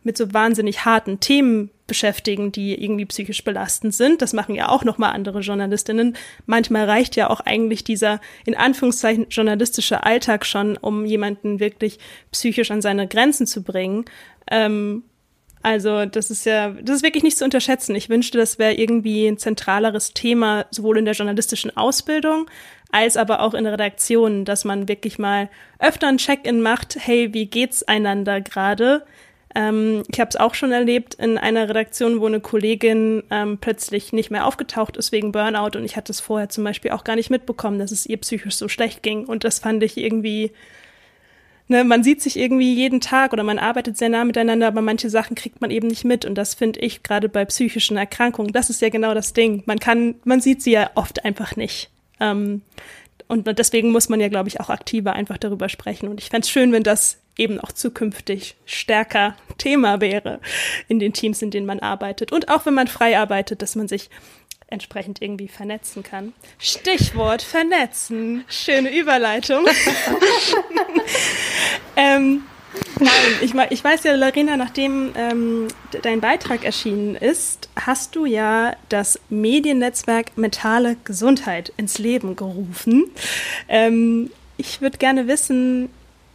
mit 0.03 0.17
so 0.17 0.33
wahnsinnig 0.33 0.85
harten 0.85 1.19
Themen 1.19 1.71
beschäftigen, 1.87 2.51
die 2.51 2.81
irgendwie 2.81 3.05
psychisch 3.05 3.43
belastend 3.43 3.93
sind. 3.93 4.21
Das 4.21 4.33
machen 4.33 4.55
ja 4.55 4.69
auch 4.69 4.83
nochmal 4.83 5.13
andere 5.13 5.39
Journalistinnen. 5.39 6.15
Manchmal 6.45 6.85
reicht 6.85 7.15
ja 7.15 7.29
auch 7.29 7.39
eigentlich 7.39 7.83
dieser 7.83 8.21
in 8.45 8.55
Anführungszeichen 8.55 9.27
journalistische 9.29 10.03
Alltag 10.03 10.45
schon, 10.45 10.77
um 10.77 11.05
jemanden 11.05 11.59
wirklich 11.59 11.99
psychisch 12.31 12.69
an 12.71 12.81
seine 12.81 13.07
Grenzen 13.07 13.47
zu 13.47 13.63
bringen. 13.63 14.05
Ähm, 14.49 15.03
also 15.65 16.05
das 16.05 16.29
ist 16.29 16.45
ja, 16.45 16.69
das 16.69 16.97
ist 16.97 17.03
wirklich 17.03 17.23
nicht 17.23 17.39
zu 17.39 17.43
unterschätzen. 17.43 17.95
Ich 17.95 18.07
wünschte, 18.07 18.37
das 18.37 18.59
wäre 18.59 18.75
irgendwie 18.75 19.25
ein 19.25 19.39
zentraleres 19.39 20.13
Thema, 20.13 20.67
sowohl 20.69 20.99
in 20.99 21.05
der 21.05 21.15
journalistischen 21.15 21.75
Ausbildung 21.75 22.47
als 22.91 23.17
aber 23.17 23.41
auch 23.41 23.55
in 23.55 23.65
Redaktionen, 23.65 24.45
dass 24.45 24.63
man 24.63 24.87
wirklich 24.87 25.17
mal 25.17 25.49
öfter 25.79 26.07
ein 26.07 26.17
Check-in 26.17 26.61
macht, 26.61 26.95
hey, 26.97 27.33
wie 27.33 27.47
geht's 27.47 27.83
einander 27.83 28.41
gerade? 28.41 29.03
Ähm, 29.55 30.03
ich 30.09 30.19
habe 30.19 30.29
es 30.29 30.35
auch 30.35 30.53
schon 30.53 30.71
erlebt 30.71 31.15
in 31.15 31.39
einer 31.39 31.67
Redaktion, 31.67 32.21
wo 32.21 32.27
eine 32.27 32.41
Kollegin 32.41 33.23
ähm, 33.31 33.57
plötzlich 33.57 34.13
nicht 34.13 34.29
mehr 34.29 34.45
aufgetaucht 34.45 34.97
ist 34.97 35.11
wegen 35.11 35.31
Burnout 35.31 35.77
und 35.77 35.83
ich 35.83 35.97
hatte 35.97 36.11
es 36.11 36.19
vorher 36.19 36.47
zum 36.49 36.63
Beispiel 36.63 36.91
auch 36.91 37.03
gar 37.03 37.15
nicht 37.15 37.31
mitbekommen, 37.31 37.79
dass 37.79 37.91
es 37.91 38.05
ihr 38.05 38.17
psychisch 38.17 38.55
so 38.55 38.67
schlecht 38.67 39.01
ging 39.01 39.25
und 39.25 39.43
das 39.43 39.59
fand 39.59 39.81
ich 39.81 39.97
irgendwie 39.97 40.51
ne, 41.67 41.83
man 41.83 42.03
sieht 42.03 42.21
sich 42.21 42.37
irgendwie 42.37 42.73
jeden 42.73 43.01
Tag 43.01 43.33
oder 43.33 43.43
man 43.43 43.59
arbeitet 43.59 43.97
sehr 43.97 44.09
nah 44.09 44.23
miteinander, 44.23 44.67
aber 44.67 44.81
manche 44.81 45.09
Sachen 45.09 45.35
kriegt 45.35 45.61
man 45.61 45.71
eben 45.71 45.87
nicht 45.87 46.05
mit. 46.05 46.25
Und 46.25 46.35
das 46.35 46.53
finde 46.53 46.79
ich 46.79 47.03
gerade 47.03 47.29
bei 47.29 47.45
psychischen 47.45 47.97
Erkrankungen, 47.97 48.51
das 48.51 48.69
ist 48.69 48.81
ja 48.81 48.89
genau 48.89 49.13
das 49.13 49.33
Ding. 49.33 49.63
Man 49.65 49.79
kann, 49.79 50.15
man 50.23 50.41
sieht 50.41 50.61
sie 50.61 50.71
ja 50.71 50.91
oft 50.95 51.25
einfach 51.25 51.55
nicht. 51.55 51.89
Ähm, 52.19 52.61
und 53.27 53.47
deswegen 53.57 53.91
muss 53.91 54.09
man 54.09 54.19
ja, 54.19 54.27
glaube 54.27 54.49
ich, 54.49 54.59
auch 54.59 54.69
aktiver 54.69 55.13
einfach 55.13 55.37
darüber 55.37 55.69
sprechen. 55.69 56.07
Und 56.09 56.19
ich 56.19 56.29
fände 56.29 56.45
es 56.45 56.51
schön, 56.51 56.71
wenn 56.71 56.83
das 56.83 57.17
eben 57.37 57.59
auch 57.59 57.71
zukünftig 57.71 58.55
stärker 58.65 59.35
Thema 59.57 59.99
wäre 59.99 60.39
in 60.87 60.99
den 60.99 61.13
Teams, 61.13 61.41
in 61.41 61.51
denen 61.51 61.65
man 61.65 61.79
arbeitet. 61.79 62.31
Und 62.31 62.49
auch 62.49 62.65
wenn 62.65 62.73
man 62.73 62.87
frei 62.87 63.17
arbeitet, 63.17 63.61
dass 63.61 63.75
man 63.75 63.87
sich 63.87 64.09
entsprechend 64.75 65.21
irgendwie 65.21 65.47
vernetzen 65.47 66.03
kann. 66.03 66.33
Stichwort 66.59 67.41
vernetzen. 67.41 68.43
Schöne 68.47 68.95
Überleitung. 68.95 69.65
ähm, 71.95 72.43
nein, 72.99 73.09
ich, 73.41 73.53
ich, 73.69 73.83
weiß 73.83 74.03
ja, 74.03 74.13
Larina, 74.13 74.57
nachdem 74.57 75.13
ähm, 75.15 75.69
dein 76.03 76.19
Beitrag 76.19 76.65
erschienen 76.65 77.15
ist, 77.15 77.69
hast 77.77 78.15
du 78.15 78.25
ja 78.25 78.75
das 78.89 79.19
Mediennetzwerk 79.29 80.37
Mentale 80.37 80.97
Gesundheit 81.05 81.71
ins 81.77 81.97
Leben 81.97 82.35
gerufen. 82.35 83.05
Ähm, 83.69 84.29
ich 84.57 84.81
würde 84.81 84.97
gerne 84.97 85.27
wissen, 85.27 85.89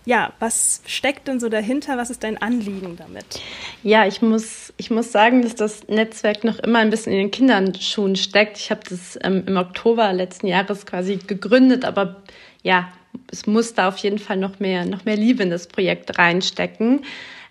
ja, 0.07 0.33
was 0.39 0.83
steckt 0.87 1.29
denn 1.29 1.41
so 1.41 1.49
dahinter? 1.49 1.99
Was 1.99 2.11
ist 2.11 2.25
dein 2.25 2.41
Anliegen 2.41 2.97
damit? 2.97 3.41
Ja, 3.83 4.07
ich 4.07 4.23
muss, 4.23 4.73
ich 4.77 4.91
muss 4.91 5.13
sagen, 5.13 5.43
dass 5.43 5.55
das 5.55 5.89
Netzwerk 5.89 6.45
noch 6.45 6.59
immer 6.59 6.79
ein 6.79 6.91
bisschen 6.91 7.13
in 7.13 7.19
den 7.19 7.31
Kinderschuhen 7.31 8.17
steckt. 8.17 8.57
Ich 8.57 8.71
habe 8.71 8.81
das 8.89 9.19
ähm, 9.23 9.45
im 9.47 9.57
Oktober 9.57 10.13
letzten 10.13 10.47
Jahres 10.47 10.87
quasi 10.87 11.17
gegründet, 11.17 11.85
aber 11.85 12.23
ja, 12.63 12.89
es 13.31 13.47
muss 13.47 13.75
da 13.75 13.89
auf 13.89 13.99
jeden 13.99 14.19
Fall 14.19 14.37
noch 14.37 14.59
mehr, 14.59 14.87
noch 14.87 15.05
mehr 15.05 15.17
Liebe 15.17 15.43
in 15.43 15.51
das 15.51 15.67
Projekt 15.67 16.19
reinstecken. 16.19 17.05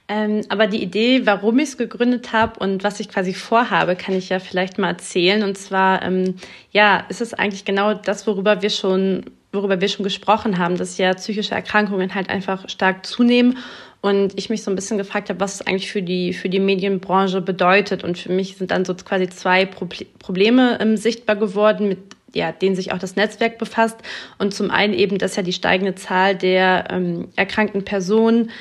Ähm, 0.07 0.41
aber 0.49 0.65
die 0.65 0.81
Idee, 0.81 1.27
warum 1.27 1.59
ich 1.59 1.69
es 1.69 1.77
gegründet 1.77 2.33
habe 2.33 2.59
und 2.59 2.83
was 2.83 2.99
ich 2.99 3.09
quasi 3.09 3.35
vorhabe, 3.35 3.95
kann 3.95 4.15
ich 4.15 4.29
ja 4.29 4.39
vielleicht 4.39 4.79
mal 4.79 4.89
erzählen. 4.89 5.43
Und 5.43 5.55
zwar, 5.55 6.01
ähm, 6.01 6.35
ja, 6.71 7.05
ist 7.09 7.21
es 7.21 7.35
eigentlich 7.35 7.63
genau 7.63 7.93
das, 7.93 8.25
worüber 8.25 8.63
wir 8.63 8.71
schon 8.71 9.25
worüber 9.51 9.81
wir 9.81 9.87
schon 9.87 10.03
gesprochen 10.03 10.57
haben, 10.57 10.77
dass 10.77 10.97
ja 10.97 11.13
psychische 11.13 11.55
Erkrankungen 11.55 12.13
halt 12.13 12.29
einfach 12.29 12.69
stark 12.69 13.05
zunehmen 13.05 13.57
und 14.01 14.37
ich 14.37 14.49
mich 14.49 14.63
so 14.63 14.71
ein 14.71 14.75
bisschen 14.75 14.97
gefragt 14.97 15.29
habe, 15.29 15.39
was 15.39 15.55
es 15.55 15.67
eigentlich 15.67 15.91
für 15.91 16.01
die, 16.01 16.33
für 16.33 16.49
die 16.49 16.59
Medienbranche 16.59 17.41
bedeutet. 17.41 18.03
Und 18.03 18.17
für 18.17 18.31
mich 18.31 18.55
sind 18.57 18.71
dann 18.71 18.85
so 18.85 18.93
quasi 18.95 19.27
zwei 19.27 19.65
Probleme 19.65 20.77
ähm, 20.79 20.95
sichtbar 20.95 21.35
geworden, 21.35 21.89
mit 21.89 21.99
ja, 22.33 22.51
denen 22.51 22.75
sich 22.75 22.93
auch 22.93 22.99
das 22.99 23.15
Netzwerk 23.15 23.57
befasst. 23.57 23.97
Und 24.37 24.53
zum 24.53 24.71
einen 24.71 24.93
eben, 24.93 25.17
dass 25.17 25.35
ja 25.35 25.43
die 25.43 25.51
steigende 25.51 25.95
Zahl 25.95 26.35
der 26.35 26.85
ähm, 26.91 27.29
erkrankten 27.35 27.83
Personen 27.83 28.51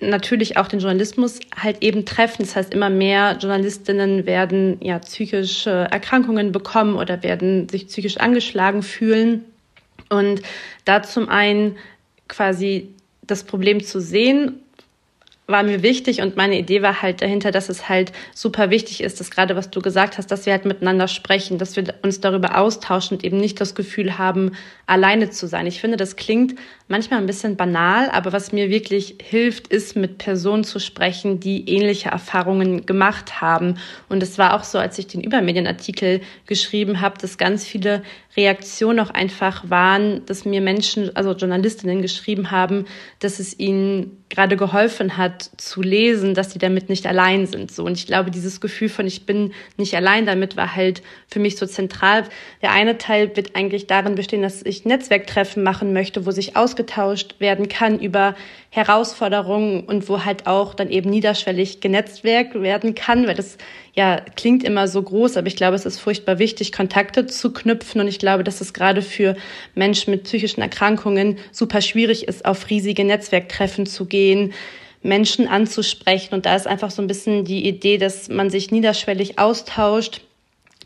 natürlich 0.00 0.56
auch 0.56 0.68
den 0.68 0.78
Journalismus 0.78 1.40
halt 1.60 1.82
eben 1.82 2.06
treffen. 2.06 2.44
Das 2.44 2.56
heißt, 2.56 2.72
immer 2.72 2.88
mehr 2.88 3.36
Journalistinnen 3.40 4.24
werden 4.24 4.78
ja 4.80 5.00
psychische 5.00 5.88
Erkrankungen 5.90 6.52
bekommen 6.52 6.94
oder 6.96 7.22
werden 7.22 7.68
sich 7.68 7.88
psychisch 7.88 8.18
angeschlagen 8.18 8.82
fühlen. 8.82 9.44
Und 10.08 10.42
da 10.84 11.02
zum 11.02 11.28
einen 11.28 11.76
quasi 12.28 12.94
das 13.22 13.44
Problem 13.44 13.82
zu 13.82 14.00
sehen, 14.00 14.60
war 15.48 15.62
mir 15.62 15.82
wichtig 15.82 16.20
und 16.20 16.36
meine 16.36 16.58
Idee 16.58 16.82
war 16.82 17.00
halt 17.00 17.22
dahinter, 17.22 17.50
dass 17.50 17.70
es 17.70 17.88
halt 17.88 18.12
super 18.34 18.68
wichtig 18.68 19.02
ist, 19.02 19.18
dass 19.18 19.30
gerade 19.30 19.56
was 19.56 19.70
du 19.70 19.80
gesagt 19.80 20.18
hast, 20.18 20.30
dass 20.30 20.44
wir 20.44 20.52
halt 20.52 20.66
miteinander 20.66 21.08
sprechen, 21.08 21.56
dass 21.56 21.74
wir 21.74 21.84
uns 22.02 22.20
darüber 22.20 22.58
austauschen 22.58 23.16
und 23.16 23.24
eben 23.24 23.38
nicht 23.38 23.58
das 23.58 23.74
Gefühl 23.74 24.18
haben, 24.18 24.52
alleine 24.86 25.30
zu 25.30 25.46
sein. 25.46 25.66
Ich 25.66 25.80
finde, 25.80 25.96
das 25.96 26.16
klingt 26.16 26.58
manchmal 26.88 27.20
ein 27.20 27.26
bisschen 27.26 27.56
banal, 27.56 28.10
aber 28.10 28.32
was 28.32 28.52
mir 28.52 28.70
wirklich 28.70 29.16
hilft, 29.22 29.68
ist 29.68 29.94
mit 29.94 30.18
Personen 30.18 30.64
zu 30.64 30.80
sprechen, 30.80 31.38
die 31.38 31.68
ähnliche 31.68 32.08
Erfahrungen 32.08 32.86
gemacht 32.86 33.40
haben. 33.40 33.76
Und 34.08 34.22
es 34.22 34.38
war 34.38 34.54
auch 34.54 34.64
so, 34.64 34.78
als 34.78 34.98
ich 34.98 35.06
den 35.06 35.20
Übermedienartikel 35.20 36.22
geschrieben 36.46 37.00
habe, 37.00 37.18
dass 37.20 37.38
ganz 37.38 37.66
viele 37.66 38.02
Reaktionen 38.36 39.00
auch 39.00 39.10
einfach 39.10 39.68
waren, 39.68 40.24
dass 40.26 40.44
mir 40.44 40.60
Menschen, 40.60 41.14
also 41.16 41.32
Journalistinnen 41.32 42.02
geschrieben 42.02 42.50
haben, 42.50 42.86
dass 43.18 43.40
es 43.40 43.58
ihnen 43.58 44.18
gerade 44.28 44.56
geholfen 44.56 45.16
hat 45.16 45.50
zu 45.56 45.82
lesen, 45.82 46.34
dass 46.34 46.52
sie 46.52 46.58
damit 46.58 46.88
nicht 46.88 47.06
allein 47.06 47.46
sind. 47.46 47.72
So 47.72 47.84
und 47.84 47.98
ich 47.98 48.06
glaube, 48.06 48.30
dieses 48.30 48.60
Gefühl 48.60 48.88
von 48.88 49.06
ich 49.06 49.26
bin 49.26 49.52
nicht 49.76 49.94
allein 49.96 50.26
damit 50.26 50.56
war 50.56 50.76
halt 50.76 51.02
für 51.26 51.40
mich 51.40 51.56
so 51.56 51.66
zentral. 51.66 52.24
Der 52.62 52.72
eine 52.72 52.98
Teil 52.98 53.34
wird 53.36 53.56
eigentlich 53.56 53.86
darin 53.86 54.14
bestehen, 54.14 54.42
dass 54.42 54.62
ich 54.62 54.84
Netzwerktreffen 54.84 55.62
machen 55.62 55.92
möchte, 55.92 56.26
wo 56.26 56.30
sich 56.30 56.56
ausgetauscht 56.78 57.40
werden 57.40 57.68
kann 57.68 57.98
über 57.98 58.34
Herausforderungen 58.70 59.80
und 59.84 60.08
wo 60.08 60.24
halt 60.24 60.46
auch 60.46 60.74
dann 60.74 60.90
eben 60.90 61.10
niederschwellig 61.10 61.80
genetzwerkt 61.80 62.54
werden 62.60 62.94
kann, 62.94 63.26
weil 63.26 63.34
das 63.34 63.58
ja 63.94 64.20
klingt 64.36 64.62
immer 64.62 64.86
so 64.86 65.02
groß, 65.02 65.36
aber 65.36 65.48
ich 65.48 65.56
glaube, 65.56 65.74
es 65.74 65.86
ist 65.86 65.98
furchtbar 65.98 66.38
wichtig, 66.38 66.70
Kontakte 66.72 67.26
zu 67.26 67.52
knüpfen 67.52 68.00
und 68.00 68.08
ich 68.08 68.18
glaube, 68.18 68.44
dass 68.44 68.60
es 68.60 68.72
gerade 68.72 69.02
für 69.02 69.36
Menschen 69.74 70.12
mit 70.12 70.24
psychischen 70.24 70.60
Erkrankungen 70.60 71.38
super 71.50 71.80
schwierig 71.80 72.28
ist, 72.28 72.44
auf 72.44 72.70
riesige 72.70 73.04
Netzwerktreffen 73.04 73.86
zu 73.86 74.04
gehen. 74.04 74.52
Menschen 75.00 75.46
anzusprechen. 75.46 76.34
Und 76.34 76.44
da 76.44 76.56
ist 76.56 76.66
einfach 76.66 76.90
so 76.90 77.00
ein 77.00 77.06
bisschen 77.06 77.44
die 77.44 77.68
Idee, 77.68 77.98
dass 77.98 78.28
man 78.28 78.50
sich 78.50 78.72
niederschwellig 78.72 79.38
austauscht 79.38 80.22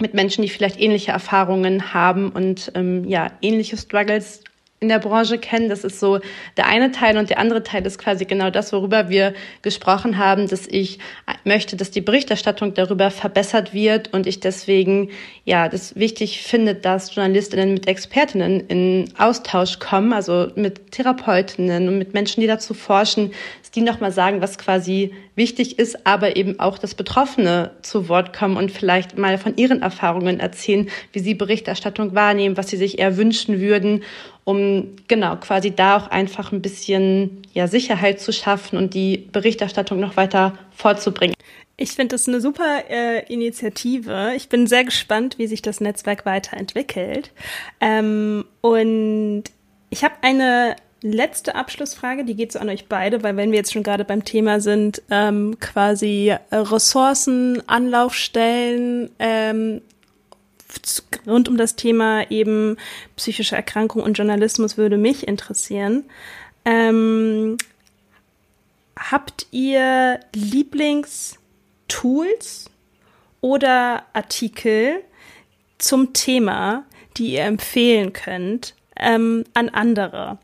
mit 0.00 0.12
Menschen, 0.12 0.42
die 0.42 0.50
vielleicht 0.50 0.78
ähnliche 0.78 1.12
Erfahrungen 1.12 1.94
haben 1.94 2.30
und 2.30 2.72
ähm, 2.74 3.08
ja, 3.08 3.32
ähnliche 3.40 3.78
Struggles 3.78 4.44
in 4.82 4.88
der 4.88 4.98
Branche 4.98 5.38
kennen. 5.38 5.68
Das 5.68 5.84
ist 5.84 6.00
so 6.00 6.20
der 6.56 6.66
eine 6.66 6.90
Teil 6.90 7.16
und 7.16 7.30
der 7.30 7.38
andere 7.38 7.62
Teil 7.62 7.86
ist 7.86 7.98
quasi 7.98 8.24
genau 8.24 8.50
das, 8.50 8.72
worüber 8.72 9.08
wir 9.08 9.32
gesprochen 9.62 10.18
haben, 10.18 10.48
dass 10.48 10.66
ich 10.66 10.98
möchte, 11.44 11.76
dass 11.76 11.90
die 11.90 12.00
Berichterstattung 12.00 12.74
darüber 12.74 13.10
verbessert 13.10 13.72
wird 13.72 14.12
und 14.12 14.26
ich 14.26 14.40
deswegen 14.40 15.10
ja 15.44 15.68
das 15.68 15.96
wichtig 15.96 16.42
finde, 16.42 16.74
dass 16.74 17.14
Journalistinnen 17.14 17.72
mit 17.72 17.86
Expertinnen 17.86 18.60
in 18.66 19.08
Austausch 19.16 19.78
kommen, 19.78 20.12
also 20.12 20.48
mit 20.56 20.92
Therapeutinnen 20.92 21.88
und 21.88 21.98
mit 21.98 22.12
Menschen, 22.12 22.40
die 22.40 22.46
dazu 22.46 22.74
forschen, 22.74 23.32
die 23.74 23.80
nochmal 23.80 24.12
sagen, 24.12 24.42
was 24.42 24.58
quasi 24.58 25.14
wichtig 25.34 25.78
ist, 25.78 26.06
aber 26.06 26.36
eben 26.36 26.60
auch 26.60 26.78
das 26.78 26.94
Betroffene 26.94 27.70
zu 27.82 28.08
Wort 28.08 28.32
kommen 28.32 28.56
und 28.56 28.70
vielleicht 28.70 29.16
mal 29.16 29.38
von 29.38 29.56
ihren 29.56 29.80
Erfahrungen 29.80 30.40
erzählen, 30.40 30.90
wie 31.12 31.20
sie 31.20 31.34
Berichterstattung 31.34 32.14
wahrnehmen, 32.14 32.56
was 32.56 32.68
sie 32.68 32.76
sich 32.76 32.98
eher 32.98 33.16
wünschen 33.16 33.60
würden, 33.60 34.02
um 34.44 34.96
genau 35.08 35.36
quasi 35.36 35.70
da 35.70 35.96
auch 35.96 36.08
einfach 36.08 36.52
ein 36.52 36.60
bisschen 36.60 37.42
ja, 37.54 37.66
Sicherheit 37.66 38.20
zu 38.20 38.32
schaffen 38.32 38.76
und 38.76 38.92
die 38.92 39.28
Berichterstattung 39.32 40.00
noch 40.00 40.16
weiter 40.16 40.58
vorzubringen. 40.74 41.34
Ich 41.78 41.92
finde 41.92 42.14
das 42.14 42.28
eine 42.28 42.40
super 42.40 42.84
äh, 42.90 43.24
Initiative. 43.32 44.32
Ich 44.36 44.48
bin 44.48 44.66
sehr 44.66 44.84
gespannt, 44.84 45.38
wie 45.38 45.46
sich 45.46 45.62
das 45.62 45.80
Netzwerk 45.80 46.26
weiterentwickelt. 46.26 47.32
Ähm, 47.80 48.44
und 48.60 49.44
ich 49.88 50.04
habe 50.04 50.14
eine 50.20 50.76
letzte 51.02 51.54
Abschlussfrage, 51.54 52.24
die 52.24 52.34
geht 52.34 52.52
so 52.52 52.58
an 52.58 52.68
euch 52.68 52.86
beide, 52.86 53.22
weil 53.22 53.36
wenn 53.36 53.50
wir 53.50 53.58
jetzt 53.58 53.72
schon 53.72 53.82
gerade 53.82 54.04
beim 54.04 54.24
Thema 54.24 54.60
sind, 54.60 55.02
ähm, 55.10 55.58
quasi 55.60 56.34
äh, 56.50 56.56
Ressourcen, 56.56 57.62
Anlaufstellen 57.68 59.10
ähm, 59.18 59.82
rund 61.26 61.48
um 61.48 61.56
das 61.56 61.76
Thema 61.76 62.30
eben 62.30 62.76
psychische 63.16 63.56
Erkrankung 63.56 64.02
und 64.02 64.14
Journalismus 64.14 64.76
würde 64.76 64.96
mich 64.96 65.28
interessieren. 65.28 66.04
Ähm, 66.64 67.58
habt 68.96 69.46
ihr 69.50 70.20
Lieblingstools 70.34 72.70
oder 73.40 74.04
Artikel 74.12 75.02
zum 75.78 76.12
Thema, 76.12 76.84
die 77.16 77.32
ihr 77.32 77.42
empfehlen 77.42 78.12
könnt 78.12 78.74
ähm, 78.96 79.44
an 79.54 79.68
andere? 79.68 80.38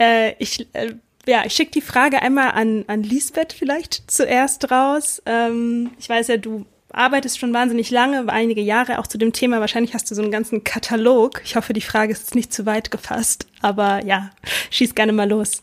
Äh, 0.00 0.34
ich, 0.38 0.66
äh, 0.72 0.94
ja, 1.26 1.44
ich 1.44 1.52
schicke 1.52 1.72
die 1.72 1.82
Frage 1.82 2.22
einmal 2.22 2.52
an, 2.52 2.84
an 2.88 3.02
Lisbeth 3.02 3.52
vielleicht 3.52 4.10
zuerst 4.10 4.70
raus. 4.70 5.22
Ähm, 5.26 5.90
ich 5.98 6.08
weiß 6.08 6.28
ja, 6.28 6.38
du 6.38 6.64
arbeitest 6.92 7.38
schon 7.38 7.52
wahnsinnig 7.52 7.90
lange, 7.90 8.28
einige 8.28 8.62
Jahre 8.62 8.98
auch 8.98 9.06
zu 9.06 9.18
dem 9.18 9.32
Thema. 9.32 9.60
Wahrscheinlich 9.60 9.94
hast 9.94 10.10
du 10.10 10.14
so 10.14 10.22
einen 10.22 10.32
ganzen 10.32 10.64
Katalog. 10.64 11.42
Ich 11.44 11.54
hoffe, 11.54 11.72
die 11.72 11.82
Frage 11.82 12.12
ist 12.12 12.20
jetzt 12.20 12.34
nicht 12.34 12.52
zu 12.52 12.66
weit 12.66 12.90
gefasst. 12.90 13.46
Aber 13.60 14.04
ja, 14.04 14.30
schieß 14.70 14.94
gerne 14.94 15.12
mal 15.12 15.28
los. 15.28 15.62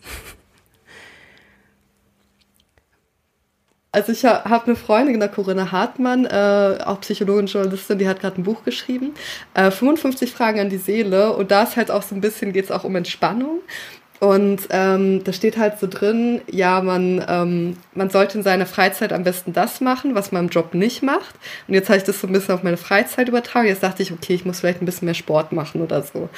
Also 3.92 4.12
ich 4.12 4.26
habe 4.26 4.66
eine 4.66 4.76
Freundin, 4.76 5.20
der 5.20 5.30
Corinna 5.30 5.72
Hartmann, 5.72 6.26
äh, 6.26 6.78
auch 6.86 7.02
Psychologin 7.02 7.48
Journalistin, 7.48 7.98
die 7.98 8.08
hat 8.08 8.20
gerade 8.20 8.40
ein 8.40 8.44
Buch 8.44 8.64
geschrieben, 8.64 9.16
äh, 9.56 9.72
55 9.72 10.32
Fragen 10.32 10.60
an 10.60 10.70
die 10.70 10.78
Seele 10.78 11.34
und 11.34 11.50
da 11.50 11.64
ist 11.64 11.78
halt 11.78 11.90
auch 11.90 12.04
so 12.04 12.14
ein 12.14 12.22
bisschen, 12.22 12.54
geht 12.54 12.66
es 12.66 12.72
auch 12.72 12.84
um 12.84 12.96
Entspannung 12.96 13.62
und 14.20 14.61
ähm, 14.72 15.24
da 15.24 15.32
steht 15.32 15.57
halt 15.57 15.80
so 15.80 15.86
drin, 15.88 16.41
ja, 16.49 16.82
man, 16.82 17.24
ähm, 17.28 17.78
man 17.93 18.09
sollte 18.09 18.39
in 18.39 18.43
seiner 18.43 18.65
Freizeit 18.65 19.13
am 19.13 19.24
besten 19.24 19.53
das 19.53 19.80
machen, 19.80 20.15
was 20.15 20.32
man 20.32 20.45
im 20.45 20.49
Job 20.49 20.74
nicht 20.74 21.03
macht. 21.03 21.36
Und 21.68 21.76
jetzt 21.76 21.89
habe 21.89 21.99
ich 21.99 22.03
das 22.03 22.22
so 22.22 22.28
ein 22.28 22.34
bisschen 22.34 22.55
auf 22.55 22.63
meine 22.63 22.78
Freizeit 22.78 23.28
übertragen. 23.28 23.68
Jetzt 23.68 23.84
dachte 23.84 24.01
ich, 24.01 24.11
okay, 24.11 24.34
ich 24.34 24.45
muss 24.45 24.59
vielleicht 24.59 24.82
ein 24.82 24.86
bisschen 24.86 25.05
mehr 25.05 25.13
Sport 25.13 25.51
machen 25.51 25.82
oder 25.82 26.01
so. 26.01 26.30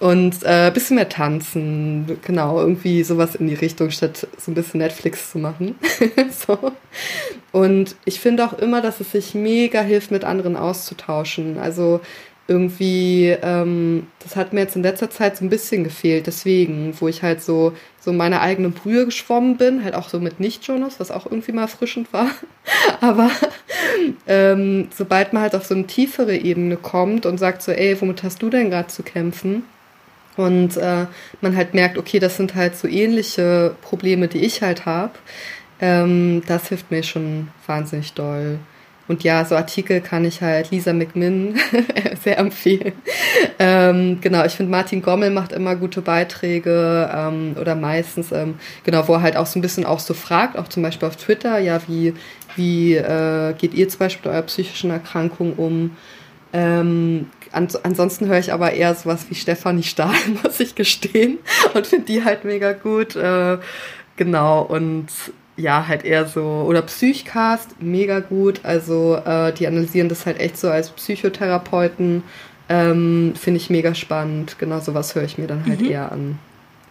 Und 0.00 0.42
äh, 0.44 0.68
ein 0.68 0.72
bisschen 0.72 0.96
mehr 0.96 1.10
tanzen, 1.10 2.18
genau, 2.26 2.58
irgendwie 2.58 3.04
sowas 3.04 3.34
in 3.34 3.46
die 3.46 3.54
Richtung, 3.54 3.90
statt 3.90 4.26
so 4.38 4.50
ein 4.50 4.54
bisschen 4.54 4.78
Netflix 4.78 5.30
zu 5.30 5.38
machen. 5.38 5.78
so. 6.30 6.72
Und 7.52 7.94
ich 8.06 8.18
finde 8.18 8.44
auch 8.46 8.54
immer, 8.54 8.80
dass 8.80 9.00
es 9.00 9.12
sich 9.12 9.34
mega 9.34 9.82
hilft, 9.82 10.10
mit 10.10 10.24
anderen 10.24 10.56
auszutauschen. 10.56 11.58
Also 11.58 12.00
irgendwie, 12.50 13.28
ähm, 13.42 14.08
das 14.18 14.34
hat 14.34 14.52
mir 14.52 14.62
jetzt 14.62 14.74
in 14.74 14.82
letzter 14.82 15.08
Zeit 15.08 15.36
so 15.36 15.44
ein 15.44 15.50
bisschen 15.50 15.84
gefehlt, 15.84 16.26
deswegen, 16.26 16.92
wo 16.98 17.06
ich 17.06 17.22
halt 17.22 17.40
so, 17.40 17.74
so 18.00 18.12
meine 18.12 18.40
eigene 18.40 18.70
Brühe 18.70 19.04
geschwommen 19.04 19.56
bin, 19.56 19.84
halt 19.84 19.94
auch 19.94 20.08
so 20.08 20.18
mit 20.18 20.40
Nicht-Jonas, 20.40 20.98
was 20.98 21.12
auch 21.12 21.26
irgendwie 21.26 21.52
mal 21.52 21.62
erfrischend 21.62 22.12
war. 22.12 22.32
Aber 23.00 23.30
ähm, 24.26 24.88
sobald 24.92 25.32
man 25.32 25.42
halt 25.42 25.54
auf 25.54 25.64
so 25.64 25.76
eine 25.76 25.86
tiefere 25.86 26.36
Ebene 26.36 26.76
kommt 26.76 27.24
und 27.24 27.38
sagt 27.38 27.62
so, 27.62 27.70
ey, 27.70 28.00
womit 28.00 28.24
hast 28.24 28.42
du 28.42 28.50
denn 28.50 28.68
gerade 28.70 28.88
zu 28.88 29.04
kämpfen? 29.04 29.62
Und 30.36 30.76
äh, 30.76 31.06
man 31.40 31.54
halt 31.54 31.74
merkt, 31.74 31.98
okay, 31.98 32.18
das 32.18 32.36
sind 32.36 32.56
halt 32.56 32.76
so 32.76 32.88
ähnliche 32.88 33.76
Probleme, 33.80 34.26
die 34.26 34.44
ich 34.44 34.60
halt 34.60 34.86
habe. 34.86 35.12
Ähm, 35.80 36.42
das 36.48 36.68
hilft 36.68 36.90
mir 36.90 37.04
schon 37.04 37.48
wahnsinnig 37.68 38.12
doll. 38.14 38.58
Und 39.10 39.24
ja, 39.24 39.44
so 39.44 39.56
Artikel 39.56 40.00
kann 40.00 40.24
ich 40.24 40.40
halt 40.40 40.70
Lisa 40.70 40.92
McMinn 40.92 41.56
sehr 42.22 42.38
empfehlen. 42.38 42.92
Ähm, 43.58 44.20
genau, 44.20 44.44
ich 44.44 44.52
finde 44.52 44.70
Martin 44.70 45.02
Gommel 45.02 45.30
macht 45.30 45.50
immer 45.50 45.74
gute 45.74 46.00
Beiträge 46.00 47.10
ähm, 47.12 47.56
oder 47.60 47.74
meistens, 47.74 48.30
ähm, 48.30 48.54
genau, 48.84 49.08
wo 49.08 49.14
er 49.14 49.22
halt 49.22 49.36
auch 49.36 49.46
so 49.46 49.58
ein 49.58 49.62
bisschen 49.62 49.84
auch 49.84 49.98
so 49.98 50.14
fragt, 50.14 50.56
auch 50.56 50.68
zum 50.68 50.84
Beispiel 50.84 51.08
auf 51.08 51.16
Twitter, 51.16 51.58
ja, 51.58 51.80
wie, 51.88 52.14
wie 52.54 52.94
äh, 52.94 53.52
geht 53.54 53.74
ihr 53.74 53.88
zum 53.88 53.98
Beispiel 53.98 54.30
mit 54.30 54.36
eurer 54.36 54.46
psychischen 54.46 54.92
Erkrankung 54.92 55.54
um? 55.54 55.96
Ähm, 56.52 57.30
ans 57.50 57.74
ansonsten 57.74 58.28
höre 58.28 58.38
ich 58.38 58.52
aber 58.52 58.74
eher 58.74 58.94
sowas 58.94 59.26
wie 59.28 59.34
Stefanie 59.34 59.82
Stahl, 59.82 60.14
muss 60.44 60.60
ich 60.60 60.76
gestehen, 60.76 61.38
und 61.74 61.84
finde 61.84 62.04
die 62.06 62.22
halt 62.22 62.44
mega 62.44 62.74
gut. 62.74 63.16
Äh, 63.16 63.58
genau, 64.14 64.62
und 64.62 65.08
ja, 65.60 65.86
halt 65.86 66.04
eher 66.04 66.26
so, 66.26 66.64
oder 66.66 66.82
Psychcast, 66.82 67.80
mega 67.80 68.20
gut. 68.20 68.60
Also 68.62 69.16
äh, 69.16 69.52
die 69.52 69.66
analysieren 69.66 70.08
das 70.08 70.26
halt 70.26 70.40
echt 70.40 70.56
so 70.56 70.70
als 70.70 70.90
Psychotherapeuten. 70.90 72.22
Ähm, 72.68 73.34
Finde 73.36 73.58
ich 73.58 73.70
mega 73.70 73.94
spannend. 73.94 74.58
Genau 74.58 74.80
sowas 74.80 75.14
höre 75.14 75.24
ich 75.24 75.38
mir 75.38 75.46
dann 75.46 75.66
halt 75.66 75.80
mhm. 75.80 75.90
eher 75.90 76.12
an. 76.12 76.38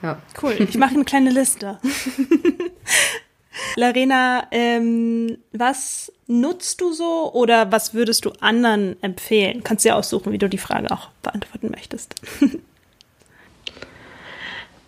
Ja. 0.02 0.20
Cool, 0.42 0.56
ich 0.60 0.78
mache 0.78 0.96
eine 0.96 1.04
kleine 1.04 1.32
Liste. 1.32 1.80
Larena, 3.76 4.48
ähm, 4.52 5.38
was 5.52 6.12
nutzt 6.28 6.80
du 6.80 6.94
so 6.94 7.32
oder 7.34 7.72
was 7.72 7.94
würdest 7.94 8.24
du 8.24 8.32
anderen 8.40 9.02
empfehlen? 9.02 9.64
Kannst 9.64 9.84
du 9.84 9.90
ja 9.90 9.96
aussuchen, 9.96 10.32
wie 10.32 10.38
du 10.38 10.48
die 10.48 10.58
Frage 10.58 10.92
auch 10.92 11.10
beantworten 11.24 11.70
möchtest. 11.72 12.16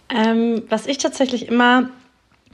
ähm, 0.09 0.63
was 0.69 0.85
ich 0.87 0.99
tatsächlich 0.99 1.47
immer 1.47 1.89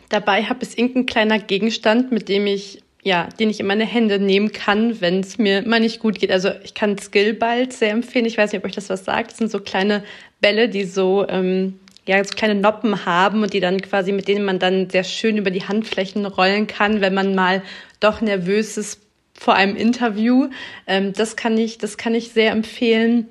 dabei 0.09 0.43
habe, 0.43 0.61
ist 0.61 0.77
irgendein 0.77 1.05
kleiner 1.05 1.39
Gegenstand, 1.39 2.11
mit 2.11 2.29
dem 2.29 2.47
ich 2.47 2.81
ja, 3.03 3.29
den 3.39 3.49
ich 3.49 3.61
in 3.61 3.67
meine 3.67 3.85
Hände 3.85 4.19
nehmen 4.19 4.51
kann, 4.51 4.99
wenn 4.99 5.21
es 5.21 5.37
mir 5.37 5.65
mal 5.65 5.79
nicht 5.79 6.01
gut 6.01 6.19
geht. 6.19 6.29
Also 6.29 6.49
ich 6.63 6.73
kann 6.73 6.97
Skillball 6.97 7.71
sehr 7.71 7.91
empfehlen. 7.91 8.25
Ich 8.25 8.37
weiß 8.37 8.51
nicht, 8.51 8.59
ob 8.59 8.65
euch 8.65 8.75
das 8.75 8.89
was 8.89 9.05
sagt. 9.05 9.31
Das 9.31 9.37
sind 9.37 9.49
so 9.49 9.61
kleine 9.61 10.03
Bälle, 10.41 10.67
die 10.67 10.83
so 10.83 11.25
ähm, 11.29 11.79
ja, 12.05 12.23
so 12.23 12.35
kleine 12.35 12.55
Noppen 12.55 13.05
haben 13.05 13.43
und 13.43 13.53
die 13.53 13.59
dann 13.59 13.81
quasi, 13.81 14.11
mit 14.11 14.27
denen 14.27 14.45
man 14.45 14.59
dann 14.59 14.89
sehr 14.89 15.03
schön 15.03 15.37
über 15.37 15.51
die 15.51 15.67
Handflächen 15.67 16.25
rollen 16.25 16.67
kann, 16.67 17.01
wenn 17.01 17.13
man 17.13 17.35
mal 17.35 17.61
doch 17.99 18.21
nervös 18.21 18.77
ist 18.77 19.01
vor 19.33 19.53
einem 19.53 19.75
Interview. 19.75 20.49
Ähm, 20.87 21.13
das 21.13 21.35
kann 21.35 21.57
ich, 21.57 21.77
das 21.77 21.97
kann 21.97 22.15
ich 22.15 22.29
sehr 22.29 22.51
empfehlen. 22.51 23.27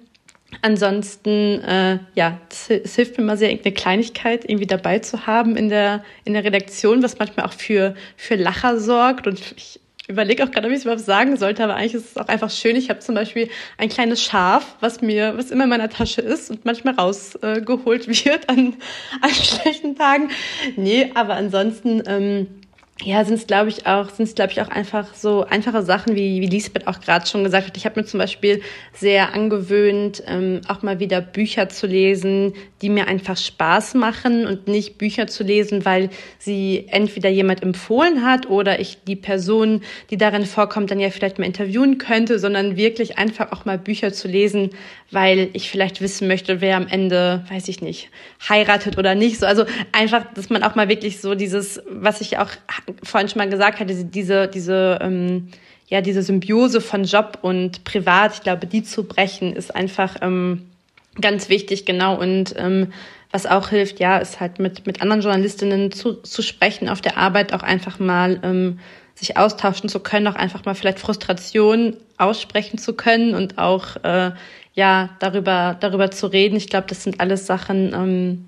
Ansonsten, 0.63 1.61
äh, 1.63 1.99
ja, 2.15 2.41
es 2.51 2.95
hilft 2.95 3.19
mir 3.19 3.25
mal 3.25 3.37
sehr, 3.37 3.51
irgendeine 3.51 3.75
Kleinigkeit 3.75 4.45
irgendwie 4.45 4.67
dabei 4.67 4.99
zu 4.99 5.27
haben 5.27 5.57
in 5.57 5.69
der, 5.69 6.05
in 6.25 6.33
der 6.33 6.45
Redaktion, 6.45 7.03
was 7.03 7.19
manchmal 7.19 7.47
auch 7.47 7.53
für, 7.53 7.95
für 8.17 8.37
Lacher 8.37 8.79
sorgt. 8.79 9.27
Und 9.27 9.41
ich 9.57 9.81
überlege 10.09 10.45
auch 10.45 10.51
gerade, 10.51 10.67
ob 10.67 10.73
ich 10.73 10.79
es 10.79 10.85
überhaupt 10.85 11.05
sagen 11.05 11.37
sollte, 11.37 11.65
aber 11.65 11.75
eigentlich 11.75 11.95
ist 11.95 12.11
es 12.11 12.17
auch 12.17 12.29
einfach 12.29 12.51
schön. 12.51 12.77
Ich 12.77 12.91
habe 12.91 13.01
zum 13.01 13.15
Beispiel 13.15 13.49
ein 13.79 13.89
kleines 13.89 14.23
Schaf, 14.23 14.77
was 14.81 15.01
mir, 15.01 15.37
was 15.37 15.51
immer 15.51 15.65
in 15.65 15.71
meiner 15.71 15.91
Tasche 15.91 16.21
ist 16.21 16.51
und 16.51 16.65
manchmal 16.65 16.95
rausgeholt 16.95 18.09
äh, 18.09 18.09
wird 18.25 18.49
an, 18.49 18.77
an 19.21 19.31
schlechten 19.31 19.97
Tagen. 19.97 20.31
Nee, 20.77 21.11
aber 21.15 21.35
ansonsten, 21.35 22.03
ähm, 22.07 22.47
ja, 23.03 23.25
sind 23.25 23.35
es 23.35 23.47
glaube 23.47 23.69
ich 23.69 23.87
auch, 23.87 24.09
sind 24.09 24.27
es 24.27 24.35
glaube 24.35 24.53
ich 24.53 24.61
auch 24.61 24.69
einfach 24.69 25.13
so 25.15 25.45
einfache 25.45 25.83
Sachen, 25.83 26.15
wie 26.15 26.41
wie 26.41 26.47
Lisbeth 26.47 26.87
auch 26.87 27.01
gerade 27.01 27.27
schon 27.27 27.45
gesagt 27.45 27.67
hat. 27.69 27.77
Ich 27.77 27.85
habe 27.85 28.01
mir 28.01 28.07
zum 28.07 28.19
Beispiel 28.19 28.63
sehr 28.93 29.35
angewöhnt, 29.35 30.23
ähm, 30.27 30.63
auch 30.69 30.83
mal 30.83 30.99
wieder 30.99 31.21
Bücher 31.21 31.69
zu 31.69 31.87
lesen, 31.87 32.55
die 32.83 32.91
mir 32.91 33.09
einfach 33.09 33.37
Spaß 33.37 33.95
machen 33.95 34.47
und 34.47 34.69
nicht 34.69 34.99
Bücher 34.99 35.27
zu 35.27 35.43
lesen, 35.45 35.85
weil 35.85 36.11
sie 36.39 36.87
entweder 36.89 37.31
jemand 37.31 37.63
empfohlen 37.63 38.25
hat 38.25 38.51
oder 38.51 38.81
ich 38.81 38.99
die 39.07 39.17
Person, 39.17 39.83
die 40.11 40.19
darin 40.19 40.45
vorkommt, 40.45 40.91
dann 40.91 41.01
ja 41.01 41.11
vielleicht 41.11 41.39
mal 41.39 41.47
interviewen 41.47 41.97
könnte, 41.97 42.39
sondern 42.39 42.77
wirklich 42.77 43.17
einfach 43.17 43.53
auch 43.53 43.65
mal 43.65 43.79
Bücher 43.79 44.13
zu 44.13 44.29
lesen, 44.29 44.71
weil 45.11 45.49
ich 45.55 45.71
vielleicht 45.71 46.03
wissen 46.03 46.29
möchte, 46.29 46.61
wer 46.61 46.77
am 46.77 46.87
Ende, 46.87 47.45
weiß 47.49 47.69
ich 47.69 47.81
nicht, 47.81 48.11
heiratet 48.47 48.99
oder 48.99 49.15
nicht. 49.15 49.39
So, 49.39 49.47
also 49.47 49.65
einfach, 49.93 50.25
dass 50.35 50.51
man 50.51 50.63
auch 50.63 50.75
mal 50.75 50.89
wirklich 50.89 51.21
so 51.21 51.35
dieses, 51.35 51.83
was 51.89 52.21
ich 52.21 52.37
auch 52.39 52.51
vorhin 53.03 53.29
schon 53.29 53.39
mal 53.39 53.49
gesagt 53.49 53.81
hatte, 53.81 54.05
diese, 54.05 54.49
diese, 54.49 54.99
ähm, 55.01 55.49
ja, 55.89 56.03
diese 56.03 56.23
Symbiose 56.23 56.81
von 56.81 57.05
Job 57.05 57.39
und 57.43 57.85
Privat, 57.85 58.35
ich 58.35 58.41
glaube, 58.43 58.67
die 58.67 58.83
zu 58.83 59.05
brechen, 59.05 59.55
ist 59.55 59.75
einfach 59.75 60.17
ähm, 60.21 60.67
ganz 61.21 61.49
wichtig, 61.49 61.85
genau. 61.85 62.19
Und 62.19 62.55
ähm, 62.57 62.93
was 63.31 63.47
auch 63.47 63.69
hilft, 63.69 64.01
ja, 64.01 64.19
ist 64.19 64.41
halt 64.41 64.59
mit, 64.59 64.87
mit 64.87 65.03
anderen 65.03 65.21
Journalistinnen 65.21 65.93
zu, 65.93 66.15
zu 66.15 66.43
sprechen 66.43 66.89
auf 66.89 67.01
der 67.01 67.17
Arbeit, 67.17 67.53
auch 67.53 67.63
einfach 67.63 67.99
mal 67.99 68.41
ähm, 68.43 68.79
sich 69.15 69.37
austauschen 69.37 69.89
zu 69.89 70.01
können, 70.01 70.27
auch 70.27 70.35
einfach 70.35 70.65
mal 70.65 70.75
vielleicht 70.75 71.01
Frustration 71.01 71.97
aussprechen 72.19 72.79
zu 72.79 72.95
können 72.95 73.35
und 73.35 73.59
auch 73.59 73.97
äh, 74.05 74.33
ja 74.75 75.11
darüber 75.19 75.77
darüber 75.81 76.11
zu 76.11 76.27
reden. 76.27 76.57
Ich 76.57 76.69
glaube, 76.69 76.87
das 76.89 77.03
sind 77.03 77.21
alles 77.21 77.47
Sachen, 77.47 77.93
ähm, 77.95 78.45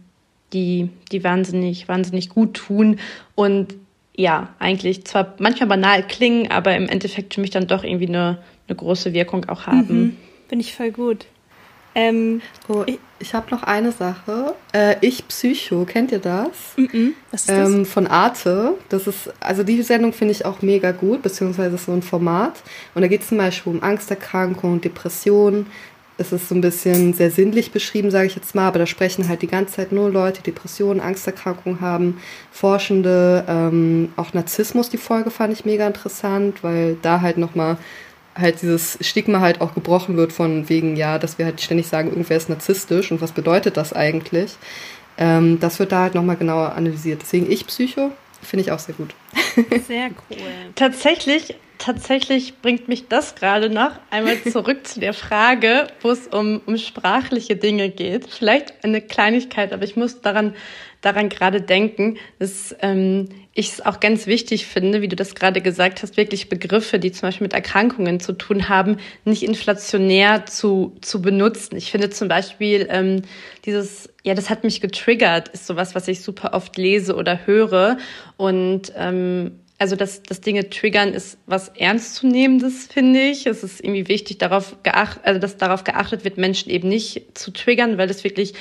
die 0.53 0.91
die 1.11 1.25
wahnsinnig 1.25 1.89
wahnsinnig 1.89 2.29
gut 2.29 2.55
tun 2.55 2.99
und 3.35 3.75
ja 4.17 4.55
eigentlich 4.59 5.05
zwar 5.05 5.35
manchmal 5.39 5.69
banal 5.69 6.07
klingen, 6.07 6.51
aber 6.51 6.77
im 6.77 6.89
Endeffekt 6.89 7.35
für 7.35 7.41
mich 7.41 7.51
dann 7.51 7.67
doch 7.67 7.83
irgendwie 7.83 8.09
eine 8.09 8.39
eine 8.69 8.77
große 8.77 9.13
Wirkung 9.15 9.49
auch 9.49 9.67
haben. 9.67 10.01
Mhm. 10.01 10.17
Bin 10.49 10.61
ich 10.61 10.75
voll 10.75 10.91
gut. 10.91 11.27
Ähm, 11.95 12.41
oh, 12.69 12.85
ich, 12.87 12.99
ich 13.19 13.35
habe 13.35 13.51
noch 13.51 13.63
eine 13.63 13.93
Sache. 13.93 14.55
Äh, 14.73 14.97
ich 15.01 15.27
Psycho, 15.27 15.85
kennt 15.85 16.13
ihr 16.13 16.19
das? 16.19 16.49
Mm 16.77 16.85
-mm. 16.85 17.13
Was 17.31 17.41
ist 17.43 17.51
das? 17.51 17.71
Ähm, 17.71 17.87
von 17.87 18.07
Arte. 18.07 18.75
Das 18.89 19.07
ist, 19.07 19.33
also 19.41 19.63
die 19.63 19.83
Sendung 19.83 20.13
finde 20.13 20.33
ich 20.33 20.45
auch 20.45 20.63
mega 20.63 20.93
gut, 20.93 21.23
beziehungsweise 21.23 21.77
so 21.79 21.93
ein 21.93 22.03
Format. 22.03 22.63
Und 22.95 23.03
da 23.03 23.09
geht 23.09 23.23
es 23.23 23.29
zum 23.29 23.39
Beispiel 23.39 23.73
um 23.73 23.83
Angsterkrankung, 23.83 24.81
Depression. 24.81 25.67
Es 26.21 26.33
ist 26.33 26.49
so 26.49 26.55
ein 26.57 26.61
bisschen 26.61 27.15
sehr 27.15 27.31
sinnlich 27.31 27.71
beschrieben, 27.71 28.11
sage 28.11 28.27
ich 28.27 28.35
jetzt 28.35 28.53
mal, 28.53 28.67
aber 28.67 28.81
da 28.81 28.87
sprechen 28.87 29.29
halt 29.29 29.41
die 29.41 29.47
ganze 29.47 29.75
Zeit 29.75 29.93
nur 29.93 30.11
Leute, 30.11 30.43
die 30.43 30.51
Depressionen, 30.51 31.01
Angsterkrankungen 31.01 31.81
haben, 31.81 32.21
Forschende, 32.51 33.45
ähm, 33.47 34.13
auch 34.17 34.35
Narzissmus, 34.35 34.89
die 34.91 34.97
Folge 34.97 35.31
fand 35.31 35.53
ich 35.53 35.65
mega 35.65 35.87
interessant, 35.87 36.65
weil 36.65 36.97
da 37.03 37.21
halt 37.21 37.39
nochmal 37.39 37.79
halt 38.39 38.63
dieses 38.63 38.99
Stigma 39.01 39.41
halt 39.41 39.61
auch 39.61 39.75
gebrochen 39.75 40.17
wird 40.17 40.33
von 40.33 40.69
wegen, 40.69 40.97
ja, 40.97 41.19
dass 41.19 41.39
wir 41.39 41.45
halt 41.45 41.61
ständig 41.61 41.89
sagen, 41.89 42.09
irgendwer 42.09 42.37
ist 42.37 42.49
narzisstisch 42.49 43.11
und 43.11 43.21
was 43.21 43.33
bedeutet 43.33 43.77
das 43.77 43.93
eigentlich? 43.93 44.53
Ähm, 45.17 45.59
das 45.61 45.79
wird 45.79 45.93
da 45.93 46.03
halt 46.03 46.15
nochmal 46.15 46.37
genauer 46.37 46.75
analysiert. 46.75 47.23
Deswegen 47.23 47.51
ich 47.51 47.67
Psycho 47.67 48.13
finde 48.41 48.63
ich 48.63 48.73
auch 48.73 48.79
sehr 48.79 48.95
gut. 48.95 49.15
Sehr 49.89 50.11
cool. 50.31 50.39
Tatsächlich, 50.77 51.57
tatsächlich 51.79 52.61
bringt 52.63 52.87
mich 52.87 53.09
das 53.09 53.35
gerade 53.35 53.69
noch 53.69 53.91
einmal 54.11 54.41
zurück 54.53 54.87
zu 54.87 55.01
der 55.01 55.13
Frage, 55.13 55.89
wo 56.03 56.11
es 56.11 56.29
um, 56.29 56.61
um 56.67 56.77
sprachliche 56.79 57.57
Dinge 57.57 57.91
geht. 57.91 58.29
Vielleicht 58.29 58.85
eine 58.85 59.01
Kleinigkeit, 59.01 59.73
aber 59.73 59.83
ich 59.83 59.97
muss 59.97 60.21
daran 60.21 60.55
daran 61.01 61.29
gerade 61.29 61.61
denken, 61.61 62.19
dass 62.39 62.75
ähm, 62.81 63.29
ich 63.59 63.71
es 63.71 63.85
auch 63.85 63.99
ganz 63.99 64.29
wichtig 64.29 64.67
finde, 64.67 65.03
wie 65.03 65.09
du 65.09 65.17
das 65.17 65.35
gerade 65.35 65.61
gesagt 65.61 66.03
hast, 66.03 66.17
wirklich 66.17 66.49
Begriffe, 66.49 67.01
die 67.01 67.11
zum 67.11 67.23
Beispiel 67.23 67.47
mit 67.47 67.55
Erkrankungen 67.55 68.21
zu 68.21 68.33
tun 68.33 68.69
haben, 68.69 68.99
nicht 69.25 69.43
inflationär 69.43 70.47
zu, 70.47 70.97
zu 71.01 71.21
benutzen. 71.21 71.77
Ich 71.77 71.91
finde 71.91 72.09
zum 72.11 72.29
Beispiel 72.29 72.87
ähm, 72.89 73.23
dieses, 73.65 74.11
ja, 74.23 74.35
das 74.35 74.49
hat 74.49 74.63
mich 74.63 74.81
getriggert, 74.81 75.49
ist 75.49 75.67
sowas, 75.67 75.97
was 75.97 76.07
ich 76.07 76.21
super 76.21 76.55
oft 76.55 76.79
lese 76.79 77.17
oder 77.17 77.47
höre. 77.47 77.99
Und 78.37 78.93
ähm, 78.97 79.59
also 79.79 79.97
dass, 79.97 80.23
dass 80.23 80.41
Dinge 80.41 80.71
triggern 80.71 81.13
ist 81.13 81.39
was 81.47 81.69
ernstzunehmendes, 81.71 82.87
finde 82.87 83.23
ich. 83.23 83.47
Es 83.47 83.65
ist 83.65 83.83
irgendwie 83.83 84.07
wichtig, 84.07 84.39
darauf 84.39 84.77
geachtet, 84.85 85.25
also 85.25 85.41
dass 85.41 85.57
darauf 85.57 85.83
geachtet 85.83 86.23
wird, 86.23 86.39
Menschen 86.39 86.71
eben 86.71 86.89
nicht 86.89 87.37
zu 87.37 87.51
triggern, 87.51 87.99
weil 87.99 88.07
das 88.07 88.23
wirklich 88.23 88.55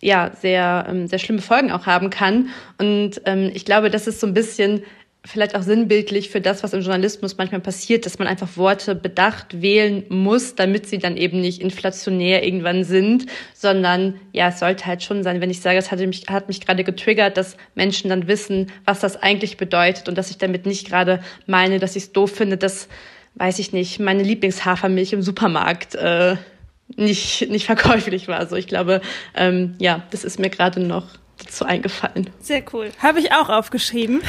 ja 0.00 0.30
sehr, 0.40 0.86
ähm, 0.88 1.06
sehr 1.06 1.18
schlimme 1.18 1.42
Folgen 1.42 1.72
auch 1.72 1.86
haben 1.86 2.10
kann. 2.10 2.50
Und 2.78 3.20
ähm, 3.24 3.50
ich 3.54 3.64
glaube, 3.64 3.90
das 3.90 4.06
ist 4.06 4.20
so 4.20 4.26
ein 4.26 4.34
bisschen 4.34 4.82
vielleicht 5.26 5.56
auch 5.56 5.62
sinnbildlich 5.62 6.30
für 6.30 6.40
das, 6.40 6.62
was 6.62 6.72
im 6.72 6.80
Journalismus 6.80 7.36
manchmal 7.36 7.60
passiert, 7.60 8.06
dass 8.06 8.18
man 8.18 8.28
einfach 8.28 8.56
Worte 8.56 8.94
bedacht 8.94 9.60
wählen 9.60 10.04
muss, 10.08 10.54
damit 10.54 10.86
sie 10.86 10.98
dann 10.98 11.16
eben 11.16 11.40
nicht 11.40 11.60
inflationär 11.60 12.44
irgendwann 12.44 12.84
sind, 12.84 13.26
sondern 13.54 14.20
ja, 14.32 14.48
es 14.48 14.60
sollte 14.60 14.86
halt 14.86 15.02
schon 15.02 15.22
sein, 15.22 15.40
wenn 15.40 15.50
ich 15.50 15.60
sage, 15.60 15.78
es 15.78 15.90
hat 15.90 15.98
mich, 16.00 16.26
hat 16.28 16.48
mich 16.48 16.60
gerade 16.60 16.84
getriggert, 16.84 17.36
dass 17.36 17.56
Menschen 17.74 18.08
dann 18.08 18.28
wissen, 18.28 18.70
was 18.84 19.00
das 19.00 19.20
eigentlich 19.20 19.56
bedeutet 19.56 20.08
und 20.08 20.16
dass 20.16 20.30
ich 20.30 20.38
damit 20.38 20.66
nicht 20.66 20.88
gerade 20.88 21.20
meine, 21.46 21.78
dass 21.78 21.96
ich 21.96 22.04
es 22.04 22.12
doof 22.12 22.30
finde, 22.30 22.56
dass, 22.56 22.88
weiß 23.34 23.58
ich 23.58 23.72
nicht, 23.72 23.98
meine 23.98 24.22
Lieblingshafermilch 24.22 25.12
im 25.12 25.22
Supermarkt 25.22 25.94
äh, 25.96 26.36
nicht, 26.88 27.48
nicht 27.50 27.66
verkäuflich 27.66 28.28
war. 28.28 28.38
Also 28.38 28.56
ich 28.56 28.66
glaube, 28.66 29.00
ähm, 29.34 29.74
ja, 29.78 30.02
das 30.10 30.24
ist 30.24 30.38
mir 30.38 30.50
gerade 30.50 30.80
noch 30.80 31.06
dazu 31.38 31.64
eingefallen. 31.64 32.30
Sehr 32.40 32.62
cool. 32.72 32.90
Habe 32.98 33.20
ich 33.20 33.32
auch 33.32 33.48
aufgeschrieben. 33.48 34.22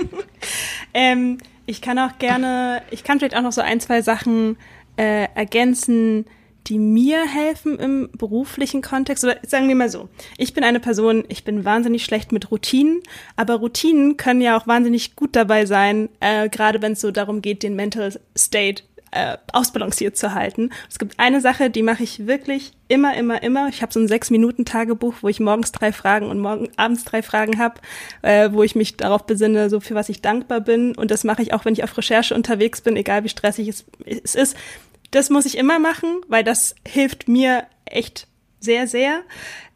ähm, 0.94 1.38
ich 1.66 1.80
kann 1.80 1.98
auch 1.98 2.18
gerne, 2.18 2.82
ich 2.90 3.04
kann 3.04 3.18
vielleicht 3.18 3.36
auch 3.36 3.42
noch 3.42 3.52
so 3.52 3.60
ein, 3.60 3.80
zwei 3.80 4.02
Sachen 4.02 4.56
äh, 4.96 5.28
ergänzen, 5.34 6.26
die 6.66 6.78
mir 6.78 7.26
helfen 7.26 7.78
im 7.78 8.08
beruflichen 8.16 8.80
Kontext. 8.80 9.22
Oder 9.24 9.36
sagen 9.46 9.68
wir 9.68 9.74
mal 9.74 9.90
so, 9.90 10.08
ich 10.38 10.54
bin 10.54 10.64
eine 10.64 10.80
Person, 10.80 11.24
ich 11.28 11.44
bin 11.44 11.64
wahnsinnig 11.64 12.04
schlecht 12.04 12.32
mit 12.32 12.50
Routinen, 12.50 13.02
aber 13.36 13.56
Routinen 13.56 14.16
können 14.16 14.40
ja 14.40 14.56
auch 14.56 14.66
wahnsinnig 14.66 15.14
gut 15.14 15.36
dabei 15.36 15.66
sein, 15.66 16.08
äh, 16.20 16.48
gerade 16.48 16.80
wenn 16.80 16.92
es 16.92 17.00
so 17.00 17.10
darum 17.10 17.42
geht, 17.42 17.62
den 17.62 17.76
Mental 17.76 18.18
State 18.36 18.82
äh, 19.14 19.38
ausbalanciert 19.52 20.16
zu 20.16 20.34
halten. 20.34 20.70
Es 20.90 20.98
gibt 20.98 21.20
eine 21.20 21.40
Sache, 21.40 21.70
die 21.70 21.82
mache 21.82 22.02
ich 22.02 22.26
wirklich 22.26 22.72
immer, 22.88 23.16
immer, 23.16 23.42
immer. 23.42 23.68
Ich 23.68 23.80
habe 23.80 23.92
so 23.92 24.00
ein 24.00 24.08
Sechs-Minuten-Tagebuch, 24.08 25.14
wo 25.22 25.28
ich 25.28 25.38
morgens 25.38 25.70
drei 25.70 25.92
Fragen 25.92 26.28
und 26.28 26.40
morgen 26.40 26.68
abends 26.76 27.04
drei 27.04 27.22
Fragen 27.22 27.58
habe, 27.58 27.80
äh, 28.22 28.50
wo 28.52 28.64
ich 28.64 28.74
mich 28.74 28.96
darauf 28.96 29.24
besinne, 29.24 29.70
so 29.70 29.78
für 29.78 29.94
was 29.94 30.08
ich 30.08 30.20
dankbar 30.20 30.60
bin. 30.60 30.96
Und 30.96 31.12
das 31.12 31.22
mache 31.22 31.42
ich 31.42 31.54
auch, 31.54 31.64
wenn 31.64 31.74
ich 31.74 31.84
auf 31.84 31.96
Recherche 31.96 32.34
unterwegs 32.34 32.80
bin, 32.80 32.96
egal 32.96 33.22
wie 33.22 33.28
stressig 33.28 33.68
es, 33.68 33.84
es 34.04 34.34
ist. 34.34 34.56
Das 35.12 35.30
muss 35.30 35.46
ich 35.46 35.56
immer 35.56 35.78
machen, 35.78 36.20
weil 36.26 36.42
das 36.42 36.74
hilft 36.86 37.28
mir 37.28 37.64
echt 37.84 38.26
sehr, 38.58 38.88
sehr. 38.88 39.20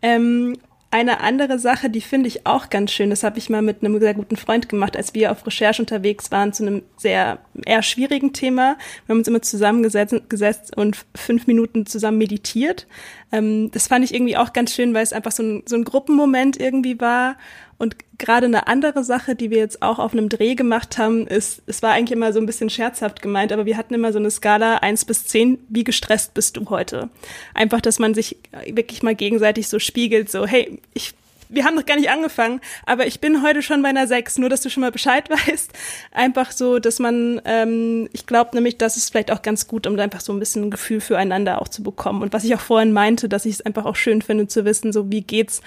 Ähm, 0.03 0.57
eine 0.91 1.21
andere 1.21 1.59
Sache, 1.59 1.91
die 1.91 2.01
finde 2.01 2.29
ich 2.29 2.47
auch 2.47 2.71
ganz 2.71 2.93
schön, 2.93 3.11
das 3.11 3.23
habe 3.23 3.39
ich 3.39 3.51
mal 3.51 3.61
mit 3.61 3.85
einem 3.85 4.01
sehr 4.01 4.15
guten 4.15 4.37
Freund 4.37 4.71
gemacht, 4.71 4.97
als 4.97 5.15
wir 5.15 5.31
auf 5.31 5.47
Recherche 5.47 5.83
unterwegs 5.83 6.31
waren 6.31 6.55
zu 6.55 6.67
einem 6.67 6.83
sehr 6.97 7.39
eher 7.67 7.83
schwierigen 7.83 8.33
Thema. 8.33 8.79
Wir 9.05 9.13
haben 9.13 9.19
uns 9.19 9.29
immer 9.29 9.43
zusammengesetzt 9.43 10.31
gesetzt 10.31 10.77
und 10.77 10.97
fünf 11.15 11.47
Minuten 11.47 11.85
zusammen 11.85 12.17
meditiert. 12.17 12.87
Ähm, 13.33 13.71
das 13.71 13.89
fand 13.89 14.05
ich 14.05 14.15
irgendwie 14.15 14.39
auch 14.39 14.55
ganz 14.55 14.75
schön, 14.75 14.95
weil 14.95 15.03
es 15.03 15.13
einfach 15.13 15.33
so 15.33 15.43
ein, 15.43 15.63
so 15.67 15.77
ein 15.77 15.85
Gruppenmoment 15.85 16.59
irgendwie 16.59 16.99
war 16.99 17.37
und 17.79 17.97
gerade 18.19 18.47
eine 18.47 18.67
andere 18.67 19.05
Sache, 19.05 19.37
die 19.37 19.51
wir 19.51 19.59
jetzt 19.59 19.83
auch 19.83 20.01
auf 20.01 20.13
einem 20.13 20.29
Dreh 20.29 20.57
gemacht 20.57 20.99
haben, 20.99 21.29
ist, 21.29 21.63
es 21.67 21.81
war 21.81 21.93
eigentlich 21.93 22.17
immer 22.17 22.33
so 22.33 22.41
ein 22.41 22.47
bisschen 22.47 22.71
scherzhaft 22.71 23.23
gemeint, 23.23 23.53
aber 23.53 23.67
wir 23.67 23.77
hatten 23.77 23.95
immer 23.95 24.13
so 24.13 24.19
eine 24.19 24.33
Skala 24.33 24.79
eins 24.79 25.05
bis 25.05 25.27
zehn. 25.27 25.59
wie 25.69 25.85
gestresst 25.85 26.35
bist 26.35 26.57
du 26.57 26.69
heute? 26.71 27.09
Einfach, 27.55 27.81
dass 27.81 28.01
man 28.01 28.15
sich 28.15 28.37
wirklich 28.67 29.05
mal 29.05 29.15
gegenseitig 29.15 29.69
so 29.69 29.79
spiegelt, 29.79 30.31
so, 30.31 30.45
hey, 30.45 30.81
ich 30.93 31.15
wir 31.51 31.65
haben 31.65 31.77
noch 31.77 31.87
gar 31.87 31.97
nicht 31.97 32.11
angefangen, 32.11 32.61
aber 32.85 33.07
ich 33.07 33.21
bin 33.21 33.43
heute 33.43 33.63
schon 33.63 33.83
bei 33.83 33.89
einer 33.89 34.07
6, 34.07 34.39
nur 34.39 34.51
dass 34.51 34.61
du 34.61 34.69
schon 34.69 34.83
mal 34.83 34.93
Bescheid 34.93 35.31
weißt. 35.47 35.73
Einfach 36.13 36.53
so, 36.53 36.79
dass 36.79 36.99
man, 36.99 37.41
ähm, 37.45 38.09
ich 38.13 38.27
glaube 38.27 38.51
nämlich, 38.55 38.77
das 38.77 38.97
ist 38.97 39.11
vielleicht 39.11 39.31
auch 39.31 39.41
ganz 39.43 39.67
gut, 39.67 39.87
um 39.87 39.99
einfach 39.99 40.21
so 40.21 40.33
ein 40.33 40.39
bisschen 40.39 40.65
ein 40.65 40.71
Gefühl 40.71 41.01
füreinander 41.01 41.63
auch 41.63 41.69
zu 41.69 41.83
bekommen. 41.83 42.23
Und 42.23 42.33
was 42.33 42.45
ich 42.45 42.55
auch 42.55 42.61
vorhin 42.61 42.93
meinte, 42.93 43.29
dass 43.29 43.47
ich 43.47 43.55
es 43.55 43.61
einfach 43.63 43.87
auch 43.87 43.97
schön 43.97 44.21
finde 44.23 44.47
zu 44.49 44.65
wissen, 44.65 44.93
so 44.93 45.11
wie 45.11 45.23
geht's 45.23 45.63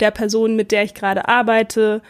der 0.00 0.10
Person, 0.10 0.56
mit 0.56 0.72
der 0.72 0.82
ich 0.82 0.94
gerade 0.94 1.28
arbeite, 1.28 2.02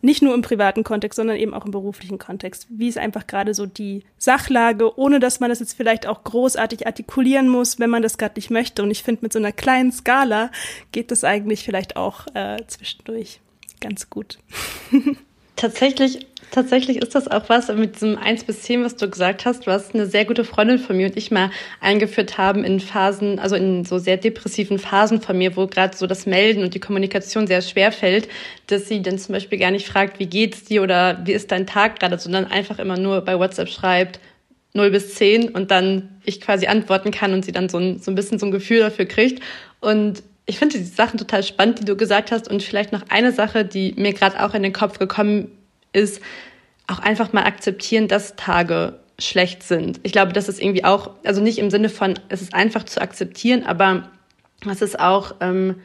nicht 0.00 0.22
nur 0.22 0.34
im 0.34 0.42
privaten 0.42 0.84
Kontext, 0.84 1.16
sondern 1.16 1.36
eben 1.36 1.54
auch 1.54 1.64
im 1.64 1.72
beruflichen 1.72 2.18
Kontext. 2.18 2.66
Wie 2.70 2.88
ist 2.88 2.98
einfach 2.98 3.26
gerade 3.26 3.52
so 3.52 3.66
die 3.66 4.04
Sachlage, 4.16 4.96
ohne 4.96 5.18
dass 5.18 5.40
man 5.40 5.50
das 5.50 5.58
jetzt 5.58 5.72
vielleicht 5.74 6.06
auch 6.06 6.22
großartig 6.22 6.86
artikulieren 6.86 7.48
muss, 7.48 7.80
wenn 7.80 7.90
man 7.90 8.02
das 8.02 8.16
gerade 8.16 8.34
nicht 8.36 8.50
möchte. 8.50 8.82
Und 8.82 8.90
ich 8.90 9.02
finde, 9.02 9.22
mit 9.22 9.32
so 9.32 9.40
einer 9.40 9.52
kleinen 9.52 9.90
Skala 9.90 10.50
geht 10.92 11.10
das 11.10 11.24
eigentlich 11.24 11.64
vielleicht 11.64 11.96
auch 11.96 12.26
äh, 12.34 12.58
zwischendurch 12.68 13.40
ganz 13.80 14.08
gut. 14.08 14.38
Tatsächlich 15.58 16.26
Tatsächlich 16.50 16.96
ist 16.96 17.14
das 17.14 17.28
auch 17.28 17.48
was 17.48 17.68
mit 17.68 17.96
diesem 17.96 18.16
1 18.16 18.44
bis 18.44 18.62
10, 18.62 18.82
was 18.82 18.96
du 18.96 19.08
gesagt 19.10 19.44
hast, 19.44 19.66
was 19.66 19.94
eine 19.94 20.06
sehr 20.06 20.24
gute 20.24 20.44
Freundin 20.44 20.78
von 20.78 20.96
mir 20.96 21.08
und 21.08 21.16
ich 21.16 21.30
mal 21.30 21.50
eingeführt 21.80 22.38
haben 22.38 22.64
in 22.64 22.80
Phasen, 22.80 23.38
also 23.38 23.54
in 23.54 23.84
so 23.84 23.98
sehr 23.98 24.16
depressiven 24.16 24.78
Phasen 24.78 25.20
von 25.20 25.36
mir, 25.36 25.56
wo 25.56 25.66
gerade 25.66 25.94
so 25.94 26.06
das 26.06 26.24
Melden 26.24 26.62
und 26.62 26.74
die 26.74 26.80
Kommunikation 26.80 27.46
sehr 27.46 27.60
schwer 27.60 27.92
fällt, 27.92 28.28
dass 28.68 28.88
sie 28.88 29.02
dann 29.02 29.18
zum 29.18 29.34
Beispiel 29.34 29.58
gar 29.58 29.70
nicht 29.70 29.86
fragt, 29.86 30.18
wie 30.18 30.26
geht's 30.26 30.64
dir 30.64 30.82
oder 30.82 31.20
wie 31.24 31.32
ist 31.32 31.52
dein 31.52 31.66
Tag 31.66 32.00
gerade, 32.00 32.18
sondern 32.18 32.46
einfach 32.46 32.78
immer 32.78 32.98
nur 32.98 33.20
bei 33.20 33.38
WhatsApp 33.38 33.68
schreibt 33.68 34.18
0 34.72 34.90
bis 34.90 35.16
10 35.16 35.50
und 35.50 35.70
dann 35.70 36.20
ich 36.24 36.40
quasi 36.40 36.66
antworten 36.66 37.10
kann 37.10 37.34
und 37.34 37.44
sie 37.44 37.52
dann 37.52 37.68
so 37.68 37.78
ein, 37.78 37.98
so 37.98 38.10
ein 38.10 38.14
bisschen 38.14 38.38
so 38.38 38.46
ein 38.46 38.52
Gefühl 38.52 38.80
dafür 38.80 39.04
kriegt. 39.04 39.42
Und 39.80 40.22
ich 40.48 40.58
finde 40.58 40.78
die 40.78 40.84
Sachen 40.84 41.18
total 41.18 41.44
spannend, 41.44 41.78
die 41.78 41.84
du 41.84 41.96
gesagt 41.96 42.32
hast. 42.32 42.50
Und 42.50 42.62
vielleicht 42.62 42.90
noch 42.90 43.02
eine 43.10 43.32
Sache, 43.32 43.64
die 43.64 43.92
mir 43.96 44.12
gerade 44.12 44.42
auch 44.44 44.54
in 44.54 44.62
den 44.62 44.72
Kopf 44.72 44.98
gekommen 44.98 45.52
ist 45.92 46.20
auch 46.88 46.98
einfach 46.98 47.32
mal 47.32 47.44
akzeptieren, 47.44 48.08
dass 48.08 48.34
Tage 48.34 48.98
schlecht 49.20 49.62
sind. 49.62 50.00
Ich 50.02 50.12
glaube, 50.12 50.32
das 50.32 50.48
ist 50.48 50.60
irgendwie 50.60 50.84
auch, 50.84 51.10
also 51.24 51.40
nicht 51.40 51.58
im 51.58 51.70
Sinne 51.70 51.90
von, 51.90 52.14
es 52.28 52.42
ist 52.42 52.54
einfach 52.54 52.84
zu 52.84 53.00
akzeptieren, 53.00 53.64
aber 53.64 54.10
dass 54.64 54.80
es 54.80 54.96
auch, 54.96 55.34
ähm, 55.40 55.76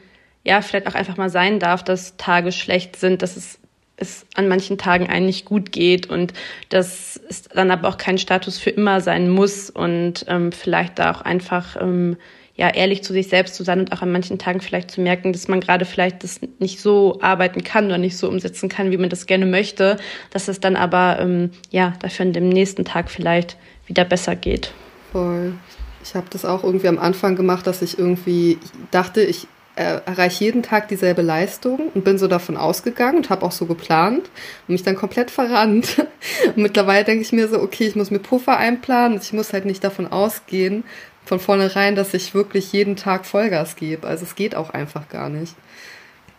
ja, 0.44 0.62
vielleicht 0.62 0.86
auch 0.86 0.94
einfach 0.94 1.16
mal 1.16 1.30
sein 1.30 1.58
darf, 1.58 1.82
dass 1.84 2.16
Tage 2.16 2.52
schlecht 2.52 2.96
sind, 2.96 3.22
dass 3.22 3.36
es, 3.36 3.58
es 3.96 4.26
an 4.34 4.48
manchen 4.48 4.78
Tagen 4.78 5.08
eigentlich 5.08 5.44
gut 5.44 5.72
geht 5.72 6.08
und 6.08 6.32
dass 6.70 7.20
es 7.28 7.42
dann 7.42 7.70
aber 7.70 7.88
auch 7.88 7.98
kein 7.98 8.18
Status 8.18 8.58
für 8.58 8.70
immer 8.70 9.00
sein 9.00 9.28
muss 9.28 9.68
und 9.68 10.24
ähm, 10.28 10.52
vielleicht 10.52 10.98
da 10.98 11.12
auch 11.12 11.20
einfach 11.20 11.76
ähm, 11.80 12.16
ja, 12.56 12.68
ehrlich 12.72 13.02
zu 13.02 13.12
sich 13.12 13.28
selbst 13.28 13.56
zu 13.56 13.64
sein 13.64 13.80
und 13.80 13.92
auch 13.92 14.02
an 14.02 14.12
manchen 14.12 14.38
Tagen 14.38 14.60
vielleicht 14.60 14.90
zu 14.90 15.00
merken, 15.00 15.32
dass 15.32 15.48
man 15.48 15.60
gerade 15.60 15.84
vielleicht 15.84 16.22
das 16.22 16.40
nicht 16.60 16.80
so 16.80 17.18
arbeiten 17.20 17.64
kann 17.64 17.86
oder 17.86 17.98
nicht 17.98 18.16
so 18.16 18.28
umsetzen 18.28 18.68
kann, 18.68 18.92
wie 18.92 18.96
man 18.96 19.10
das 19.10 19.26
gerne 19.26 19.46
möchte, 19.46 19.96
dass 20.30 20.46
es 20.46 20.60
dann 20.60 20.76
aber, 20.76 21.18
ähm, 21.20 21.50
ja, 21.70 21.94
dafür 22.00 22.26
an 22.26 22.32
dem 22.32 22.48
nächsten 22.48 22.84
Tag 22.84 23.10
vielleicht 23.10 23.56
wieder 23.86 24.04
besser 24.04 24.36
geht. 24.36 24.72
Voll. 25.10 25.54
Ich 26.02 26.14
habe 26.14 26.26
das 26.30 26.44
auch 26.44 26.62
irgendwie 26.62 26.88
am 26.88 26.98
Anfang 26.98 27.34
gemacht, 27.34 27.66
dass 27.66 27.82
ich 27.82 27.98
irgendwie 27.98 28.58
dachte, 28.90 29.22
ich 29.22 29.48
äh, 29.76 30.00
erreiche 30.06 30.44
jeden 30.44 30.62
Tag 30.62 30.88
dieselbe 30.88 31.22
Leistung 31.22 31.90
und 31.94 32.04
bin 32.04 32.18
so 32.18 32.28
davon 32.28 32.56
ausgegangen 32.56 33.18
und 33.18 33.30
habe 33.30 33.44
auch 33.44 33.52
so 33.52 33.66
geplant 33.66 34.30
und 34.68 34.72
mich 34.72 34.84
dann 34.84 34.94
komplett 34.94 35.30
verrannt. 35.30 36.06
Und 36.46 36.56
mittlerweile 36.56 37.04
denke 37.04 37.22
ich 37.22 37.32
mir 37.32 37.48
so, 37.48 37.60
okay, 37.60 37.86
ich 37.86 37.96
muss 37.96 38.10
mir 38.10 38.20
Puffer 38.20 38.56
einplanen, 38.56 39.18
ich 39.20 39.32
muss 39.32 39.52
halt 39.52 39.64
nicht 39.64 39.82
davon 39.82 40.06
ausgehen, 40.06 40.84
von 41.24 41.40
vornherein, 41.40 41.94
dass 41.94 42.14
ich 42.14 42.34
wirklich 42.34 42.72
jeden 42.72 42.96
Tag 42.96 43.24
Vollgas 43.26 43.76
gebe. 43.76 44.06
Also 44.06 44.24
es 44.24 44.34
geht 44.34 44.54
auch 44.54 44.70
einfach 44.70 45.08
gar 45.08 45.28
nicht. 45.28 45.54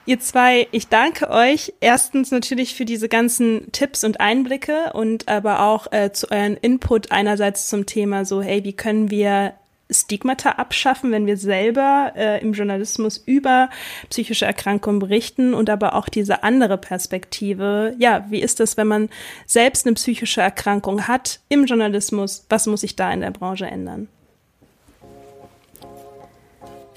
Ihr 0.07 0.19
zwei, 0.19 0.67
ich 0.71 0.87
danke 0.87 1.31
euch 1.31 1.73
erstens 1.79 2.29
natürlich 2.29 2.75
für 2.75 2.85
diese 2.85 3.09
ganzen 3.09 3.71
Tipps 3.71 4.03
und 4.03 4.19
Einblicke 4.19 4.93
und 4.93 5.27
aber 5.27 5.61
auch 5.63 5.91
äh, 5.91 6.11
zu 6.11 6.29
euren 6.29 6.57
Input 6.57 7.11
einerseits 7.11 7.67
zum 7.67 7.87
Thema 7.87 8.23
so, 8.23 8.43
hey, 8.43 8.63
wie 8.63 8.73
können 8.73 9.09
wir 9.09 9.53
Stigmata 9.89 10.51
abschaffen, 10.51 11.11
wenn 11.11 11.25
wir 11.25 11.37
selber 11.37 12.13
äh, 12.15 12.41
im 12.41 12.53
Journalismus 12.53 13.17
über 13.17 13.69
psychische 14.09 14.45
Erkrankungen 14.45 14.99
berichten 14.99 15.53
und 15.53 15.69
aber 15.69 15.95
auch 15.95 16.09
diese 16.09 16.43
andere 16.43 16.77
Perspektive. 16.77 17.95
Ja, 17.97 18.25
wie 18.29 18.41
ist 18.41 18.59
es, 18.59 18.77
wenn 18.77 18.87
man 18.87 19.09
selbst 19.45 19.85
eine 19.85 19.93
psychische 19.93 20.41
Erkrankung 20.41 21.07
hat 21.07 21.39
im 21.49 21.65
Journalismus? 21.65 22.45
Was 22.49 22.67
muss 22.67 22.81
sich 22.81 22.95
da 22.95 23.11
in 23.11 23.21
der 23.21 23.31
Branche 23.31 23.65
ändern? 23.65 24.07